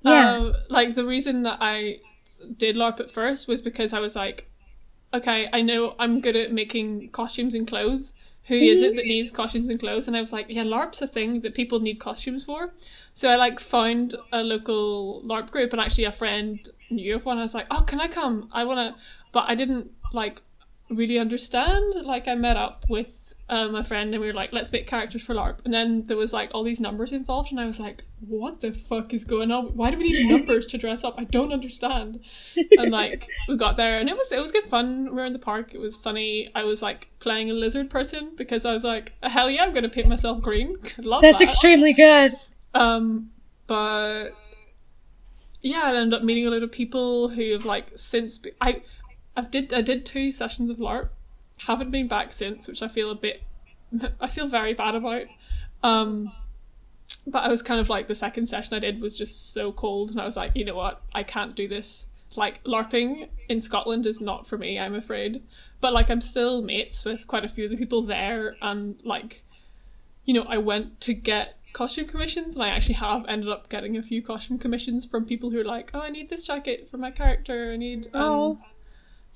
Yeah. 0.00 0.30
Um, 0.32 0.54
like 0.70 0.94
the 0.94 1.04
reason 1.04 1.42
that 1.42 1.58
I 1.60 1.98
did 2.56 2.76
LARP 2.76 3.00
at 3.00 3.10
first 3.10 3.48
was 3.48 3.60
because 3.62 3.92
I 3.92 4.00
was 4.00 4.16
like, 4.16 4.50
okay, 5.12 5.48
I 5.52 5.62
know 5.62 5.94
I'm 5.98 6.20
good 6.20 6.36
at 6.36 6.52
making 6.52 7.10
costumes 7.10 7.54
and 7.54 7.66
clothes. 7.66 8.12
Who 8.44 8.54
is 8.54 8.82
it 8.82 8.94
that 8.96 9.04
needs 9.06 9.30
costumes 9.30 9.68
and 9.68 9.80
clothes? 9.80 10.06
And 10.06 10.16
I 10.16 10.20
was 10.20 10.32
like, 10.32 10.46
yeah, 10.48 10.62
LARP's 10.62 11.02
a 11.02 11.06
thing 11.06 11.40
that 11.40 11.54
people 11.54 11.80
need 11.80 11.98
costumes 11.98 12.44
for. 12.44 12.72
So 13.12 13.28
I 13.28 13.36
like 13.36 13.58
found 13.58 14.14
a 14.32 14.42
local 14.42 15.22
LARP 15.24 15.50
group, 15.50 15.72
and 15.72 15.80
actually 15.80 16.04
a 16.04 16.12
friend 16.12 16.68
knew 16.90 17.14
of 17.14 17.24
one. 17.24 17.38
I 17.38 17.42
was 17.42 17.54
like, 17.54 17.66
oh, 17.70 17.82
can 17.82 18.00
I 18.00 18.08
come? 18.08 18.48
I 18.52 18.64
wanna, 18.64 18.96
but 19.32 19.44
I 19.48 19.54
didn't 19.54 19.90
like 20.12 20.40
really 20.90 21.18
understand. 21.18 21.94
Like 22.02 22.28
I 22.28 22.34
met 22.34 22.56
up 22.56 22.84
with 22.88 23.15
um, 23.48 23.74
a 23.76 23.84
friend, 23.84 24.12
and 24.12 24.20
we 24.20 24.26
were 24.26 24.32
like, 24.34 24.52
let's 24.52 24.72
make 24.72 24.86
characters 24.86 25.22
for 25.22 25.34
LARP. 25.34 25.58
And 25.64 25.72
then 25.72 26.06
there 26.06 26.16
was 26.16 26.32
like 26.32 26.50
all 26.52 26.64
these 26.64 26.80
numbers 26.80 27.12
involved, 27.12 27.50
and 27.52 27.60
I 27.60 27.66
was 27.66 27.78
like, 27.78 28.04
what 28.20 28.60
the 28.60 28.72
fuck 28.72 29.14
is 29.14 29.24
going 29.24 29.52
on? 29.52 29.76
Why 29.76 29.90
do 29.90 29.98
we 29.98 30.08
need 30.08 30.28
numbers 30.30 30.66
to 30.68 30.78
dress 30.78 31.04
up? 31.04 31.14
I 31.16 31.24
don't 31.24 31.52
understand. 31.52 32.20
And 32.78 32.90
like 32.90 33.28
we 33.48 33.56
got 33.56 33.76
there, 33.76 33.98
and 33.98 34.08
it 34.08 34.16
was 34.16 34.32
it 34.32 34.40
was 34.40 34.50
good 34.50 34.66
fun. 34.66 35.04
We 35.04 35.10
were 35.12 35.24
in 35.24 35.32
the 35.32 35.38
park. 35.38 35.74
It 35.74 35.78
was 35.78 35.98
sunny. 35.98 36.50
I 36.54 36.64
was 36.64 36.82
like 36.82 37.08
playing 37.20 37.50
a 37.50 37.54
lizard 37.54 37.88
person 37.88 38.32
because 38.36 38.64
I 38.64 38.72
was 38.72 38.82
like, 38.84 39.12
hell 39.22 39.48
yeah, 39.48 39.62
I'm 39.62 39.72
gonna 39.72 39.88
paint 39.88 40.08
myself 40.08 40.40
green. 40.42 40.76
Love 40.98 41.22
That's 41.22 41.38
that. 41.38 41.44
extremely 41.44 41.92
good. 41.92 42.32
Um, 42.74 43.30
but 43.68 44.30
yeah, 45.62 45.82
I 45.84 45.96
ended 45.96 46.14
up 46.14 46.24
meeting 46.24 46.46
a 46.46 46.50
lot 46.50 46.62
of 46.62 46.70
people 46.72 47.28
who 47.28 47.52
have 47.52 47.64
like 47.64 47.92
since 47.96 48.38
be- 48.38 48.52
I, 48.60 48.82
I 49.36 49.42
did 49.42 49.72
I 49.72 49.82
did 49.82 50.04
two 50.06 50.30
sessions 50.30 50.70
of 50.70 50.78
LARP, 50.78 51.08
haven't 51.58 51.90
been 51.90 52.08
back 52.08 52.32
since, 52.32 52.68
which 52.68 52.82
I 52.82 52.88
feel 52.88 53.10
a 53.10 53.14
bit, 53.14 53.42
I 54.20 54.26
feel 54.26 54.48
very 54.48 54.74
bad 54.74 54.94
about. 54.94 55.26
Um, 55.82 56.32
but 57.26 57.44
I 57.44 57.48
was 57.48 57.62
kind 57.62 57.80
of 57.80 57.88
like 57.88 58.08
the 58.08 58.14
second 58.14 58.48
session 58.48 58.74
I 58.74 58.78
did 58.78 59.00
was 59.00 59.16
just 59.16 59.52
so 59.52 59.72
cold, 59.72 60.10
and 60.10 60.20
I 60.20 60.24
was 60.24 60.36
like, 60.36 60.52
you 60.54 60.64
know 60.64 60.74
what, 60.74 61.02
I 61.14 61.22
can't 61.22 61.54
do 61.54 61.68
this. 61.68 62.06
Like 62.34 62.62
LARPing 62.64 63.28
in 63.48 63.60
Scotland 63.60 64.06
is 64.06 64.20
not 64.20 64.46
for 64.46 64.58
me, 64.58 64.78
I'm 64.78 64.94
afraid. 64.94 65.42
But 65.80 65.92
like 65.92 66.10
I'm 66.10 66.20
still 66.20 66.62
mates 66.62 67.04
with 67.04 67.26
quite 67.26 67.44
a 67.44 67.48
few 67.48 67.64
of 67.64 67.70
the 67.70 67.76
people 67.76 68.02
there, 68.02 68.56
and 68.60 69.00
like 69.04 69.42
you 70.26 70.34
know, 70.34 70.44
I 70.48 70.58
went 70.58 71.00
to 71.02 71.14
get 71.14 71.56
costume 71.72 72.06
commissions 72.06 72.54
and 72.54 72.64
I 72.64 72.68
actually 72.68 72.94
have 72.94 73.24
ended 73.28 73.50
up 73.50 73.68
getting 73.68 73.96
a 73.96 74.02
few 74.02 74.22
costume 74.22 74.58
commissions 74.58 75.04
from 75.04 75.26
people 75.26 75.50
who 75.50 75.60
are 75.60 75.64
like, 75.64 75.90
Oh, 75.94 76.00
I 76.00 76.08
need 76.08 76.30
this 76.30 76.46
jacket 76.46 76.88
for 76.90 76.96
my 76.96 77.10
character, 77.10 77.70
I 77.72 77.76
need 77.76 78.06
um 78.14 78.22
Oh. 78.22 78.58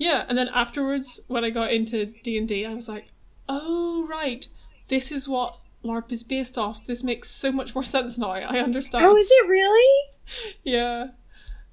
Yeah, 0.01 0.25
and 0.31 0.39
then 0.39 0.49
afterwards 0.49 1.21
when 1.27 1.45
I 1.45 1.51
got 1.51 1.73
into 1.73 2.07
D 2.25 2.39
and 2.39 2.51
I 2.51 2.75
was 2.75 2.89
like, 2.89 3.09
Oh 3.51 4.07
right, 4.09 4.49
this 4.89 5.13
is 5.13 5.29
what 5.29 5.59
LARP 5.85 6.11
is 6.11 6.23
based 6.23 6.57
off. 6.57 6.87
This 6.87 7.05
makes 7.05 7.31
so 7.31 7.53
much 7.53 7.75
more 7.75 7.85
sense 7.97 8.17
now. 8.17 8.31
I 8.31 8.61
understand. 8.61 9.05
Oh, 9.05 9.15
is 9.15 9.31
it 9.31 9.47
really? 9.47 10.09
Yeah. 10.65 11.09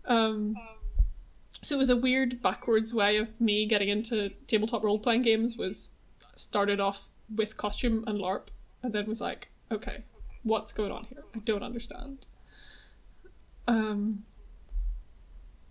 Um 0.05 0.55
so 1.61 1.75
it 1.75 1.79
was 1.79 1.89
a 1.89 1.95
weird 1.95 2.41
backwards 2.41 2.93
way 2.93 3.15
of 3.15 3.39
me 3.39 3.65
getting 3.65 3.87
into 3.87 4.31
tabletop 4.45 4.83
role 4.83 4.99
playing 4.99 5.21
games 5.21 5.55
was 5.55 5.89
started 6.35 6.79
off 6.81 7.07
with 7.33 7.55
costume 7.55 8.03
and 8.07 8.19
LARP 8.19 8.47
and 8.83 8.91
then 8.93 9.05
was 9.07 9.21
like, 9.21 9.49
okay, 9.71 10.03
what's 10.43 10.73
going 10.73 10.91
on 10.91 11.05
here? 11.05 11.23
I 11.33 11.39
don't 11.39 11.63
understand. 11.63 12.25
Um 13.67 14.25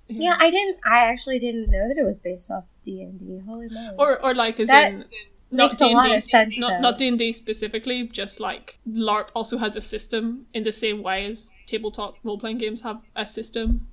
Yeah, 0.09 0.37
I 0.38 0.51
didn't. 0.51 0.79
I 0.85 1.05
actually 1.05 1.38
didn't 1.38 1.69
know 1.71 1.88
that 1.88 1.97
it 1.99 2.05
was 2.05 2.21
based 2.21 2.51
off 2.51 2.64
D 2.83 3.03
and 3.03 3.19
D. 3.19 3.40
Holy 3.47 3.69
moly! 3.69 3.97
or 3.99 4.23
or 4.25 4.35
like 4.35 4.61
as 4.61 4.69
That 4.69 4.92
in 4.92 5.05
not 5.51 5.71
makes 5.71 5.81
a 5.81 5.87
lot 5.88 6.05
D&D 6.05 6.16
of 6.16 6.23
sense, 6.25 6.59
not 6.59 6.69
though. 6.71 6.81
not 6.81 6.99
D 6.99 7.09
and 7.09 7.19
D 7.19 7.33
specifically, 7.33 8.07
just 8.09 8.38
like 8.40 8.79
LARP 8.88 9.29
also 9.35 9.59
has 9.59 9.75
a 9.77 9.81
system 9.81 10.47
in 10.55 10.62
the 10.64 10.73
same 10.73 11.03
way 11.03 11.27
as 11.27 11.51
tabletop 11.66 12.16
role 12.23 12.38
playing 12.38 12.59
games 12.59 12.83
have 12.83 13.01
a 13.16 13.27
system. 13.27 13.87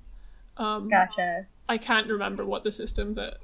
Um, 0.56 0.88
gotcha. 0.88 1.46
I 1.68 1.78
can't 1.78 2.08
remember 2.08 2.44
what 2.44 2.62
the 2.64 2.70
system 2.72 3.14
that 3.14 3.38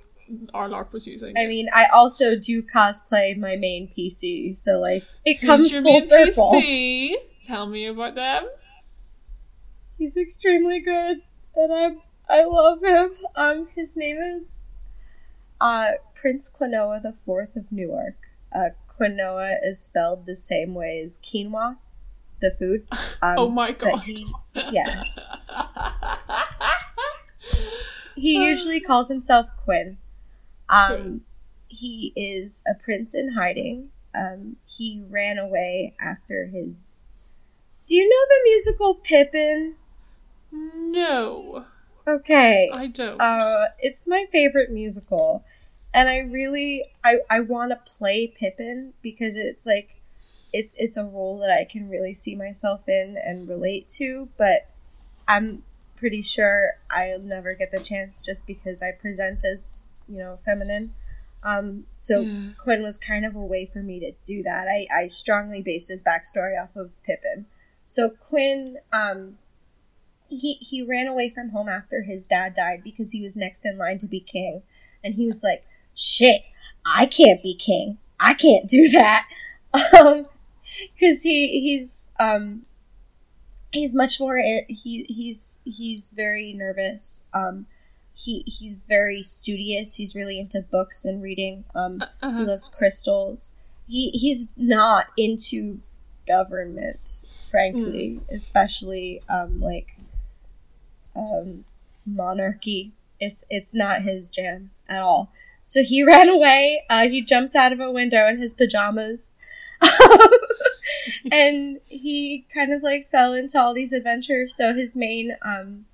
our 0.55 0.69
LARP 0.69 0.93
was 0.93 1.07
using. 1.09 1.37
I 1.37 1.47
mean, 1.47 1.69
I 1.73 1.87
also 1.87 2.37
do 2.37 2.63
cosplay 2.63 3.37
my 3.37 3.57
main 3.57 3.89
PC, 3.89 4.55
so 4.55 4.79
like 4.79 5.05
it 5.25 5.39
Who's 5.39 5.49
comes 5.49 5.79
full 5.81 6.01
circle. 6.03 6.53
PC? 6.53 7.15
Tell 7.43 7.67
me 7.67 7.87
about 7.87 8.15
them. 8.15 8.47
He's 9.99 10.17
extremely 10.17 10.81
good, 10.81 11.19
and 11.57 11.73
I 11.73 11.91
I 12.31 12.45
love 12.45 12.83
him. 12.83 13.11
Um, 13.35 13.69
his 13.75 13.97
name 13.97 14.19
is 14.19 14.69
uh 15.61 15.93
Prince 16.15 16.49
Quinoa 16.49 17.03
the 17.03 17.13
Fourth 17.13 17.57
of 17.57 17.71
Newark. 17.73 18.17
Uh, 18.55 18.71
quinoa 18.89 19.57
is 19.63 19.81
spelled 19.81 20.27
the 20.27 20.37
same 20.37 20.75
way 20.75 21.01
as 21.03 21.19
quinoa, 21.19 21.79
the 22.41 22.51
food. 22.51 22.87
Um, 23.23 23.35
Oh 23.39 23.49
my 23.51 23.73
god. 23.73 24.01
He, 24.01 24.27
yeah, 24.73 25.03
he 28.17 28.45
usually 28.47 28.81
calls 28.81 29.09
himself 29.09 29.49
Quinn. 29.57 29.99
Um, 30.71 31.23
he 31.69 32.13
is 32.17 32.63
a 32.67 32.75
prince 32.75 33.15
in 33.15 33.35
hiding. 33.35 33.91
Um, 34.15 34.57
he 34.67 35.05
ran 35.07 35.39
away 35.39 35.95
after 36.01 36.47
his. 36.47 36.87
Do 37.87 37.95
you 37.95 38.09
know 38.09 38.27
the 38.29 38.51
musical 38.51 38.95
Pippin? 38.95 39.75
no, 40.53 41.67
Okay. 42.15 42.71
I 42.73 42.87
don't. 42.87 43.21
Uh, 43.21 43.69
it's 43.79 44.07
my 44.07 44.27
favorite 44.33 44.71
musical, 44.71 45.45
and 45.95 46.09
I 46.09 46.19
really 46.19 46.85
I 47.05 47.19
I 47.31 47.41
want 47.41 47.71
to 47.73 47.93
play 47.93 48.27
Pippin 48.27 48.93
because 49.03 49.37
it's 49.37 49.67
like 49.67 50.01
it's 50.53 50.75
it's 50.79 50.97
a 50.97 51.05
role 51.05 51.39
that 51.39 51.51
I 51.51 51.65
can 51.65 51.89
really 51.89 52.15
see 52.15 52.35
myself 52.35 52.89
in 52.89 53.17
and 53.23 53.49
relate 53.49 53.89
to, 53.99 54.29
but 54.37 54.69
I'm 55.29 55.63
pretty 55.97 56.23
sure 56.23 56.73
I'll 56.91 57.21
never 57.21 57.55
get 57.55 57.71
the 57.71 57.81
chance 57.81 58.23
just 58.23 58.47
because 58.47 58.83
I 58.83 58.93
present 58.93 59.45
as 59.45 59.85
you 60.09 60.19
know 60.19 60.39
feminine. 60.45 60.95
Um, 61.43 61.87
so 61.93 62.23
Yeah. 62.23 62.51
Quinn 62.59 62.83
was 62.83 62.99
kind 62.99 63.25
of 63.25 63.35
a 63.35 63.41
way 63.45 63.65
for 63.65 63.83
me 63.83 64.01
to 64.01 64.13
do 64.27 64.43
that. 64.43 64.69
I 64.69 64.87
I 64.93 65.07
strongly 65.07 65.63
based 65.63 65.89
his 65.89 66.03
backstory 66.03 66.61
off 66.61 66.77
of 66.77 67.03
Pippin. 67.03 67.47
So 67.85 68.11
Quinn 68.11 68.79
um 68.93 69.39
he 70.31 70.55
he 70.55 70.83
ran 70.87 71.07
away 71.09 71.29
from 71.29 71.51
home 71.51 71.69
after 71.69 72.03
his 72.03 72.25
dad 72.27 72.55
died 72.55 72.83
because 72.83 73.13
he 73.13 73.21
was 73.21 73.37
next 73.37 73.65
in 73.67 73.77
line 73.77 73.99
to 73.99 74.07
be 74.07 74.21
king, 74.21 74.63
and 75.05 75.15
he 75.15 75.27
was 75.27 75.43
like, 75.43 75.65
"Shit, 75.95 76.43
I 76.87 77.07
can't 77.07 77.43
be 77.43 77.55
king. 77.55 77.99
I 78.19 78.35
can't 78.35 78.69
do 78.69 78.89
that." 78.91 79.29
Um, 79.97 80.27
because 80.93 81.23
he 81.23 81.61
he's 81.61 82.09
um 82.19 82.63
he's 83.73 83.95
much 83.95 84.19
more 84.19 84.37
he 84.69 85.05
he's 85.09 85.61
he's 85.65 86.11
very 86.11 86.53
nervous. 86.53 87.23
Um, 87.33 87.67
he 88.13 88.43
he's 88.47 88.85
very 88.87 89.23
studious. 89.23 89.95
He's 89.95 90.17
really 90.17 90.41
into 90.41 90.61
books 90.61 91.05
and 91.05 91.23
reading. 91.23 91.65
Um, 91.75 92.01
he 92.01 92.27
Uh-huh. 92.27 92.45
loves 92.45 92.69
crystals. 92.69 93.53
He 93.87 94.11
he's 94.11 94.53
not 94.57 95.07
into 95.17 95.81
government, 96.27 97.23
frankly, 97.51 98.21
especially 98.31 99.23
um 99.29 99.61
like 99.61 99.97
um 101.15 101.65
monarchy. 102.07 102.93
It's 103.19 103.45
it's 103.51 103.75
not 103.75 104.03
his 104.03 104.31
jam 104.31 104.71
at 104.89 105.03
all. 105.03 105.33
So 105.63 105.83
he 105.83 106.03
ran 106.07 106.29
away. 106.29 106.85
Uh, 106.89 107.09
he 107.09 107.23
jumped 107.23 107.55
out 107.55 107.73
of 107.73 107.81
a 107.81 107.91
window 107.91 108.27
in 108.27 108.39
his 108.39 108.55
pajamas. 108.55 109.35
and 111.33 111.81
he 111.87 112.47
kind 112.53 112.73
of 112.73 112.83
like 112.83 113.11
fell 113.11 113.33
into 113.33 113.61
all 113.61 113.75
these 113.75 113.93
adventures. 113.93 114.55
So 114.55 114.75
his 114.75 114.95
main 114.97 115.37
um 115.43 115.87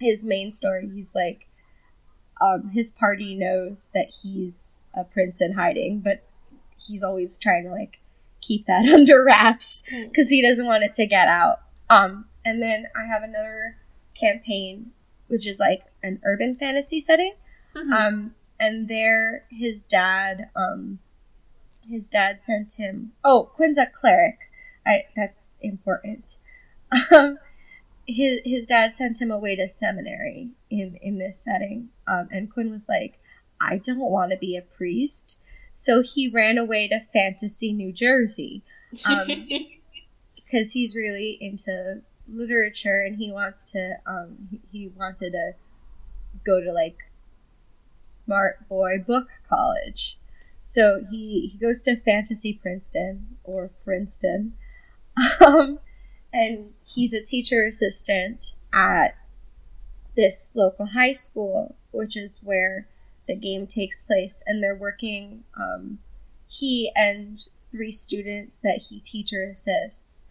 his 0.00 0.24
main 0.24 0.50
story, 0.50 0.88
he's 0.92 1.14
like 1.14 1.48
um 2.40 2.70
his 2.70 2.90
party 2.90 3.34
knows 3.34 3.90
that 3.94 4.12
he's 4.22 4.80
a 4.94 5.04
prince 5.04 5.40
in 5.40 5.52
hiding, 5.52 6.00
but 6.00 6.24
he's 6.78 7.02
always 7.02 7.38
trying 7.38 7.64
to 7.64 7.70
like 7.70 8.00
keep 8.40 8.66
that 8.66 8.84
under 8.92 9.24
wraps 9.24 9.82
because 10.04 10.28
he 10.30 10.42
doesn't 10.42 10.66
want 10.66 10.84
it 10.84 10.94
to 10.94 11.06
get 11.06 11.28
out. 11.28 11.58
Um 11.90 12.26
and 12.44 12.62
then 12.62 12.86
I 12.96 13.04
have 13.06 13.22
another 13.22 13.76
campaign 14.18 14.92
which 15.28 15.46
is 15.46 15.60
like 15.60 15.84
an 16.02 16.20
urban 16.24 16.54
fantasy 16.54 17.00
setting. 17.00 17.34
Mhm. 17.74 17.92
Um, 17.92 18.34
and 18.58 18.88
there, 18.88 19.44
his 19.50 19.82
dad, 19.82 20.50
um, 20.56 20.98
his 21.88 22.08
dad 22.08 22.40
sent 22.40 22.72
him. 22.72 23.12
Oh, 23.22 23.50
Quinn's 23.54 23.78
a 23.78 23.86
cleric. 23.86 24.50
I 24.84 25.04
that's 25.14 25.54
important. 25.60 26.38
Um, 27.12 27.38
his 28.06 28.40
his 28.46 28.66
dad 28.66 28.94
sent 28.94 29.20
him 29.20 29.30
away 29.30 29.54
to 29.56 29.68
seminary 29.68 30.52
in 30.70 30.98
in 31.02 31.18
this 31.18 31.38
setting. 31.38 31.90
Um, 32.06 32.28
and 32.32 32.50
Quinn 32.50 32.70
was 32.70 32.88
like, 32.88 33.18
I 33.60 33.76
don't 33.76 33.98
want 33.98 34.32
to 34.32 34.38
be 34.38 34.56
a 34.56 34.62
priest, 34.62 35.38
so 35.74 36.00
he 36.00 36.28
ran 36.28 36.56
away 36.56 36.88
to 36.88 37.00
Fantasy, 37.12 37.74
New 37.74 37.92
Jersey, 37.92 38.62
um, 39.04 39.46
because 40.34 40.72
he's 40.72 40.94
really 40.94 41.36
into 41.42 42.00
literature 42.32 43.02
and 43.02 43.16
he 43.18 43.30
wants 43.30 43.64
to 43.64 43.96
um 44.06 44.60
he- 44.70 44.88
wanted 44.88 45.32
to 45.32 45.52
go 46.44 46.60
to 46.60 46.72
like 46.72 47.10
smart 47.96 48.68
boy 48.68 48.98
book 48.98 49.28
college. 49.48 50.18
So 50.60 51.04
he 51.10 51.46
he 51.46 51.58
goes 51.58 51.82
to 51.82 51.96
fantasy 51.96 52.52
princeton 52.52 53.38
or 53.44 53.70
princeton 53.84 54.54
um 55.44 55.80
and 56.32 56.72
he's 56.86 57.12
a 57.12 57.22
teacher 57.22 57.64
assistant 57.66 58.54
at 58.72 59.16
this 60.14 60.52
local 60.54 60.86
high 60.86 61.12
school 61.12 61.76
which 61.90 62.16
is 62.16 62.40
where 62.44 62.86
the 63.26 63.34
game 63.34 63.66
takes 63.66 64.02
place 64.02 64.42
and 64.46 64.62
they're 64.62 64.76
working 64.76 65.44
um 65.58 65.98
he 66.46 66.90
and 66.94 67.48
three 67.66 67.90
students 67.92 68.60
that 68.60 68.86
he 68.88 69.00
teacher 69.00 69.44
assists 69.50 70.28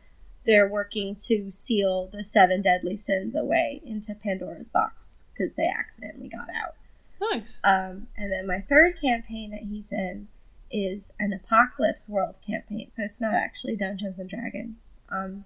they're 0.48 0.68
working 0.68 1.14
to 1.14 1.52
seal 1.52 2.08
the 2.12 2.24
seven 2.24 2.62
deadly 2.62 2.96
sins 2.96 3.36
away 3.36 3.82
into 3.86 4.16
Pandora's 4.16 4.70
box 4.70 5.26
because 5.34 5.54
they 5.56 5.68
accidentally 5.68 6.30
got 6.30 6.48
out. 6.50 6.76
nice. 7.22 7.60
Um, 7.64 8.08
and 8.18 8.32
then 8.32 8.48
my 8.48 8.62
third 8.62 9.00
campaign 9.00 9.52
that 9.52 9.64
he's 9.70 9.92
in 9.92 10.30
is 10.72 11.14
an 11.20 11.34
Apocalypse 11.34 12.10
World 12.10 12.38
campaign, 12.46 12.88
so 12.92 13.04
it's 13.04 13.22
not 13.22 13.34
actually 13.34 13.76
Dungeons 13.76 14.18
and 14.18 14.30
Dragons. 14.30 15.02
Um, 15.10 15.46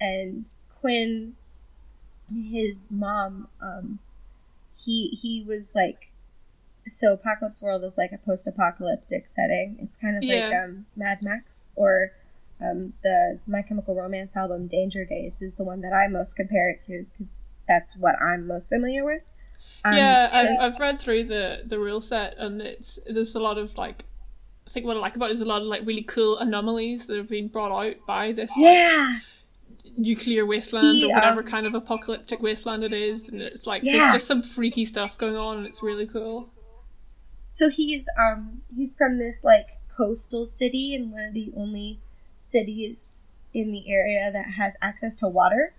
and 0.00 0.52
Quinn, 0.80 1.34
his 2.28 2.90
mom, 2.90 3.48
um, 3.60 4.00
he 4.76 5.08
he 5.08 5.42
was 5.42 5.74
like, 5.74 6.12
so 6.88 7.12
Apocalypse 7.12 7.62
World 7.62 7.84
is 7.84 7.96
like 7.96 8.12
a 8.12 8.18
post-apocalyptic 8.18 9.28
setting. 9.28 9.76
It's 9.80 9.96
kind 9.96 10.16
of 10.16 10.24
like 10.24 10.52
um, 10.52 10.86
Mad 10.96 11.22
Max 11.22 11.68
or 11.76 12.12
um, 12.62 12.92
the 13.02 13.40
My 13.46 13.62
Chemical 13.62 13.94
Romance 13.94 14.36
album 14.36 14.68
Danger 14.68 15.04
Days 15.04 15.42
is 15.42 15.54
the 15.54 15.64
one 15.64 15.80
that 15.80 15.92
I 15.92 16.08
most 16.08 16.34
compare 16.34 16.70
it 16.70 16.80
to 16.82 17.04
because 17.12 17.54
that's 17.66 17.96
what 17.96 18.14
I'm 18.22 18.46
most 18.46 18.68
familiar 18.68 19.04
with. 19.04 19.22
Um, 19.84 19.94
yeah, 19.94 20.30
so- 20.30 20.38
I've, 20.38 20.74
I've 20.74 20.80
read 20.80 21.00
through 21.00 21.24
the 21.24 21.62
the 21.66 21.78
rule 21.78 22.00
set, 22.00 22.36
and 22.38 22.62
it's 22.62 22.98
there's 23.06 23.34
a 23.34 23.40
lot 23.40 23.58
of 23.58 23.76
like. 23.76 24.04
I 24.64 24.70
think 24.70 24.86
what 24.86 24.96
I 24.96 25.00
like 25.00 25.16
about 25.16 25.30
it 25.30 25.32
is 25.32 25.40
a 25.40 25.44
lot 25.44 25.60
of 25.60 25.66
like 25.66 25.82
really 25.84 26.04
cool 26.04 26.38
anomalies 26.38 27.06
that 27.06 27.16
have 27.16 27.28
been 27.28 27.48
brought 27.48 27.72
out 27.76 27.96
by 28.06 28.30
this 28.30 28.50
like, 28.56 28.62
yeah. 28.64 29.18
nuclear 29.96 30.46
wasteland 30.46 31.02
or 31.02 31.08
whatever 31.08 31.40
um, 31.40 31.46
kind 31.46 31.66
of 31.66 31.74
apocalyptic 31.74 32.40
wasteland 32.40 32.84
it 32.84 32.92
is, 32.92 33.28
and 33.28 33.42
it's 33.42 33.66
like 33.66 33.82
Yeah. 33.82 33.98
there's 33.98 34.12
just 34.12 34.26
some 34.28 34.40
freaky 34.40 34.84
stuff 34.84 35.18
going 35.18 35.36
on, 35.36 35.58
and 35.58 35.66
it's 35.66 35.82
really 35.82 36.06
cool. 36.06 36.48
So 37.50 37.68
he's 37.70 38.08
um 38.16 38.62
he's 38.74 38.94
from 38.94 39.18
this 39.18 39.42
like 39.42 39.66
coastal 39.94 40.46
city 40.46 40.94
and 40.94 41.10
one 41.10 41.24
of 41.24 41.34
the 41.34 41.52
only 41.56 41.98
cities 42.42 43.24
in 43.54 43.70
the 43.70 43.90
area 43.90 44.30
that 44.32 44.52
has 44.52 44.76
access 44.82 45.16
to 45.16 45.28
water. 45.28 45.74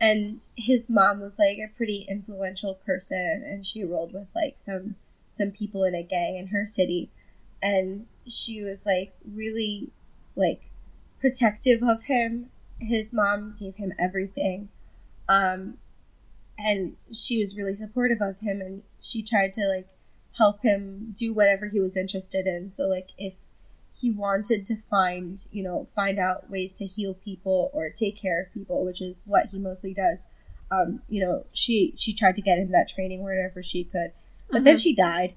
And 0.00 0.40
his 0.56 0.88
mom 0.88 1.20
was 1.20 1.38
like 1.38 1.58
a 1.58 1.74
pretty 1.76 2.06
influential 2.08 2.74
person 2.74 3.42
and 3.44 3.66
she 3.66 3.84
rolled 3.84 4.12
with 4.12 4.28
like 4.34 4.58
some 4.58 4.96
some 5.30 5.50
people 5.50 5.84
in 5.84 5.94
a 5.94 6.02
gang 6.02 6.36
in 6.36 6.48
her 6.48 6.66
city 6.66 7.10
and 7.62 8.06
she 8.26 8.62
was 8.62 8.86
like 8.86 9.12
really 9.24 9.90
like 10.36 10.70
protective 11.20 11.82
of 11.82 12.04
him. 12.04 12.50
His 12.80 13.12
mom 13.12 13.56
gave 13.58 13.76
him 13.76 13.92
everything. 13.98 14.68
Um 15.28 15.78
and 16.56 16.96
she 17.12 17.38
was 17.38 17.56
really 17.56 17.74
supportive 17.74 18.20
of 18.20 18.38
him 18.38 18.60
and 18.60 18.82
she 19.00 19.22
tried 19.22 19.52
to 19.54 19.66
like 19.66 19.88
help 20.36 20.62
him 20.62 21.12
do 21.16 21.34
whatever 21.34 21.66
he 21.66 21.80
was 21.80 21.96
interested 21.96 22.46
in. 22.46 22.68
So 22.68 22.84
like 22.84 23.10
if 23.18 23.47
he 23.92 24.10
wanted 24.10 24.64
to 24.66 24.76
find, 24.76 25.46
you 25.50 25.62
know, 25.62 25.86
find 25.94 26.18
out 26.18 26.50
ways 26.50 26.76
to 26.76 26.86
heal 26.86 27.14
people 27.14 27.70
or 27.72 27.90
take 27.90 28.16
care 28.16 28.42
of 28.42 28.52
people, 28.52 28.84
which 28.84 29.00
is 29.00 29.24
what 29.26 29.46
he 29.46 29.58
mostly 29.58 29.92
does. 29.94 30.26
Um, 30.70 31.00
you 31.08 31.24
know, 31.24 31.44
she 31.52 31.94
she 31.96 32.12
tried 32.12 32.36
to 32.36 32.42
get 32.42 32.58
him 32.58 32.70
that 32.72 32.88
training 32.88 33.22
wherever 33.22 33.62
she 33.62 33.84
could. 33.84 34.12
But 34.50 34.64
then 34.64 34.76
Mhm. 34.76 34.82
she 34.82 34.94
died. 34.94 35.34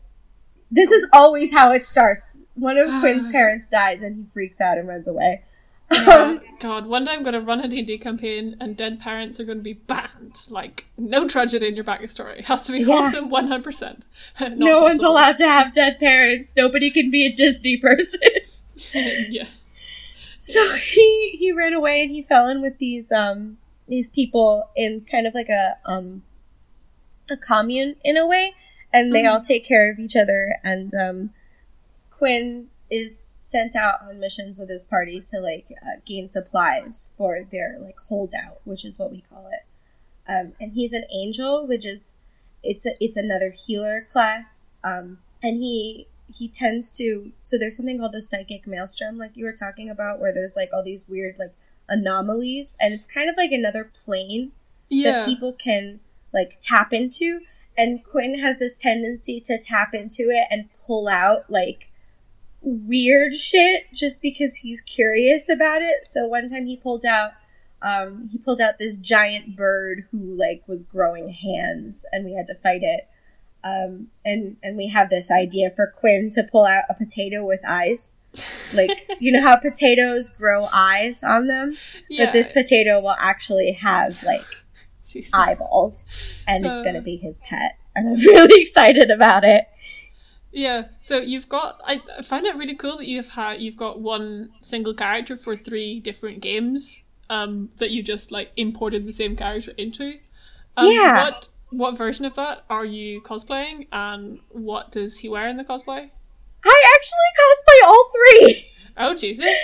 This 0.69 0.91
is 0.91 1.05
always 1.11 1.51
how 1.51 1.71
it 1.71 1.85
starts. 1.85 2.43
One 2.55 2.77
of 2.77 2.87
Quinn's 2.99 3.27
parents 3.27 3.67
dies 3.69 4.03
and 4.03 4.15
he 4.17 4.23
freaks 4.25 4.59
out 4.61 4.77
and 4.77 4.87
runs 4.87 5.07
away. 5.07 5.43
Yeah, 5.91 6.37
God, 6.59 6.85
one 6.87 7.05
day 7.05 7.11
I'm 7.11 7.23
going 7.23 7.33
to 7.33 7.41
run 7.41 7.59
a 7.59 7.67
D&D 7.67 7.97
campaign 7.99 8.55
and 8.59 8.77
dead 8.77 8.99
parents 8.99 9.39
are 9.39 9.43
going 9.43 9.57
to 9.57 9.63
be 9.63 9.73
banned. 9.73 10.37
Like, 10.49 10.85
no 10.97 11.27
tragedy 11.27 11.67
in 11.67 11.75
your 11.75 11.83
backstory. 11.85 12.39
It 12.39 12.45
has 12.45 12.63
to 12.63 12.71
be 12.71 12.79
Yeah. 12.79 13.01
wholesome 13.01 13.29
100%. 13.29 14.01
Not 14.39 14.57
no 14.57 14.81
one's 14.81 15.03
allowed 15.03 15.37
to 15.39 15.47
have 15.47 15.73
dead 15.73 15.99
parents. 15.99 16.53
Nobody 16.55 16.89
can 16.91 17.11
be 17.11 17.25
a 17.25 17.31
Disney 17.31 17.77
person. 17.77 18.19
yeah. 18.93 19.45
So 20.37 20.73
he 20.73 21.35
he 21.37 21.51
ran 21.51 21.73
away 21.73 22.01
and 22.01 22.09
he 22.09 22.23
fell 22.23 22.47
in 22.47 22.63
with 22.63 22.79
these 22.79 23.11
um 23.11 23.57
these 23.87 24.09
people 24.09 24.69
in 24.75 25.01
kind 25.01 25.27
of 25.27 25.35
like 25.35 25.49
a 25.49 25.77
um 25.85 26.23
a 27.29 27.37
commune 27.37 27.95
in 28.03 28.17
a 28.17 28.25
way, 28.25 28.53
and 28.91 29.13
they 29.13 29.21
Mhm. 29.21 29.31
all 29.31 29.39
take 29.41 29.63
care 29.63 29.91
of 29.91 29.99
each 29.99 30.15
other. 30.15 30.55
And 30.63 30.91
um, 30.95 31.29
Quinn 32.09 32.69
is 32.91 33.17
sent 33.17 33.75
out 33.75 34.01
on 34.03 34.19
missions 34.19 34.59
with 34.59 34.69
his 34.69 34.83
party 34.83 35.21
to 35.21 35.39
like 35.39 35.65
uh, 35.81 35.99
gain 36.05 36.27
supplies 36.29 37.11
for 37.17 37.39
their 37.51 37.77
like 37.79 37.97
holdout, 38.09 38.59
which 38.65 38.83
is 38.85 38.99
what 38.99 39.11
we 39.11 39.21
call 39.21 39.49
it. 39.51 39.65
Um, 40.31 40.53
and 40.59 40.73
he's 40.73 40.93
an 40.93 41.05
angel, 41.11 41.65
which 41.65 41.85
is 41.85 42.19
it's 42.61 42.85
a, 42.85 42.91
it's 42.99 43.17
another 43.17 43.49
healer 43.51 44.05
class. 44.11 44.67
Um, 44.83 45.19
and 45.41 45.55
he 45.57 46.07
he 46.33 46.47
tends 46.47 46.91
to 46.91 47.31
so 47.37 47.57
there's 47.57 47.77
something 47.77 47.97
called 47.99 48.13
the 48.13 48.21
psychic 48.21 48.67
maelstrom, 48.67 49.17
like 49.17 49.35
you 49.35 49.45
were 49.45 49.53
talking 49.53 49.89
about, 49.89 50.19
where 50.19 50.33
there's 50.33 50.55
like 50.55 50.69
all 50.73 50.83
these 50.83 51.07
weird 51.07 51.37
like 51.39 51.53
anomalies, 51.89 52.75
and 52.79 52.93
it's 52.93 53.05
kind 53.05 53.29
of 53.29 53.37
like 53.37 53.51
another 53.51 53.89
plane 53.93 54.51
Yeah. 54.89 55.11
that 55.11 55.25
people 55.25 55.53
can 55.53 55.99
like 56.33 56.57
tap 56.61 56.93
into. 56.93 57.41
And 57.77 58.03
Quinn 58.03 58.39
has 58.39 58.59
this 58.59 58.75
tendency 58.77 59.39
to 59.41 59.57
tap 59.57 59.93
into 59.93 60.23
it 60.23 60.45
and 60.51 60.69
pull 60.85 61.07
out 61.07 61.49
like 61.49 61.90
weird 62.61 63.33
shit 63.33 63.91
just 63.93 64.21
because 64.21 64.57
he's 64.57 64.81
curious 64.81 65.49
about 65.49 65.81
it. 65.81 66.05
So 66.05 66.27
one 66.27 66.49
time 66.49 66.67
he 66.67 66.77
pulled 66.77 67.05
out 67.05 67.31
um 67.81 68.27
he 68.31 68.37
pulled 68.37 68.61
out 68.61 68.77
this 68.77 68.97
giant 68.97 69.55
bird 69.55 70.05
who 70.11 70.17
like 70.19 70.63
was 70.67 70.83
growing 70.83 71.29
hands 71.29 72.05
and 72.11 72.23
we 72.25 72.33
had 72.33 72.45
to 72.47 72.55
fight 72.55 72.81
it. 72.83 73.07
Um 73.63 74.07
and 74.23 74.57
and 74.61 74.77
we 74.77 74.87
have 74.89 75.09
this 75.09 75.31
idea 75.31 75.69
for 75.71 75.87
Quinn 75.87 76.29
to 76.31 76.43
pull 76.43 76.65
out 76.65 76.83
a 76.89 76.93
potato 76.93 77.43
with 77.45 77.61
eyes. 77.67 78.13
Like 78.73 79.09
you 79.19 79.31
know 79.31 79.41
how 79.41 79.57
potatoes 79.57 80.29
grow 80.29 80.67
eyes 80.71 81.23
on 81.23 81.47
them? 81.47 81.75
yeah. 82.09 82.25
But 82.25 82.33
this 82.33 82.51
potato 82.51 82.99
will 82.99 83.15
actually 83.19 83.71
have 83.73 84.21
like 84.23 84.45
Jesus. 85.07 85.33
eyeballs, 85.33 86.09
and 86.47 86.65
it's 86.65 86.79
Uh. 86.79 86.83
gonna 86.83 87.01
be 87.01 87.17
his 87.17 87.41
pet, 87.41 87.77
and 87.95 88.07
I'm 88.07 88.15
really 88.25 88.61
excited 88.61 89.11
about 89.11 89.43
it. 89.43 89.65
Yeah, 90.51 90.85
so 90.99 91.17
you've 91.17 91.47
got. 91.47 91.79
I, 91.85 92.01
I 92.17 92.21
find 92.21 92.45
it 92.45 92.55
really 92.55 92.75
cool 92.75 92.97
that 92.97 93.07
you've 93.07 93.29
had 93.29 93.61
you've 93.61 93.77
got 93.77 94.01
one 94.01 94.49
single 94.61 94.93
character 94.93 95.37
for 95.37 95.55
three 95.55 95.99
different 95.99 96.41
games. 96.41 97.01
Um, 97.29 97.69
that 97.77 97.91
you 97.91 98.03
just 98.03 98.29
like 98.29 98.51
imported 98.57 99.05
the 99.07 99.13
same 99.13 99.37
character 99.37 99.71
into. 99.77 100.15
Um, 100.75 100.87
Yeah. 100.91 101.23
What 101.23 101.47
what 101.69 101.97
version 101.97 102.25
of 102.25 102.35
that 102.35 102.65
are 102.69 102.83
you 102.83 103.21
cosplaying, 103.21 103.87
and 103.93 104.39
what 104.49 104.91
does 104.91 105.19
he 105.19 105.29
wear 105.29 105.47
in 105.47 105.55
the 105.55 105.63
cosplay? 105.63 106.09
I 106.65 106.83
actually 106.95 107.31
cosplay 107.39 107.87
all 107.87 108.11
three. 108.13 108.65
Oh 108.97 109.15
Jesus! 109.15 109.47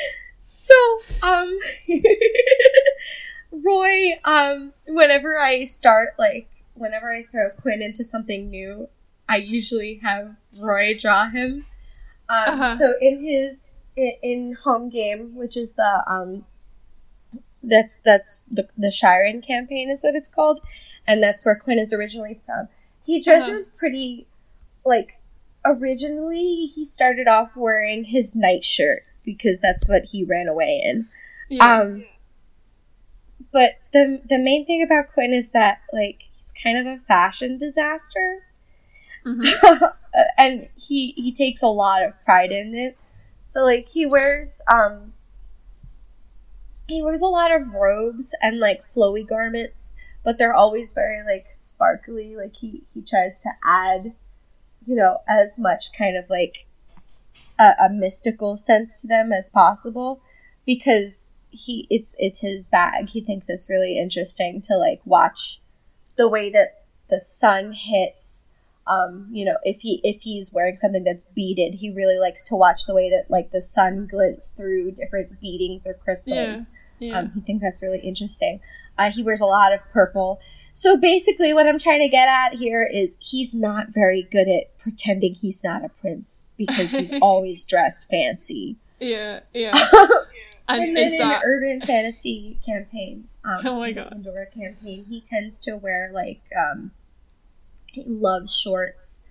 So, 0.59 0.73
um, 1.21 1.55
Roy, 3.51 4.19
um, 4.25 4.73
whenever 4.87 5.37
I 5.39 5.65
start, 5.65 6.09
like, 6.17 6.49
whenever 6.73 7.11
I 7.13 7.23
throw 7.31 7.49
Quinn 7.51 7.81
into 7.81 8.03
something 8.03 8.49
new, 8.49 8.89
I 9.29 9.37
usually 9.37 9.95
have 10.03 10.37
Roy 10.59 10.97
draw 10.97 11.29
him. 11.29 11.65
Um, 12.29 12.61
Uh-huh. 12.61 12.77
so 12.77 12.93
in 13.01 13.23
his, 13.23 13.75
in, 13.95 14.13
in 14.21 14.57
home 14.63 14.89
game, 14.89 15.35
which 15.35 15.55
is 15.57 15.73
the, 15.73 16.03
um, 16.07 16.45
that's, 17.63 17.97
that's 17.97 18.43
the, 18.49 18.67
the 18.77 18.87
Shiren 18.87 19.45
campaign 19.45 19.89
is 19.89 20.03
what 20.03 20.15
it's 20.15 20.29
called. 20.29 20.61
And 21.05 21.21
that's 21.23 21.45
where 21.45 21.55
Quinn 21.57 21.79
is 21.79 21.93
originally 21.93 22.39
from. 22.45 22.67
He 23.03 23.21
dresses 23.21 23.69
pretty, 23.69 24.27
like, 24.85 25.19
originally 25.65 26.65
he 26.65 26.83
started 26.85 27.27
off 27.27 27.55
wearing 27.57 28.05
his 28.05 28.35
nightshirt 28.35 29.03
because 29.23 29.59
that's 29.59 29.87
what 29.87 30.05
he 30.05 30.23
ran 30.23 30.47
away 30.47 30.81
in. 30.83 31.07
Yeah. 31.49 31.79
Um, 31.81 32.05
but 33.51 33.71
the 33.93 34.21
the 34.27 34.37
main 34.37 34.65
thing 34.65 34.83
about 34.83 35.07
Quinn 35.13 35.33
is 35.33 35.51
that 35.51 35.81
like 35.93 36.23
he's 36.33 36.51
kind 36.61 36.77
of 36.77 36.85
a 36.85 36.99
fashion 37.05 37.57
disaster, 37.57 38.43
Mhm. 39.27 39.91
and 40.37 40.69
he 40.75 41.11
he 41.11 41.31
takes 41.31 41.61
a 41.61 41.67
lot 41.67 42.03
of 42.03 42.13
pride 42.23 42.51
in 42.51 42.73
it. 42.75 42.97
So 43.39 43.63
like 43.65 43.89
he 43.89 44.05
wears 44.05 44.61
um 44.71 45.13
he 46.87 47.01
wears 47.01 47.21
a 47.21 47.27
lot 47.27 47.51
of 47.51 47.73
robes 47.73 48.33
and 48.41 48.59
like 48.59 48.81
flowy 48.81 49.27
garments, 49.27 49.93
but 50.23 50.37
they're 50.37 50.53
always 50.53 50.93
very 50.93 51.21
like 51.25 51.47
sparkly. 51.51 52.35
Like 52.35 52.55
he 52.55 52.83
he 52.93 53.01
tries 53.01 53.39
to 53.41 53.49
add, 53.63 54.13
you 54.85 54.95
know, 54.95 55.19
as 55.27 55.59
much 55.59 55.91
kind 55.97 56.17
of 56.17 56.29
like 56.29 56.67
a, 57.59 57.73
a 57.79 57.89
mystical 57.89 58.57
sense 58.57 59.01
to 59.01 59.07
them 59.07 59.31
as 59.31 59.49
possible 59.49 60.21
because 60.65 61.35
he 61.49 61.87
it's 61.89 62.15
it's 62.19 62.39
his 62.41 62.69
bag. 62.69 63.09
He 63.09 63.21
thinks 63.21 63.49
it's 63.49 63.69
really 63.69 63.97
interesting 63.97 64.61
to 64.61 64.75
like 64.77 65.01
watch 65.05 65.59
the 66.17 66.29
way 66.29 66.49
that 66.51 66.83
the 67.09 67.19
sun 67.19 67.73
hits 67.73 68.49
um 68.87 69.27
you 69.31 69.43
know 69.43 69.57
if 69.63 69.81
he 69.81 69.99
if 70.03 70.21
he's 70.21 70.53
wearing 70.53 70.75
something 70.75 71.03
that's 71.03 71.25
beaded 71.35 71.75
he 71.75 71.93
really 71.93 72.17
likes 72.17 72.43
to 72.43 72.55
watch 72.55 72.85
the 72.85 72.95
way 72.95 73.09
that 73.09 73.25
like 73.29 73.51
the 73.51 73.61
sun 73.61 74.07
glints 74.07 74.51
through 74.51 74.91
different 74.91 75.39
beadings 75.39 75.85
or 75.85 75.93
crystals 75.93 76.67
yeah. 76.99 77.19
um, 77.19 77.31
he 77.31 77.41
thinks 77.41 77.63
that's 77.63 77.81
really 77.81 77.99
interesting. 77.99 78.59
Uh, 78.97 79.11
he 79.11 79.23
wears 79.23 79.41
a 79.41 79.45
lot 79.45 79.73
of 79.73 79.81
purple. 79.91 80.39
So 80.73 80.97
basically, 80.97 81.53
what 81.53 81.67
I'm 81.67 81.79
trying 81.79 82.01
to 82.01 82.09
get 82.09 82.27
at 82.27 82.57
here 82.57 82.83
is 82.91 83.17
he's 83.19 83.53
not 83.53 83.87
very 83.89 84.23
good 84.23 84.47
at 84.47 84.77
pretending 84.77 85.35
he's 85.35 85.63
not 85.63 85.85
a 85.85 85.89
prince 85.89 86.47
because 86.57 86.91
he's 86.91 87.13
always 87.21 87.65
dressed 87.65 88.09
fancy. 88.09 88.77
yeah. 88.99 89.41
Yeah. 89.53 89.73
And, 90.69 90.83
And 90.83 90.97
then 90.97 91.13
in 91.13 91.19
that 91.19 91.43
urban 91.45 91.79
fantasy 91.79 92.59
campaign, 92.65 93.29
um, 93.45 93.65
Oh 93.65 93.79
my 93.79 93.93
God. 93.93 94.09
Pandora 94.11 94.47
campaign, 94.47 95.05
he 95.07 95.21
tends 95.21 95.61
to 95.61 95.77
wear 95.77 96.11
like 96.13 96.41
um, 96.59 96.91
he 98.03 98.09
loves 98.11 98.55
shorts. 98.57 99.23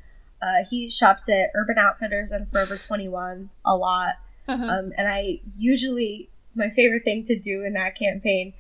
Uh, 0.43 0.65
he 0.69 0.89
shops 0.89 1.29
at 1.29 1.51
Urban 1.55 1.79
Outfitters 1.79 2.33
and 2.33 2.49
Forever 2.49 2.77
21 2.77 3.51
a 3.65 3.77
lot. 3.77 4.15
uh-huh. 4.49 4.65
Um, 4.65 4.93
and 4.97 5.09
I 5.09 5.41
usually, 5.57 6.29
my 6.55 6.71
favorite 6.71 7.05
thing 7.05 7.23
to 7.25 7.39
do 7.39 7.65
in 7.65 7.73
that 7.75 7.97
campaign, 7.97 8.53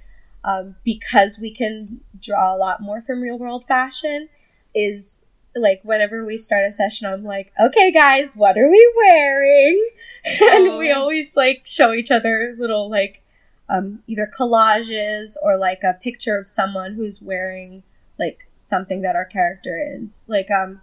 um, 0.44 0.76
because 0.84 1.38
we 1.38 1.50
can 1.50 2.00
draw 2.20 2.54
a 2.54 2.56
lot 2.56 2.80
more 2.80 3.00
from 3.00 3.20
real 3.20 3.38
world 3.38 3.64
fashion, 3.66 4.28
is 4.74 5.24
like 5.54 5.80
whenever 5.82 6.24
we 6.24 6.36
start 6.36 6.64
a 6.66 6.72
session, 6.72 7.06
I'm 7.06 7.24
like, 7.24 7.52
okay, 7.60 7.90
guys, 7.90 8.36
what 8.36 8.56
are 8.56 8.70
we 8.70 8.92
wearing? 8.96 9.88
and 10.42 10.78
we 10.78 10.92
always 10.92 11.36
like 11.36 11.66
show 11.66 11.92
each 11.92 12.10
other 12.10 12.54
little 12.58 12.90
like 12.90 13.22
um, 13.68 14.02
either 14.06 14.30
collages 14.32 15.34
or 15.42 15.56
like 15.56 15.82
a 15.82 15.94
picture 15.94 16.38
of 16.38 16.48
someone 16.48 16.94
who's 16.94 17.20
wearing 17.20 17.82
like 18.18 18.45
something 18.56 19.02
that 19.02 19.16
our 19.16 19.24
character 19.24 19.78
is. 19.78 20.24
Like, 20.28 20.50
um, 20.50 20.80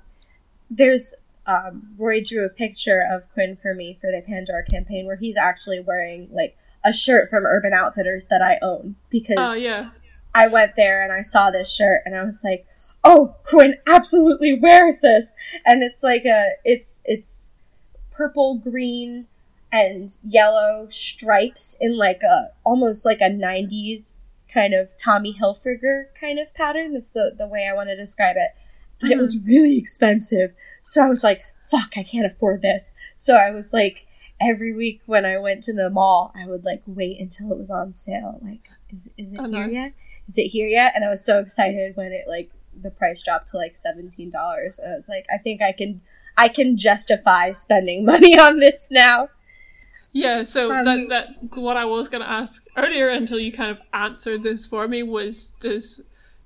there's 0.69 1.13
um, 1.45 1.93
Roy 1.97 2.23
drew 2.23 2.45
a 2.45 2.49
picture 2.49 3.05
of 3.09 3.29
Quinn 3.29 3.55
for 3.55 3.73
me 3.73 3.93
for 3.93 4.09
the 4.11 4.21
Pandora 4.25 4.65
campaign 4.65 5.05
where 5.05 5.17
he's 5.17 5.37
actually 5.37 5.79
wearing 5.79 6.29
like 6.31 6.57
a 6.83 6.93
shirt 6.93 7.29
from 7.29 7.45
Urban 7.45 7.73
Outfitters 7.73 8.27
that 8.27 8.41
I 8.41 8.59
own 8.61 8.95
because 9.09 9.37
oh 9.39 9.53
yeah. 9.55 9.91
I 10.33 10.47
went 10.47 10.75
there 10.75 11.03
and 11.03 11.11
I 11.11 11.21
saw 11.21 11.51
this 11.51 11.73
shirt 11.73 12.01
and 12.05 12.15
I 12.15 12.23
was 12.23 12.43
like, 12.43 12.65
"Oh, 13.03 13.35
Quinn 13.43 13.77
absolutely 13.85 14.53
wears 14.53 15.01
this." 15.01 15.35
And 15.65 15.83
it's 15.83 16.03
like 16.03 16.25
a 16.25 16.51
it's 16.63 17.01
it's 17.05 17.53
purple, 18.11 18.57
green, 18.57 19.27
and 19.71 20.17
yellow 20.23 20.87
stripes 20.89 21.75
in 21.79 21.97
like 21.97 22.21
a 22.23 22.51
almost 22.63 23.05
like 23.05 23.21
a 23.21 23.29
90s 23.29 24.27
kind 24.53 24.73
of 24.73 24.95
Tommy 24.97 25.37
Hilfiger 25.39 26.05
kind 26.19 26.39
of 26.39 26.53
pattern. 26.53 26.93
That's 26.93 27.11
the 27.11 27.33
the 27.37 27.47
way 27.47 27.67
I 27.69 27.75
want 27.75 27.89
to 27.89 27.95
describe 27.95 28.35
it. 28.37 28.51
But 28.99 29.11
it 29.11 29.15
hmm. 29.15 29.19
was 29.19 29.37
really 29.45 29.77
expensive. 29.77 30.53
So 30.81 31.03
I 31.03 31.09
was 31.09 31.23
like, 31.23 31.41
"Fuck, 31.57 31.93
I 31.97 32.03
can't 32.03 32.25
afford 32.25 32.61
this." 32.61 32.93
So 33.15 33.35
I 33.35 33.51
was 33.51 33.73
like 33.73 34.05
every 34.41 34.73
week 34.73 35.01
when 35.05 35.25
I 35.25 35.37
went 35.37 35.63
to 35.63 35.73
the 35.73 35.89
mall, 35.89 36.33
I 36.35 36.47
would 36.47 36.65
like 36.65 36.83
wait 36.85 37.19
until 37.19 37.51
it 37.51 37.57
was 37.57 37.71
on 37.71 37.93
sale. 37.93 38.39
Like, 38.41 38.69
is 38.89 39.09
is 39.17 39.33
it 39.33 39.39
Oh, 39.41 39.49
here 39.49 39.67
yet? 39.67 39.93
Is 40.27 40.37
it 40.37 40.47
here 40.47 40.67
yet? 40.67 40.93
And 40.95 41.03
I 41.03 41.09
was 41.09 41.25
so 41.25 41.39
excited 41.39 41.95
when 41.95 42.11
it 42.11 42.25
like 42.27 42.51
the 42.75 42.91
price 42.91 43.23
dropped 43.23 43.47
to 43.47 43.57
like 43.57 43.75
seventeen 43.75 44.29
dollars, 44.29 44.79
and 44.79 44.93
I 44.93 44.95
was 44.95 45.09
like, 45.09 45.25
I 45.33 45.37
think 45.37 45.61
I 45.61 45.71
can 45.71 46.01
I 46.37 46.47
can 46.49 46.77
justify 46.77 47.51
spending 47.51 48.05
money 48.13 48.39
on 48.39 48.59
this 48.59 48.87
now. 48.91 49.29
Yeah, 50.13 50.43
so 50.43 50.71
Um, 50.73 50.85
that 50.85 51.09
that 51.09 51.57
what 51.57 51.75
I 51.75 51.85
was 51.85 52.07
gonna 52.07 52.25
ask 52.25 52.63
earlier 52.77 53.09
until 53.09 53.39
you 53.39 53.51
kind 53.51 53.71
of 53.71 53.81
answered 53.93 54.43
this 54.43 54.65
for 54.65 54.87
me 54.87 55.01
was 55.03 55.47
does 55.59 56.01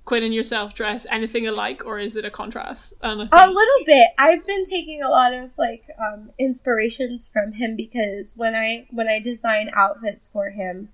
Quinn 0.05 0.23
and 0.23 0.33
yourself 0.33 0.73
dress 0.73 1.05
anything 1.11 1.45
alike 1.45 1.85
or 1.85 1.99
is 1.99 2.15
it 2.15 2.23
a 2.23 2.31
contrast? 2.31 2.93
A 3.01 3.13
think- 3.13 3.29
little 3.33 3.83
bit. 3.85 4.07
I've 4.17 4.47
been 4.47 4.63
taking 4.63 5.03
a 5.03 5.09
lot 5.09 5.33
of 5.33 5.57
like 5.57 5.83
um, 5.99 6.31
inspirations 6.39 7.27
from 7.27 7.51
him 7.53 7.75
because 7.75 8.33
when 8.37 8.55
I 8.55 8.87
when 8.91 9.09
I 9.09 9.19
design 9.19 9.69
outfits 9.73 10.25
for 10.27 10.51
him, 10.51 10.87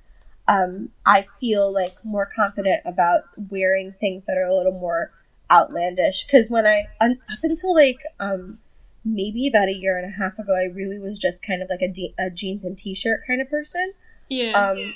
um, 0.47 0.89
I 1.05 1.21
feel 1.21 1.71
like 1.71 2.03
more 2.03 2.25
confident 2.25 2.81
about 2.85 3.25
wearing 3.51 3.93
things 3.93 4.25
that 4.25 4.35
are 4.37 4.47
a 4.47 4.55
little 4.55 4.71
more 4.71 5.11
outlandish. 5.51 6.25
Because 6.25 6.49
when 6.49 6.65
I 6.65 6.87
un- 6.99 7.19
up 7.31 7.39
until 7.43 7.75
like 7.75 7.99
um, 8.19 8.57
maybe 9.05 9.47
about 9.47 9.67
a 9.67 9.75
year 9.75 9.97
and 9.97 10.07
a 10.07 10.15
half 10.15 10.39
ago, 10.39 10.53
I 10.55 10.73
really 10.73 10.99
was 10.99 11.19
just 11.19 11.45
kind 11.45 11.61
of 11.61 11.69
like 11.69 11.81
a, 11.81 11.87
de- 11.87 12.15
a 12.17 12.29
jeans 12.29 12.63
and 12.63 12.77
t-shirt 12.77 13.21
kind 13.27 13.41
of 13.41 13.49
person. 13.49 13.93
yeah. 14.29 14.51
Um, 14.51 14.95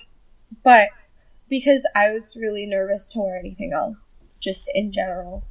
but 0.64 0.90
because 1.50 1.88
I 1.96 2.12
was 2.12 2.38
really 2.40 2.66
nervous 2.66 3.10
to 3.10 3.20
wear 3.20 3.38
anything 3.38 3.74
else, 3.74 4.22
just 4.40 4.70
in 4.74 4.92
general. 4.92 5.44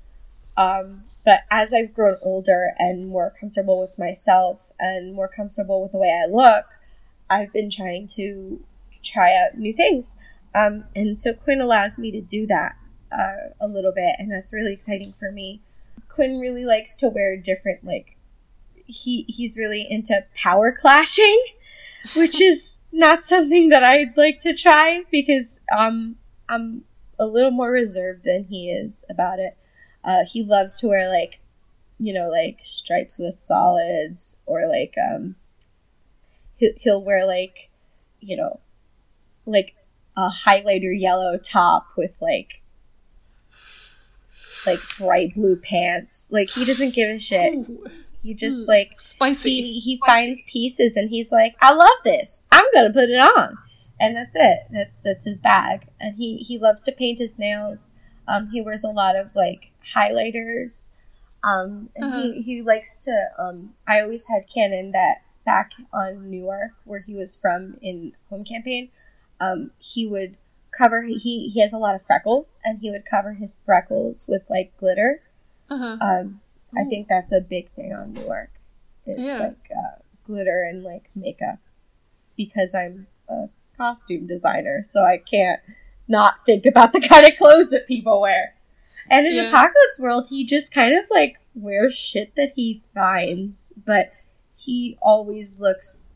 Um, 0.56 1.04
but 1.24 1.40
as 1.50 1.74
I've 1.74 1.92
grown 1.92 2.16
older 2.22 2.72
and 2.78 3.08
more 3.08 3.32
comfortable 3.38 3.80
with 3.80 3.98
myself 3.98 4.72
and 4.78 5.14
more 5.14 5.28
comfortable 5.28 5.82
with 5.82 5.92
the 5.92 5.98
way 5.98 6.22
I 6.22 6.30
look, 6.30 6.66
I've 7.28 7.52
been 7.52 7.68
trying 7.70 8.06
to 8.08 8.64
try 9.02 9.34
out 9.34 9.58
new 9.58 9.72
things. 9.72 10.16
Um, 10.54 10.84
and 10.94 11.18
so 11.18 11.34
Quinn 11.34 11.60
allows 11.60 11.98
me 11.98 12.10
to 12.12 12.20
do 12.20 12.46
that 12.46 12.76
uh, 13.12 13.52
a 13.60 13.66
little 13.66 13.92
bit, 13.92 14.16
and 14.18 14.30
that's 14.30 14.52
really 14.52 14.72
exciting 14.72 15.12
for 15.12 15.30
me. 15.30 15.60
Quinn 16.08 16.38
really 16.40 16.64
likes 16.64 16.96
to 16.96 17.08
wear 17.08 17.36
different, 17.36 17.84
like, 17.84 18.15
he 18.86 19.24
he's 19.28 19.56
really 19.56 19.86
into 19.88 20.24
power 20.34 20.72
clashing, 20.72 21.40
which 22.14 22.40
is 22.40 22.80
not 22.92 23.22
something 23.22 23.68
that 23.68 23.84
I'd 23.84 24.16
like 24.16 24.38
to 24.40 24.54
try 24.54 25.04
because 25.10 25.60
um 25.76 26.16
I'm 26.48 26.84
a 27.18 27.26
little 27.26 27.50
more 27.50 27.70
reserved 27.70 28.24
than 28.24 28.44
he 28.44 28.70
is 28.70 29.04
about 29.08 29.38
it. 29.38 29.56
Uh, 30.04 30.24
he 30.24 30.42
loves 30.42 30.78
to 30.80 30.88
wear 30.88 31.08
like 31.08 31.40
you 31.98 32.12
know 32.12 32.28
like 32.28 32.60
stripes 32.62 33.18
with 33.18 33.40
solids 33.40 34.36
or 34.44 34.68
like 34.68 34.94
um 35.12 35.36
he'll, 36.56 37.02
wear 37.02 37.26
like 37.26 37.70
you 38.20 38.36
know 38.36 38.60
like 39.46 39.74
a 40.16 40.28
highlighter 40.28 40.98
yellow 40.98 41.36
top 41.36 41.88
with 41.96 42.20
like 42.20 42.62
like 44.66 44.78
bright 44.98 45.34
blue 45.34 45.56
pants. 45.56 46.30
Like 46.32 46.50
he 46.50 46.64
doesn't 46.64 46.94
give 46.94 47.16
a 47.16 47.18
shit. 47.18 47.54
Ooh, 47.54 47.86
he 48.26 48.34
just 48.34 48.60
Mm. 48.62 48.68
like 48.68 49.00
spicy. 49.00 49.50
he 49.62 49.80
he 49.80 50.00
finds 50.06 50.42
pieces 50.46 50.96
and 50.96 51.08
he's 51.10 51.32
like, 51.32 51.56
I 51.62 51.72
love 51.72 51.98
this. 52.04 52.42
I'm 52.52 52.64
gonna 52.74 52.92
put 52.92 53.08
it 53.08 53.18
on, 53.18 53.56
and 53.98 54.16
that's 54.16 54.36
it. 54.36 54.60
That's 54.70 55.00
that's 55.00 55.24
his 55.24 55.40
bag. 55.40 55.88
And 56.00 56.16
he 56.16 56.36
he 56.38 56.58
loves 56.58 56.82
to 56.84 56.92
paint 56.92 57.18
his 57.18 57.38
nails. 57.38 57.92
Um, 58.28 58.48
he 58.50 58.60
wears 58.60 58.84
a 58.84 58.88
lot 58.90 59.16
of 59.16 59.34
like 59.34 59.72
highlighters. 59.94 60.90
Um, 61.44 61.90
and 61.94 62.04
Uh-huh. 62.04 62.22
he, 62.22 62.42
he 62.42 62.62
likes 62.62 63.04
to. 63.04 63.28
Um, 63.38 63.74
I 63.86 64.00
always 64.00 64.26
had 64.28 64.48
canon 64.48 64.90
that 64.92 65.18
back 65.44 65.72
on 65.92 66.28
Newark, 66.30 66.72
where 66.84 67.00
he 67.00 67.14
was 67.14 67.36
from 67.36 67.76
in 67.80 68.12
Home 68.30 68.42
Campaign, 68.42 68.88
um, 69.40 69.70
he 69.78 70.06
would 70.06 70.36
cover. 70.76 71.02
He 71.02 71.48
he 71.48 71.60
has 71.60 71.72
a 71.72 71.78
lot 71.78 71.94
of 71.94 72.02
freckles, 72.02 72.58
and 72.64 72.80
he 72.80 72.90
would 72.90 73.04
cover 73.04 73.34
his 73.34 73.54
freckles 73.54 74.26
with 74.28 74.50
like 74.50 74.76
glitter. 74.76 75.22
Uh-huh. 75.70 75.96
Um, 76.00 76.40
I 76.74 76.84
think 76.84 77.08
that's 77.08 77.32
a 77.32 77.40
big 77.40 77.70
thing 77.70 77.92
on 77.92 78.12
Newark. 78.14 78.50
It's 79.04 79.28
Yeah. 79.28 79.38
like 79.38 79.70
uh, 79.76 79.98
glitter 80.24 80.62
and 80.62 80.82
like 80.82 81.10
makeup 81.14 81.58
because 82.36 82.74
I'm 82.74 83.06
a 83.28 83.48
costume 83.76 84.26
designer, 84.26 84.82
so 84.82 85.02
I 85.02 85.18
can't 85.18 85.60
not 86.08 86.44
think 86.46 86.66
about 86.66 86.92
the 86.92 87.00
kind 87.08 87.26
of 87.26 87.36
clothes 87.36 87.70
that 87.70 87.86
people 87.86 88.20
wear. 88.20 88.54
And 89.10 89.26
in 89.26 89.34
Yeah. 89.36 89.48
Apocalypse 89.48 90.00
World, 90.00 90.26
he 90.30 90.44
just 90.44 90.72
kind 90.74 90.94
of 90.96 91.04
like 91.10 91.38
wears 91.54 91.94
shit 91.94 92.34
that 92.36 92.52
he 92.56 92.82
finds, 92.94 93.72
but 93.76 94.10
he 94.56 94.98
always 95.00 95.60
looks. 95.60 96.08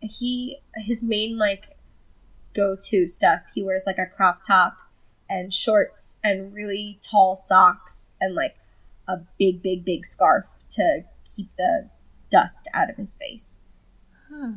He 0.00 0.58
his 0.76 1.02
main 1.02 1.38
like 1.38 1.76
go 2.54 2.76
to 2.88 3.08
stuff. 3.08 3.42
He 3.54 3.62
wears 3.62 3.84
like 3.86 3.98
a 3.98 4.06
crop 4.06 4.42
top 4.46 4.76
and 5.30 5.52
shorts 5.54 6.18
and 6.22 6.52
really 6.52 6.98
tall 7.00 7.34
socks 7.34 8.10
and 8.20 8.34
like 8.34 8.56
a 9.06 9.18
big, 9.38 9.62
big, 9.62 9.84
big 9.84 10.04
scarf 10.04 10.46
to 10.70 11.04
keep 11.24 11.48
the 11.56 11.90
dust 12.30 12.68
out 12.74 12.90
of 12.90 12.96
his 12.96 13.14
face. 13.14 13.58
Huh. 14.30 14.52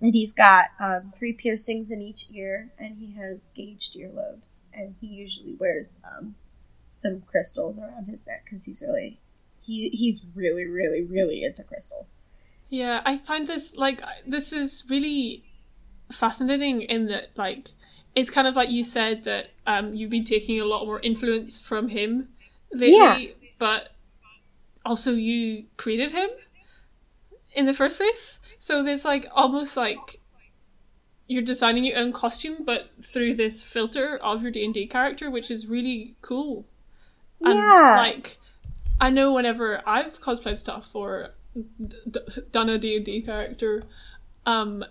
And 0.00 0.14
he's 0.14 0.32
got 0.32 0.66
um, 0.80 1.12
three 1.16 1.32
piercings 1.32 1.90
in 1.90 2.02
each 2.02 2.26
ear, 2.32 2.72
and 2.78 2.96
he 2.98 3.12
has 3.12 3.52
gauged 3.54 3.96
earlobes. 3.96 4.62
And 4.72 4.96
he 5.00 5.06
usually 5.06 5.54
wears 5.54 6.00
um, 6.04 6.34
some 6.90 7.20
crystals 7.22 7.78
around 7.78 8.06
his 8.06 8.26
neck 8.26 8.44
because 8.44 8.64
he's 8.64 8.82
really, 8.82 9.20
he 9.60 9.90
he's 9.90 10.24
really, 10.34 10.66
really, 10.66 11.02
really 11.02 11.44
into 11.44 11.62
crystals. 11.62 12.18
Yeah, 12.68 13.00
I 13.04 13.16
find 13.16 13.46
this 13.46 13.76
like 13.76 14.02
this 14.26 14.52
is 14.52 14.84
really 14.88 15.44
fascinating 16.10 16.82
in 16.82 17.06
that 17.06 17.30
like 17.36 17.70
it's 18.14 18.28
kind 18.30 18.46
of 18.46 18.54
like 18.56 18.70
you 18.70 18.82
said 18.84 19.24
that 19.24 19.50
um 19.66 19.94
you've 19.94 20.10
been 20.10 20.24
taking 20.24 20.60
a 20.60 20.64
lot 20.64 20.84
more 20.84 21.00
influence 21.00 21.60
from 21.60 21.88
him 21.88 22.28
lately, 22.72 22.96
Yeah. 22.96 23.18
But 23.62 23.90
also 24.84 25.12
you 25.12 25.66
created 25.76 26.10
him 26.10 26.30
in 27.54 27.64
the 27.66 27.72
first 27.80 27.96
place. 27.98 28.40
So 28.58 28.82
there's 28.82 29.04
like 29.04 29.28
almost 29.32 29.76
like 29.76 30.18
you're 31.28 31.42
designing 31.52 31.84
your 31.84 31.98
own 31.98 32.12
costume, 32.12 32.64
but 32.64 32.90
through 33.00 33.34
this 33.36 33.62
filter 33.62 34.16
of 34.30 34.42
your 34.42 34.50
D 34.50 34.64
and 34.64 34.74
D 34.74 34.86
character, 34.88 35.30
which 35.30 35.48
is 35.48 35.68
really 35.68 36.16
cool. 36.22 36.66
And, 37.40 37.54
Yeah. 37.54 37.94
like 37.98 38.38
I 39.00 39.10
know 39.10 39.32
whenever 39.32 39.80
I've 39.88 40.20
cosplayed 40.20 40.58
stuff 40.58 40.90
or 40.94 41.34
d- 41.54 41.96
d- 42.10 42.42
done 42.50 42.68
a 42.68 42.78
D&D 42.78 43.22
character 43.22 43.82
um 44.44 44.84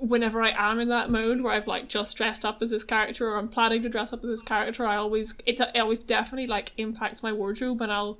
whenever 0.00 0.42
I 0.42 0.50
am 0.56 0.80
in 0.80 0.88
that 0.88 1.10
mode 1.10 1.40
where 1.40 1.52
I've 1.52 1.66
like 1.66 1.88
just 1.88 2.16
dressed 2.16 2.44
up 2.44 2.62
as 2.62 2.70
this 2.70 2.84
character 2.84 3.28
or 3.28 3.38
I'm 3.38 3.48
planning 3.48 3.82
to 3.82 3.88
dress 3.88 4.12
up 4.12 4.22
as 4.24 4.30
this 4.30 4.42
character 4.42 4.86
I 4.86 4.96
always 4.96 5.34
it, 5.46 5.60
it 5.60 5.78
always 5.78 6.00
definitely 6.00 6.46
like 6.46 6.72
impacts 6.76 7.22
my 7.22 7.32
wardrobe 7.32 7.80
and 7.82 7.92
I'll 7.92 8.18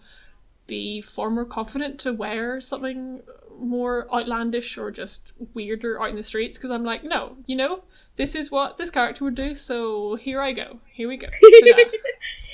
be 0.66 1.00
far 1.00 1.30
more 1.30 1.44
confident 1.44 1.98
to 2.00 2.12
wear 2.12 2.60
something 2.60 3.22
more 3.58 4.06
outlandish 4.14 4.78
or 4.78 4.90
just 4.90 5.32
weirder 5.54 6.00
out 6.00 6.10
in 6.10 6.16
the 6.16 6.22
streets 6.22 6.58
because 6.58 6.70
I'm 6.70 6.84
like 6.84 7.02
no 7.02 7.36
you 7.46 7.56
know 7.56 7.82
this 8.16 8.34
is 8.34 8.50
what 8.50 8.76
this 8.76 8.90
character 8.90 9.24
would 9.24 9.34
do 9.34 9.54
so 9.54 10.14
here 10.16 10.40
I 10.40 10.52
go 10.52 10.80
here 10.92 11.08
we 11.08 11.16
go 11.16 11.28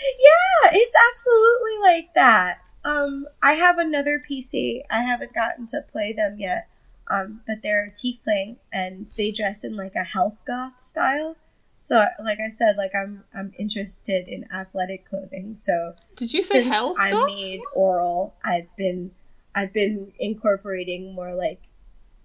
yeah, 0.05 0.71
it's 0.73 0.95
absolutely 1.11 1.79
like 1.83 2.15
that. 2.15 2.59
Um, 2.85 3.27
I 3.43 3.53
have 3.53 3.79
another 3.79 4.21
PC. 4.29 4.83
I 4.91 5.03
haven't 5.03 5.35
gotten 5.35 5.67
to 5.67 5.81
play 5.81 6.13
them 6.13 6.37
yet. 6.39 6.69
Um, 7.09 7.43
but 7.47 7.63
they're 7.63 7.93
tiefling 7.95 8.57
and 8.73 9.09
they 9.17 9.31
dress 9.31 9.63
in 9.65 9.77
like 9.77 9.95
a 9.95 10.05
health 10.05 10.41
goth 10.47 10.81
style. 10.81 11.37
So, 11.75 12.07
like 12.23 12.39
I 12.41 12.51
said, 12.51 12.77
like 12.77 12.93
I'm 12.95 13.25
I'm 13.35 13.53
interested 13.59 14.29
in 14.29 14.47
athletic 14.53 15.09
clothing. 15.09 15.55
So 15.55 15.95
did 16.17 16.33
you 16.33 16.41
say 16.41 16.63
since 16.63 16.73
health 16.73 16.97
I 16.99 17.11
doc? 17.11 17.27
made 17.27 17.61
oral, 17.75 18.35
I've 18.45 18.75
been 18.77 19.11
I've 19.55 19.73
been 19.73 20.13
incorporating 20.19 21.15
more 21.15 21.35
like 21.35 21.63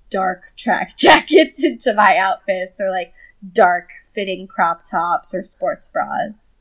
dark 0.09 0.53
track 0.55 0.95
jackets 0.97 1.63
into 1.63 1.93
my 1.93 2.17
outfits 2.17 2.79
or 2.79 2.89
like 2.89 3.13
dark 3.53 3.89
fitting 4.11 4.47
crop 4.47 4.83
tops 4.83 5.33
or 5.33 5.43
sports 5.43 5.87
bras 5.89 6.55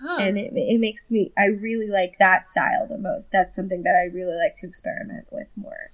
Huh. 0.00 0.16
and 0.20 0.36
it, 0.36 0.52
it 0.54 0.80
makes 0.80 1.08
me 1.10 1.32
i 1.38 1.44
really 1.44 1.86
like 1.88 2.16
that 2.18 2.48
style 2.48 2.86
the 2.88 2.98
most 2.98 3.30
that's 3.30 3.54
something 3.54 3.84
that 3.84 3.94
i 3.94 4.12
really 4.12 4.34
like 4.36 4.54
to 4.56 4.66
experiment 4.66 5.28
with 5.30 5.52
more 5.54 5.92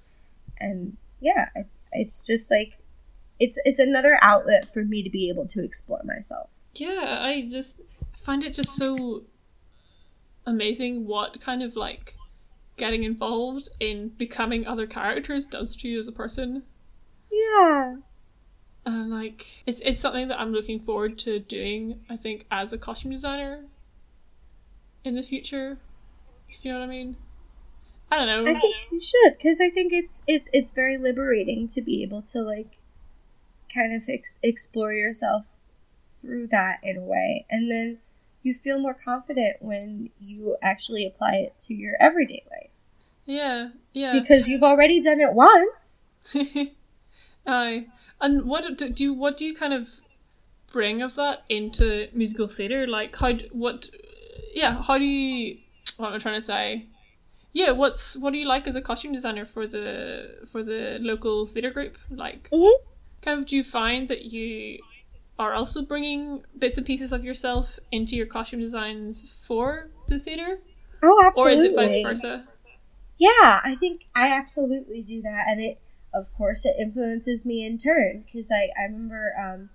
and 0.59 0.97
yeah 1.21 1.49
it's 1.91 2.25
just 2.25 2.51
like 2.51 2.79
it's 3.39 3.57
it's 3.65 3.79
another 3.79 4.17
outlet 4.21 4.73
for 4.73 4.83
me 4.83 5.01
to 5.03 5.09
be 5.09 5.29
able 5.29 5.47
to 5.47 5.63
explore 5.63 6.01
myself. 6.03 6.49
Yeah 6.75 7.19
i 7.21 7.47
just 7.49 7.81
find 8.15 8.43
it 8.43 8.53
just 8.53 8.75
so 8.75 9.23
amazing 10.45 11.05
what 11.05 11.41
kind 11.41 11.63
of 11.63 11.75
like 11.75 12.15
getting 12.77 13.03
involved 13.03 13.69
in 13.79 14.09
becoming 14.09 14.65
other 14.65 14.87
characters 14.87 15.45
does 15.45 15.75
to 15.75 15.87
you 15.87 15.99
as 15.99 16.07
a 16.07 16.11
person. 16.11 16.63
Yeah. 17.31 17.97
And 18.85 19.11
like 19.11 19.45
it's 19.67 19.79
it's 19.81 19.99
something 19.99 20.27
that 20.29 20.39
i'm 20.39 20.51
looking 20.51 20.79
forward 20.79 21.19
to 21.19 21.37
doing 21.37 21.99
i 22.09 22.17
think 22.17 22.47
as 22.49 22.73
a 22.73 22.79
costume 22.79 23.11
designer 23.11 23.65
in 25.03 25.13
the 25.13 25.21
future 25.21 25.77
if 26.49 26.65
you 26.65 26.71
know 26.73 26.79
what 26.79 26.85
i 26.85 26.87
mean 26.87 27.15
i 28.11 28.17
don't 28.17 28.27
know 28.27 28.41
i 28.51 28.59
think 28.59 28.75
you 28.91 28.99
should 28.99 29.33
because 29.37 29.59
i 29.59 29.69
think 29.69 29.91
it's 29.93 30.21
it's 30.27 30.47
it's 30.53 30.71
very 30.71 30.97
liberating 30.97 31.67
to 31.67 31.81
be 31.81 32.03
able 32.03 32.21
to 32.21 32.39
like 32.39 32.77
kind 33.73 33.95
of 33.95 34.07
ex- 34.09 34.39
explore 34.43 34.93
yourself 34.93 35.45
through 36.21 36.45
that 36.47 36.79
in 36.83 36.97
a 36.97 37.01
way 37.01 37.45
and 37.49 37.71
then 37.71 37.97
you 38.43 38.53
feel 38.53 38.79
more 38.79 38.93
confident 38.93 39.57
when 39.61 40.09
you 40.19 40.57
actually 40.61 41.05
apply 41.05 41.33
it 41.35 41.57
to 41.57 41.73
your 41.73 41.95
everyday 41.99 42.43
life 42.51 42.69
yeah 43.25 43.69
yeah 43.93 44.13
because 44.13 44.47
you've 44.49 44.63
already 44.63 45.01
done 45.01 45.19
it 45.19 45.33
once 45.33 46.03
Aye. 47.45 47.87
And 48.19 48.45
what 48.45 48.77
do 48.77 48.89
do 48.89 49.03
you 49.03 49.13
what 49.13 49.37
do 49.37 49.45
you 49.45 49.55
kind 49.55 49.73
of 49.73 50.01
bring 50.71 51.01
of 51.01 51.15
that 51.15 51.43
into 51.49 52.07
musical 52.13 52.47
theatre? 52.47 52.87
Like 52.87 53.15
how 53.15 53.33
what 53.51 53.89
yeah, 54.53 54.81
how 54.81 54.97
do 54.97 55.05
you 55.05 55.57
what 55.97 56.09
am 56.09 56.13
I 56.15 56.17
trying 56.19 56.39
to 56.39 56.45
say? 56.45 56.85
Yeah, 57.53 57.71
what's 57.71 58.15
what 58.15 58.31
do 58.33 58.39
you 58.39 58.47
like 58.47 58.65
as 58.67 58.75
a 58.75 58.81
costume 58.81 59.11
designer 59.11 59.45
for 59.45 59.67
the 59.67 60.45
for 60.49 60.63
the 60.63 60.97
local 61.01 61.45
theatre 61.47 61.71
group? 61.71 61.97
Like 62.09 62.49
Mhm. 62.51 62.71
kind 63.21 63.39
of 63.39 63.45
do 63.45 63.55
you 63.57 63.63
find 63.63 64.07
that 64.07 64.25
you 64.25 64.79
are 65.37 65.53
also 65.53 65.81
bringing 65.81 66.45
bits 66.57 66.77
and 66.77 66.85
pieces 66.85 67.11
of 67.11 67.23
yourself 67.23 67.79
into 67.91 68.15
your 68.15 68.25
costume 68.27 68.59
designs 68.59 69.33
for 69.45 69.89
the 70.07 70.19
theatre? 70.19 70.59
Oh, 71.03 71.21
absolutely. 71.25 71.53
Or 71.53 71.57
is 71.57 71.63
it 71.65 71.75
vice 71.75 72.01
versa? 72.03 72.47
Yeah, 73.17 73.59
I 73.63 73.75
think 73.79 74.07
I 74.15 74.29
absolutely 74.31 75.01
do 75.03 75.21
that, 75.21 75.45
and 75.47 75.59
it, 75.61 75.79
of 76.13 76.31
course, 76.33 76.65
it 76.65 76.75
influences 76.79 77.45
me 77.45 77.65
in 77.65 77.77
turn 77.77 78.23
because 78.25 78.49
I 78.51 78.69
I 78.79 78.83
remember. 78.83 79.33
Um, 79.39 79.69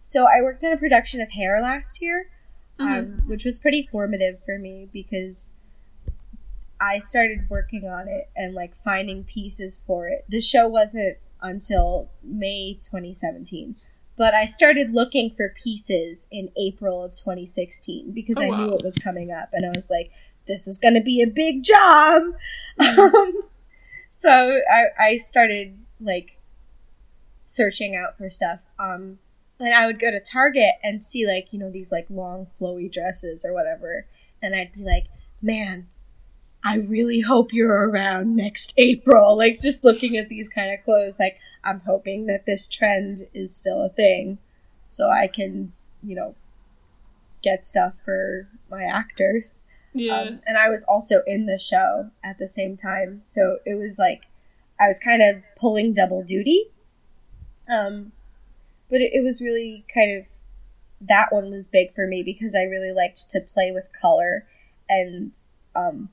so 0.00 0.24
I 0.26 0.42
worked 0.42 0.64
on 0.64 0.72
a 0.72 0.76
production 0.76 1.20
of 1.20 1.30
Hair 1.30 1.60
last 1.62 2.02
year, 2.02 2.28
um, 2.78 3.22
which 3.26 3.44
was 3.44 3.58
pretty 3.58 3.82
formative 3.82 4.42
for 4.44 4.58
me 4.58 4.88
because 4.92 5.54
I 6.82 6.98
started 6.98 7.48
working 7.48 7.88
on 7.88 8.08
it 8.08 8.28
and 8.34 8.54
like 8.54 8.74
finding 8.74 9.22
pieces 9.22 9.78
for 9.78 10.08
it. 10.08 10.24
The 10.28 10.40
show 10.40 10.66
wasn't 10.66 11.18
until 11.40 12.10
May 12.24 12.74
2017. 12.82 13.76
But 14.16 14.34
I 14.34 14.46
started 14.46 14.92
looking 14.92 15.30
for 15.30 15.54
pieces 15.62 16.26
in 16.30 16.50
April 16.56 17.02
of 17.02 17.12
2016 17.12 18.10
because 18.12 18.36
Oh, 18.36 18.42
I 18.42 18.48
knew 18.48 18.74
it 18.74 18.82
was 18.82 18.96
coming 18.96 19.30
up, 19.30 19.50
and 19.52 19.64
I 19.64 19.70
was 19.74 19.90
like, 19.90 20.10
"This 20.46 20.66
is 20.66 20.78
going 20.78 20.94
to 20.94 21.00
be 21.00 21.22
a 21.22 21.26
big 21.26 21.62
job." 21.62 22.22
Um, 22.78 23.42
so 24.10 24.60
I, 24.70 24.84
I 24.98 25.16
started 25.16 25.78
like 25.98 26.40
searching 27.42 27.96
out 27.96 28.18
for 28.18 28.28
stuff. 28.28 28.66
Um, 28.78 29.18
and 29.58 29.72
I 29.74 29.86
would 29.86 29.98
go 29.98 30.10
to 30.10 30.20
Target 30.20 30.74
and 30.82 31.02
see 31.02 31.26
like 31.26 31.52
you 31.52 31.58
know 31.58 31.70
these 31.70 31.90
like 31.90 32.10
long 32.10 32.46
flowy 32.46 32.92
dresses 32.92 33.44
or 33.44 33.54
whatever, 33.54 34.06
and 34.42 34.54
I'd 34.54 34.72
be 34.72 34.82
like, 34.82 35.06
"Man, 35.40 35.88
I 36.64 36.76
really 36.76 37.20
hope 37.20 37.52
you're 37.52 37.88
around 37.88 38.36
next 38.36 38.72
April." 38.76 39.36
Like 39.36 39.60
just 39.60 39.84
looking 39.84 40.16
at 40.16 40.28
these 40.28 40.48
kind 40.48 40.72
of 40.72 40.84
clothes, 40.84 41.18
like 41.18 41.38
I'm 41.64 41.82
hoping 41.86 42.26
that 42.26 42.46
this 42.46 42.68
trend 42.68 43.26
is 43.34 43.54
still 43.54 43.84
a 43.84 43.88
thing, 43.88 44.38
so 44.84 45.10
I 45.10 45.26
can 45.26 45.72
you 46.02 46.14
know 46.14 46.34
get 47.42 47.64
stuff 47.64 47.98
for 47.98 48.48
my 48.70 48.84
actors. 48.84 49.64
Yeah. 49.94 50.20
Um, 50.20 50.40
and 50.46 50.56
I 50.56 50.68
was 50.68 50.84
also 50.84 51.22
in 51.26 51.46
the 51.46 51.58
show 51.58 52.10
at 52.24 52.38
the 52.38 52.48
same 52.48 52.76
time, 52.76 53.20
so 53.22 53.58
it 53.66 53.74
was 53.74 53.98
like 53.98 54.22
I 54.80 54.88
was 54.88 54.98
kind 54.98 55.22
of 55.22 55.42
pulling 55.56 55.92
double 55.92 56.22
duty. 56.22 56.70
Um, 57.68 58.12
but 58.90 59.00
it, 59.00 59.12
it 59.14 59.22
was 59.22 59.40
really 59.40 59.84
kind 59.92 60.18
of 60.18 60.28
that 61.00 61.32
one 61.32 61.50
was 61.50 61.68
big 61.68 61.92
for 61.92 62.06
me 62.06 62.22
because 62.22 62.54
I 62.54 62.62
really 62.62 62.92
liked 62.92 63.30
to 63.30 63.40
play 63.40 63.72
with 63.72 63.88
color 63.98 64.46
and 64.88 65.36
um, 65.74 66.10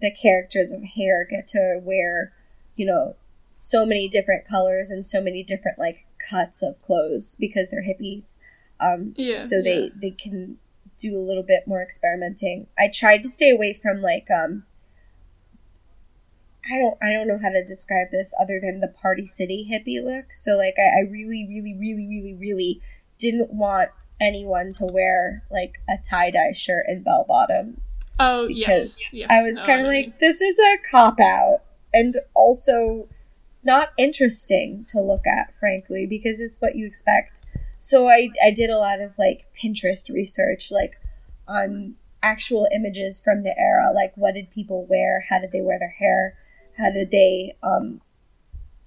the 0.00 0.10
characters 0.10 0.72
of 0.72 0.82
hair 0.82 1.26
get 1.28 1.48
to 1.48 1.80
wear, 1.82 2.32
you 2.74 2.86
know, 2.86 3.16
so 3.50 3.86
many 3.86 4.08
different 4.08 4.46
colors 4.46 4.90
and 4.90 5.04
so 5.04 5.20
many 5.20 5.42
different 5.42 5.78
like 5.78 6.06
cuts 6.30 6.62
of 6.62 6.80
clothes 6.82 7.36
because 7.40 7.70
they're 7.70 7.82
hippies. 7.82 8.38
Um, 8.80 9.14
Yeah, 9.16 9.36
so 9.36 9.62
they 9.62 9.84
yeah. 9.84 9.88
they 9.94 10.10
can 10.10 10.58
do 10.98 11.16
a 11.16 11.24
little 11.24 11.42
bit 11.42 11.66
more 11.66 11.82
experimenting. 11.82 12.66
I 12.78 12.88
tried 12.92 13.22
to 13.22 13.28
stay 13.28 13.50
away 13.50 13.72
from 13.72 14.02
like 14.02 14.28
um. 14.30 14.64
I 16.68 16.78
don't 16.78 16.98
I 17.00 17.12
don't 17.12 17.28
know 17.28 17.38
how 17.40 17.50
to 17.50 17.64
describe 17.64 18.10
this 18.10 18.34
other 18.40 18.60
than 18.60 18.80
the 18.80 18.88
party 18.88 19.24
city 19.24 19.68
hippie 19.70 20.02
look. 20.02 20.32
So 20.32 20.56
like 20.56 20.74
I, 20.78 21.00
I 21.00 21.10
really 21.10 21.46
really 21.48 21.74
really 21.74 22.08
really 22.08 22.34
really 22.34 22.80
didn't 23.18 23.52
want 23.52 23.90
anyone 24.20 24.72
to 24.72 24.86
wear 24.86 25.42
like 25.50 25.78
a 25.88 25.96
tie 25.98 26.30
dye 26.30 26.52
shirt 26.52 26.86
and 26.88 27.04
bell 27.04 27.24
bottoms. 27.28 28.00
Oh 28.18 28.46
yes, 28.46 29.12
yes. 29.12 29.30
I 29.30 29.42
was 29.42 29.60
kind 29.60 29.82
of 29.82 29.86
like, 29.86 30.18
this 30.18 30.40
is 30.40 30.58
a 30.58 30.76
cop 30.90 31.20
out, 31.20 31.60
and 31.92 32.16
also 32.34 33.08
not 33.62 33.92
interesting 33.98 34.84
to 34.88 35.00
look 35.00 35.26
at, 35.26 35.54
frankly, 35.54 36.06
because 36.06 36.40
it's 36.40 36.60
what 36.60 36.76
you 36.76 36.86
expect. 36.86 37.42
So 37.78 38.08
I 38.08 38.30
I 38.44 38.50
did 38.50 38.70
a 38.70 38.78
lot 38.78 39.00
of 39.00 39.18
like 39.18 39.46
Pinterest 39.60 40.08
research, 40.12 40.70
like 40.70 40.98
on 41.46 41.96
actual 42.22 42.66
images 42.74 43.20
from 43.20 43.42
the 43.42 43.56
era, 43.58 43.92
like 43.92 44.16
what 44.16 44.34
did 44.34 44.50
people 44.50 44.86
wear, 44.86 45.24
how 45.28 45.38
did 45.38 45.52
they 45.52 45.60
wear 45.60 45.78
their 45.78 45.90
hair, 45.90 46.36
how 46.78 46.90
did 46.90 47.10
they 47.10 47.54
um 47.62 48.00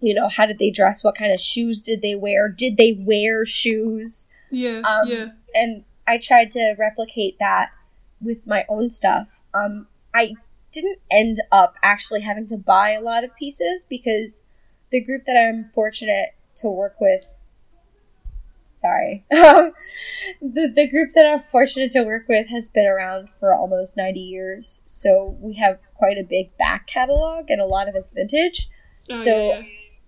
you 0.02 0.14
know 0.14 0.28
how 0.28 0.46
did 0.46 0.60
they 0.60 0.72
dress? 0.72 1.04
What 1.04 1.16
kind 1.16 1.32
of 1.32 1.40
shoes 1.40 1.82
did 1.84 2.02
they 2.02 2.16
wear? 2.16 2.50
Did 2.50 2.78
they 2.78 2.94
wear 2.98 3.46
shoes 3.46 4.28
yeah, 4.52 4.82
um, 4.82 5.08
yeah. 5.08 5.28
and 5.54 5.84
I 6.08 6.18
tried 6.18 6.52
to 6.52 6.76
replicate 6.78 7.38
that 7.40 7.72
with 8.22 8.48
my 8.48 8.66
own 8.70 8.90
stuff. 8.90 9.44
Um, 9.54 9.88
I 10.14 10.36
didn't 10.72 11.00
end 11.12 11.42
up 11.52 11.76
actually 11.84 12.22
having 12.22 12.46
to 12.48 12.58
buy 12.58 12.92
a 12.92 13.02
lot 13.02 13.24
of 13.24 13.36
pieces 13.36 13.86
because 13.88 14.44
the 14.92 15.04
group 15.04 15.26
that 15.26 15.38
I'm 15.38 15.64
fortunate 15.64 16.36
to 16.56 16.70
work 16.70 16.96
with. 17.00 17.26
Sorry. 18.72 19.26
The, 20.42 20.72
the 20.74 20.88
group 20.88 21.10
that 21.16 21.26
I'm 21.26 21.40
fortunate 21.40 21.92
to 21.92 22.04
work 22.04 22.26
with 22.30 22.48
has 22.48 22.70
been 22.70 22.86
around 22.86 23.30
for 23.30 23.54
almost 23.54 23.98
90 23.98 24.20
years, 24.20 24.82
so 24.86 25.38
we 25.42 25.56
have 25.56 25.82
quite 25.96 26.18
a 26.18 26.24
big 26.24 26.56
back 26.58 26.88
catalog 26.88 27.50
and 27.50 27.60
a 27.60 27.66
lot 27.66 27.90
of 27.90 27.96
it's 27.96 28.14
vintage. 28.14 28.70
Oh, 29.10 29.16
so 29.16 29.50
yeah, 29.50 29.60
yeah. 29.60 29.66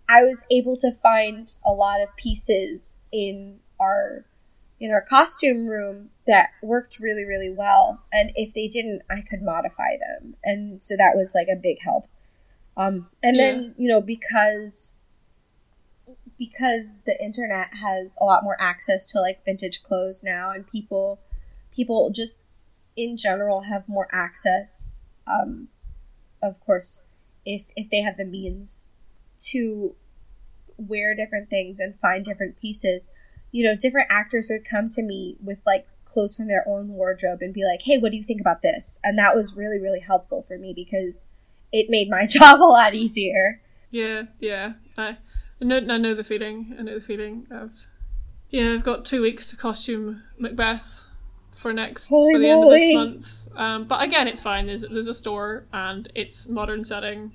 I 0.08 0.24
was 0.24 0.46
able 0.50 0.78
to 0.78 0.92
find 0.92 1.54
a 1.66 1.72
lot 1.72 2.02
of 2.02 2.16
pieces 2.16 3.00
in 3.12 3.60
our 3.80 4.26
in 4.82 4.92
our 4.92 5.02
costume 5.02 5.68
room 5.68 6.10
that 6.26 6.50
worked 6.64 6.98
really 7.00 7.24
really 7.24 7.52
well. 7.52 8.04
And 8.12 8.32
if 8.36 8.54
they 8.54 8.68
didn't 8.68 9.04
I 9.10 9.22
could 9.22 9.42
modify 9.42 9.96
them. 9.98 10.36
And 10.44 10.82
so 10.82 10.98
that 10.98 11.14
was 11.16 11.34
like 11.36 11.48
a 11.48 11.56
big 11.56 11.82
help. 11.82 12.06
Um 12.76 13.10
and 13.24 13.40
then 13.40 13.76
you 13.78 13.88
know 13.88 14.02
because 14.02 14.96
because 16.38 17.04
the 17.06 17.24
internet 17.24 17.76
has 17.76 18.18
a 18.20 18.26
lot 18.26 18.44
more 18.44 18.58
access 18.60 19.06
to 19.12 19.20
like 19.20 19.46
vintage 19.46 19.84
clothes 19.84 20.24
now 20.24 20.50
and 20.50 20.66
people 20.66 21.20
people 21.72 22.10
just 22.10 22.46
in 22.98 23.16
general 23.16 23.62
have 23.62 23.88
more 23.88 24.08
access 24.12 25.04
um 25.28 25.68
of 26.42 26.60
course 26.60 27.04
if 27.46 27.70
if 27.76 27.92
they 27.92 28.02
have 28.02 28.18
the 28.18 28.26
means 28.26 28.90
to 29.38 29.96
wear 30.78 31.16
different 31.16 31.50
things 31.50 31.80
and 31.80 31.96
find 31.96 32.26
different 32.26 32.58
pieces 32.58 33.12
you 33.52 33.64
know 33.64 33.76
different 33.76 34.08
actors 34.12 34.48
would 34.50 34.66
come 34.66 34.90
to 34.90 35.02
me 35.02 35.36
with 35.44 35.60
like 35.66 35.88
clothes 36.06 36.36
from 36.36 36.48
their 36.48 36.64
own 36.68 36.90
wardrobe 36.90 37.40
and 37.42 37.54
be 37.54 37.64
like 37.64 37.82
hey 37.84 37.98
what 37.98 38.12
do 38.12 38.18
you 38.18 38.24
think 38.24 38.42
about 38.42 38.62
this 38.62 39.00
and 39.04 39.18
that 39.18 39.34
was 39.36 39.56
really 39.56 39.80
really 39.80 40.00
helpful 40.02 40.42
for 40.42 40.58
me 40.58 40.74
because 40.74 41.26
it 41.72 41.90
made 41.90 42.10
my 42.10 42.26
job 42.30 42.60
a 42.62 42.64
lot 42.64 42.94
easier 42.94 43.62
Yeah, 43.92 44.24
yeah. 44.40 44.74
I, 44.98 45.18
I 45.62 45.66
know, 45.66 45.78
I 45.78 45.98
know 45.98 46.14
the 46.14 46.24
feeling. 46.24 46.76
I 46.80 46.82
know 46.84 46.94
the 46.94 47.02
feeling 47.02 47.46
of. 47.52 47.72
Yeah, 48.50 48.72
I've 48.74 48.84
got 48.84 49.06
two 49.06 49.22
weeks 49.22 49.50
to 49.50 49.56
costume 49.58 50.24
Macbeth 50.38 51.06
for 51.54 51.72
next 51.74 52.08
Holy 52.08 52.34
for 52.34 52.40
the 52.40 52.50
end 52.50 52.64
of 52.64 52.70
this 52.70 52.94
month. 52.94 53.48
Um, 53.56 53.86
but 53.88 54.02
again, 54.02 54.28
it's 54.28 54.42
fine. 54.42 54.66
There's 54.66 54.82
there's 54.82 55.08
a 55.08 55.14
store 55.14 55.66
and 55.74 56.12
it's 56.16 56.48
modern 56.48 56.84
setting, 56.84 57.34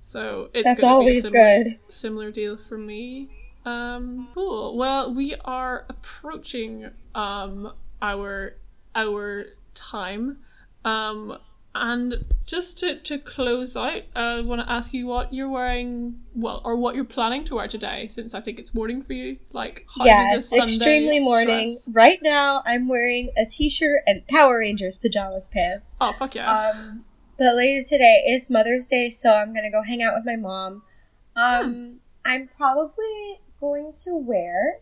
so 0.00 0.50
it's 0.54 0.64
That's 0.64 0.80
gonna 0.80 0.92
be 0.92 0.94
a 0.94 0.98
always 0.98 1.24
similar, 1.24 1.64
good. 1.64 1.78
Similar 1.88 2.30
deal 2.30 2.56
for 2.56 2.78
me. 2.78 3.28
Um, 3.64 4.28
cool. 4.34 4.76
Well, 4.76 5.12
we 5.14 5.34
are 5.44 5.86
approaching 5.88 6.90
um 7.14 7.72
our 8.00 8.56
our 8.94 9.46
time. 9.74 10.38
Um, 10.84 11.38
and 11.74 12.26
just 12.44 12.78
to, 12.80 12.96
to 13.00 13.18
close 13.18 13.78
out, 13.78 14.02
uh, 14.14 14.18
I 14.18 14.40
want 14.42 14.60
to 14.60 14.70
ask 14.70 14.92
you 14.92 15.06
what 15.06 15.32
you're 15.32 15.48
wearing, 15.48 16.20
well, 16.34 16.60
or 16.64 16.76
what 16.76 16.94
you're 16.94 17.04
planning 17.04 17.44
to 17.44 17.54
wear 17.54 17.66
today, 17.66 18.08
since 18.08 18.34
I 18.34 18.42
think 18.42 18.58
it's 18.58 18.74
morning 18.74 19.00
for 19.00 19.14
you. 19.14 19.38
Like, 19.52 19.86
yeah 20.04 20.34
it's 20.34 20.50
Sunday 20.50 20.74
extremely 20.74 21.18
morning 21.18 21.68
dress- 21.70 21.88
right 21.92 22.18
now 22.22 22.62
i'm 22.66 22.88
wearing 22.88 23.30
a 23.38 23.46
t-shirt 23.46 24.02
and 24.06 24.26
power 24.26 24.58
rangers 24.58 24.98
pajamas 24.98 25.48
pants 25.48 25.96
Oh 25.98 26.12
fuck 26.12 26.34
yeah! 26.34 26.50
Um, 26.52 27.04
but 27.38 27.54
later 27.54 27.82
today 27.88 28.22
is 28.28 28.50
Mother's 28.50 28.88
Day, 28.88 29.08
so 29.08 29.32
I'm 29.32 29.54
gonna 29.54 29.70
go 29.70 29.82
hang 29.82 30.02
out 30.02 30.14
with 30.14 30.26
my 30.26 30.36
mom. 30.36 30.82
Um, 31.36 32.00
I'm 32.24 32.48
probably 32.48 33.40
going 33.62 33.94
to 34.04 34.16
wear, 34.16 34.80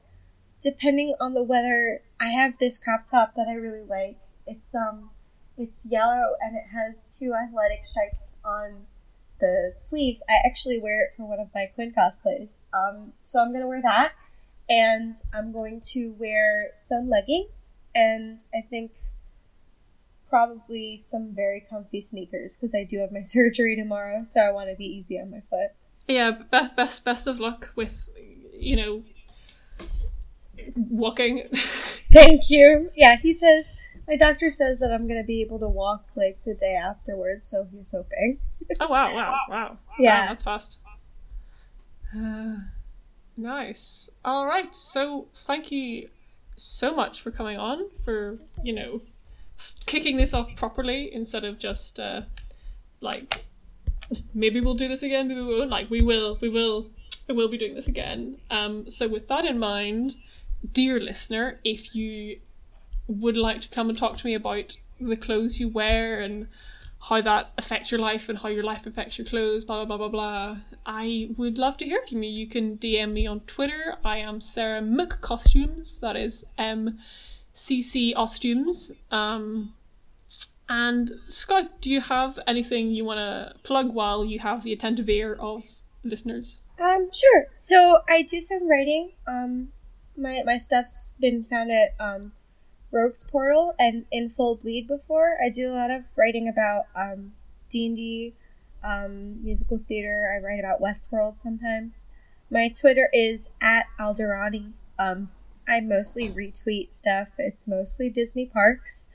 depending 0.60 1.14
on 1.20 1.34
the 1.34 1.42
weather. 1.44 2.00
I 2.18 2.30
have 2.30 2.58
this 2.58 2.78
crop 2.78 3.06
top 3.06 3.34
that 3.36 3.46
I 3.46 3.54
really 3.54 3.84
like. 3.86 4.18
It's 4.46 4.74
um, 4.74 5.10
it's 5.56 5.86
yellow 5.86 6.34
and 6.40 6.56
it 6.56 6.64
has 6.72 7.18
two 7.18 7.34
athletic 7.34 7.84
stripes 7.84 8.36
on 8.44 8.86
the 9.40 9.72
sleeves. 9.76 10.22
I 10.28 10.38
actually 10.46 10.80
wear 10.80 11.04
it 11.04 11.10
for 11.16 11.28
one 11.28 11.38
of 11.38 11.48
my 11.54 11.66
Quinn 11.66 11.92
cosplays. 11.96 12.58
Um, 12.72 13.12
so 13.22 13.38
I'm 13.38 13.52
gonna 13.52 13.68
wear 13.68 13.82
that, 13.82 14.12
and 14.68 15.14
I'm 15.32 15.52
going 15.52 15.80
to 15.92 16.14
wear 16.18 16.70
some 16.74 17.08
leggings, 17.08 17.74
and 17.94 18.42
I 18.54 18.62
think 18.62 18.92
probably 20.28 20.96
some 20.96 21.34
very 21.34 21.60
comfy 21.68 22.00
sneakers 22.00 22.56
because 22.56 22.74
I 22.74 22.84
do 22.84 23.00
have 23.00 23.12
my 23.12 23.22
surgery 23.22 23.76
tomorrow, 23.76 24.22
so 24.22 24.40
I 24.40 24.52
want 24.52 24.70
to 24.70 24.76
be 24.76 24.86
easy 24.86 25.18
on 25.18 25.30
my 25.30 25.40
foot. 25.40 25.72
yeah, 26.06 26.30
best 26.30 26.76
best 26.76 27.04
best 27.04 27.26
of 27.26 27.38
luck 27.38 27.72
with, 27.76 28.08
you 28.60 28.76
know, 28.76 29.02
walking. 30.76 31.48
Thank 32.12 32.50
you. 32.50 32.90
Yeah, 32.94 33.16
he 33.16 33.32
says 33.32 33.74
my 34.08 34.16
doctor 34.16 34.50
says 34.50 34.78
that 34.78 34.92
I'm 34.92 35.06
gonna 35.06 35.24
be 35.24 35.40
able 35.40 35.58
to 35.60 35.68
walk 35.68 36.06
like 36.16 36.38
the 36.44 36.54
day 36.54 36.74
afterwards, 36.74 37.46
so 37.46 37.66
here's 37.72 37.92
hoping. 37.92 38.40
oh 38.80 38.88
wow, 38.88 39.14
wow, 39.14 39.36
wow. 39.48 39.78
Yeah. 39.98 40.20
Damn, 40.20 40.28
that's 40.28 40.44
fast. 40.44 40.78
Uh, 42.16 42.56
nice. 43.36 44.10
All 44.24 44.46
right. 44.46 44.74
So 44.74 45.28
thank 45.34 45.70
you 45.70 46.08
so 46.56 46.94
much 46.94 47.22
for 47.22 47.30
coming 47.30 47.56
on 47.56 47.88
for 48.04 48.38
you 48.62 48.72
know 48.72 49.00
kicking 49.86 50.16
this 50.16 50.34
off 50.34 50.54
properly 50.56 51.12
instead 51.12 51.44
of 51.44 51.58
just 51.58 52.00
uh, 52.00 52.22
like 53.00 53.44
maybe 54.34 54.60
we'll 54.60 54.74
do 54.74 54.88
this 54.88 55.02
again, 55.02 55.28
maybe 55.28 55.40
we 55.40 55.58
won't. 55.58 55.70
Like 55.70 55.90
we 55.90 56.02
will, 56.02 56.38
we 56.40 56.48
will, 56.48 56.90
we 57.34 57.42
will 57.42 57.48
be 57.48 57.58
doing 57.58 57.74
this 57.74 57.88
again. 57.88 58.38
Um. 58.50 58.88
So 58.90 59.08
with 59.08 59.28
that 59.28 59.44
in 59.44 59.58
mind, 59.58 60.16
dear 60.72 61.00
listener, 61.00 61.60
if 61.64 61.94
you 61.94 62.40
would 63.06 63.36
like 63.36 63.60
to 63.62 63.68
come 63.68 63.88
and 63.88 63.98
talk 63.98 64.16
to 64.18 64.26
me 64.26 64.34
about 64.34 64.76
the 65.00 65.16
clothes 65.16 65.58
you 65.58 65.68
wear 65.68 66.20
and 66.20 66.46
how 67.08 67.20
that 67.20 67.52
affects 67.56 67.90
your 67.90 67.98
life 67.98 68.28
and 68.28 68.38
how 68.40 68.48
your 68.48 68.62
life 68.62 68.86
affects 68.86 69.18
your 69.18 69.26
clothes, 69.26 69.64
blah 69.64 69.84
blah 69.84 69.96
blah 69.96 70.08
blah 70.08 70.08
blah. 70.08 70.56
I 70.84 71.30
would 71.36 71.56
love 71.56 71.76
to 71.78 71.84
hear 71.84 72.02
from 72.08 72.22
you. 72.22 72.30
You 72.30 72.46
can 72.46 72.76
DM 72.76 73.12
me 73.12 73.26
on 73.26 73.40
Twitter. 73.40 73.96
I 74.04 74.18
am 74.18 74.40
Sarah 74.40 74.82
McCostumes. 74.82 76.00
That 76.00 76.16
is 76.16 76.44
M 76.58 76.98
C 77.54 77.82
C 77.82 78.12
Costumes. 78.14 78.92
Um 79.10 79.74
and 80.68 81.10
Scott, 81.26 81.80
do 81.80 81.90
you 81.90 82.00
have 82.00 82.38
anything 82.46 82.92
you 82.92 83.04
want 83.04 83.18
to 83.18 83.54
plug 83.64 83.92
while 83.92 84.24
you 84.24 84.38
have 84.38 84.62
the 84.62 84.72
attentive 84.72 85.08
ear 85.08 85.36
of 85.40 85.64
listeners? 86.04 86.58
Um, 86.80 87.10
sure. 87.12 87.48
So 87.54 88.00
I 88.08 88.22
do 88.22 88.40
some 88.40 88.68
writing. 88.68 89.12
Um, 89.26 89.68
my 90.16 90.42
my 90.44 90.56
stuff's 90.56 91.14
been 91.20 91.42
found 91.42 91.70
at 91.70 91.94
um, 92.00 92.32
Rogues 92.90 93.22
Portal 93.22 93.74
and 93.78 94.06
in 94.10 94.30
Full 94.30 94.56
Bleed 94.56 94.88
before. 94.88 95.36
I 95.44 95.50
do 95.50 95.68
a 95.68 95.74
lot 95.74 95.90
of 95.90 96.16
writing 96.16 96.48
about 96.48 96.84
um, 96.96 97.32
D 97.68 97.86
and 97.86 97.96
D, 97.96 98.34
um, 98.82 99.42
musical 99.44 99.76
theater. 99.78 100.34
I 100.34 100.44
write 100.44 100.58
about 100.58 100.80
Westworld 100.80 101.38
sometimes. 101.38 102.08
My 102.50 102.68
Twitter 102.68 103.10
is 103.12 103.50
at 103.60 103.86
Alderani. 103.98 104.72
Um, 104.98 105.28
I 105.68 105.80
mostly 105.80 106.30
retweet 106.30 106.92
stuff. 106.94 107.32
It's 107.38 107.68
mostly 107.68 108.08
Disney 108.08 108.46
parks. 108.46 109.08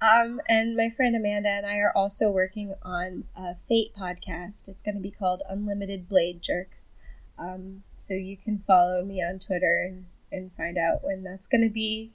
Um, 0.00 0.40
and 0.48 0.74
my 0.74 0.88
friend 0.88 1.14
Amanda 1.14 1.50
and 1.50 1.66
I 1.66 1.76
are 1.76 1.92
also 1.94 2.30
working 2.30 2.74
on 2.82 3.24
a 3.36 3.54
Fate 3.54 3.92
podcast. 3.94 4.66
It's 4.66 4.82
going 4.82 4.94
to 4.94 5.00
be 5.00 5.10
called 5.10 5.42
Unlimited 5.48 6.08
Blade 6.08 6.42
Jerks. 6.42 6.94
Um, 7.40 7.82
so 7.96 8.14
you 8.14 8.36
can 8.36 8.58
follow 8.58 9.04
me 9.04 9.22
on 9.22 9.38
Twitter 9.38 9.86
and, 9.88 10.06
and 10.30 10.52
find 10.52 10.76
out 10.76 11.02
when 11.02 11.22
that's 11.22 11.46
going 11.46 11.62
to 11.62 11.70
be 11.70 12.12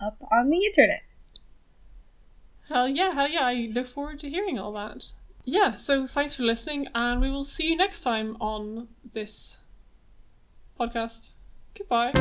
up 0.00 0.18
on 0.30 0.50
the 0.50 0.64
internet. 0.66 1.02
Hell 2.68 2.88
yeah, 2.88 3.12
hell 3.12 3.28
yeah. 3.28 3.46
I 3.46 3.68
look 3.72 3.86
forward 3.86 4.18
to 4.20 4.30
hearing 4.30 4.58
all 4.58 4.72
that. 4.74 5.12
Yeah, 5.44 5.74
so 5.74 6.06
thanks 6.06 6.36
for 6.36 6.44
listening, 6.44 6.86
and 6.94 7.20
we 7.20 7.30
will 7.30 7.44
see 7.44 7.70
you 7.70 7.76
next 7.76 8.02
time 8.02 8.36
on 8.40 8.88
this 9.12 9.58
podcast. 10.78 11.30
Goodbye. 11.76 12.12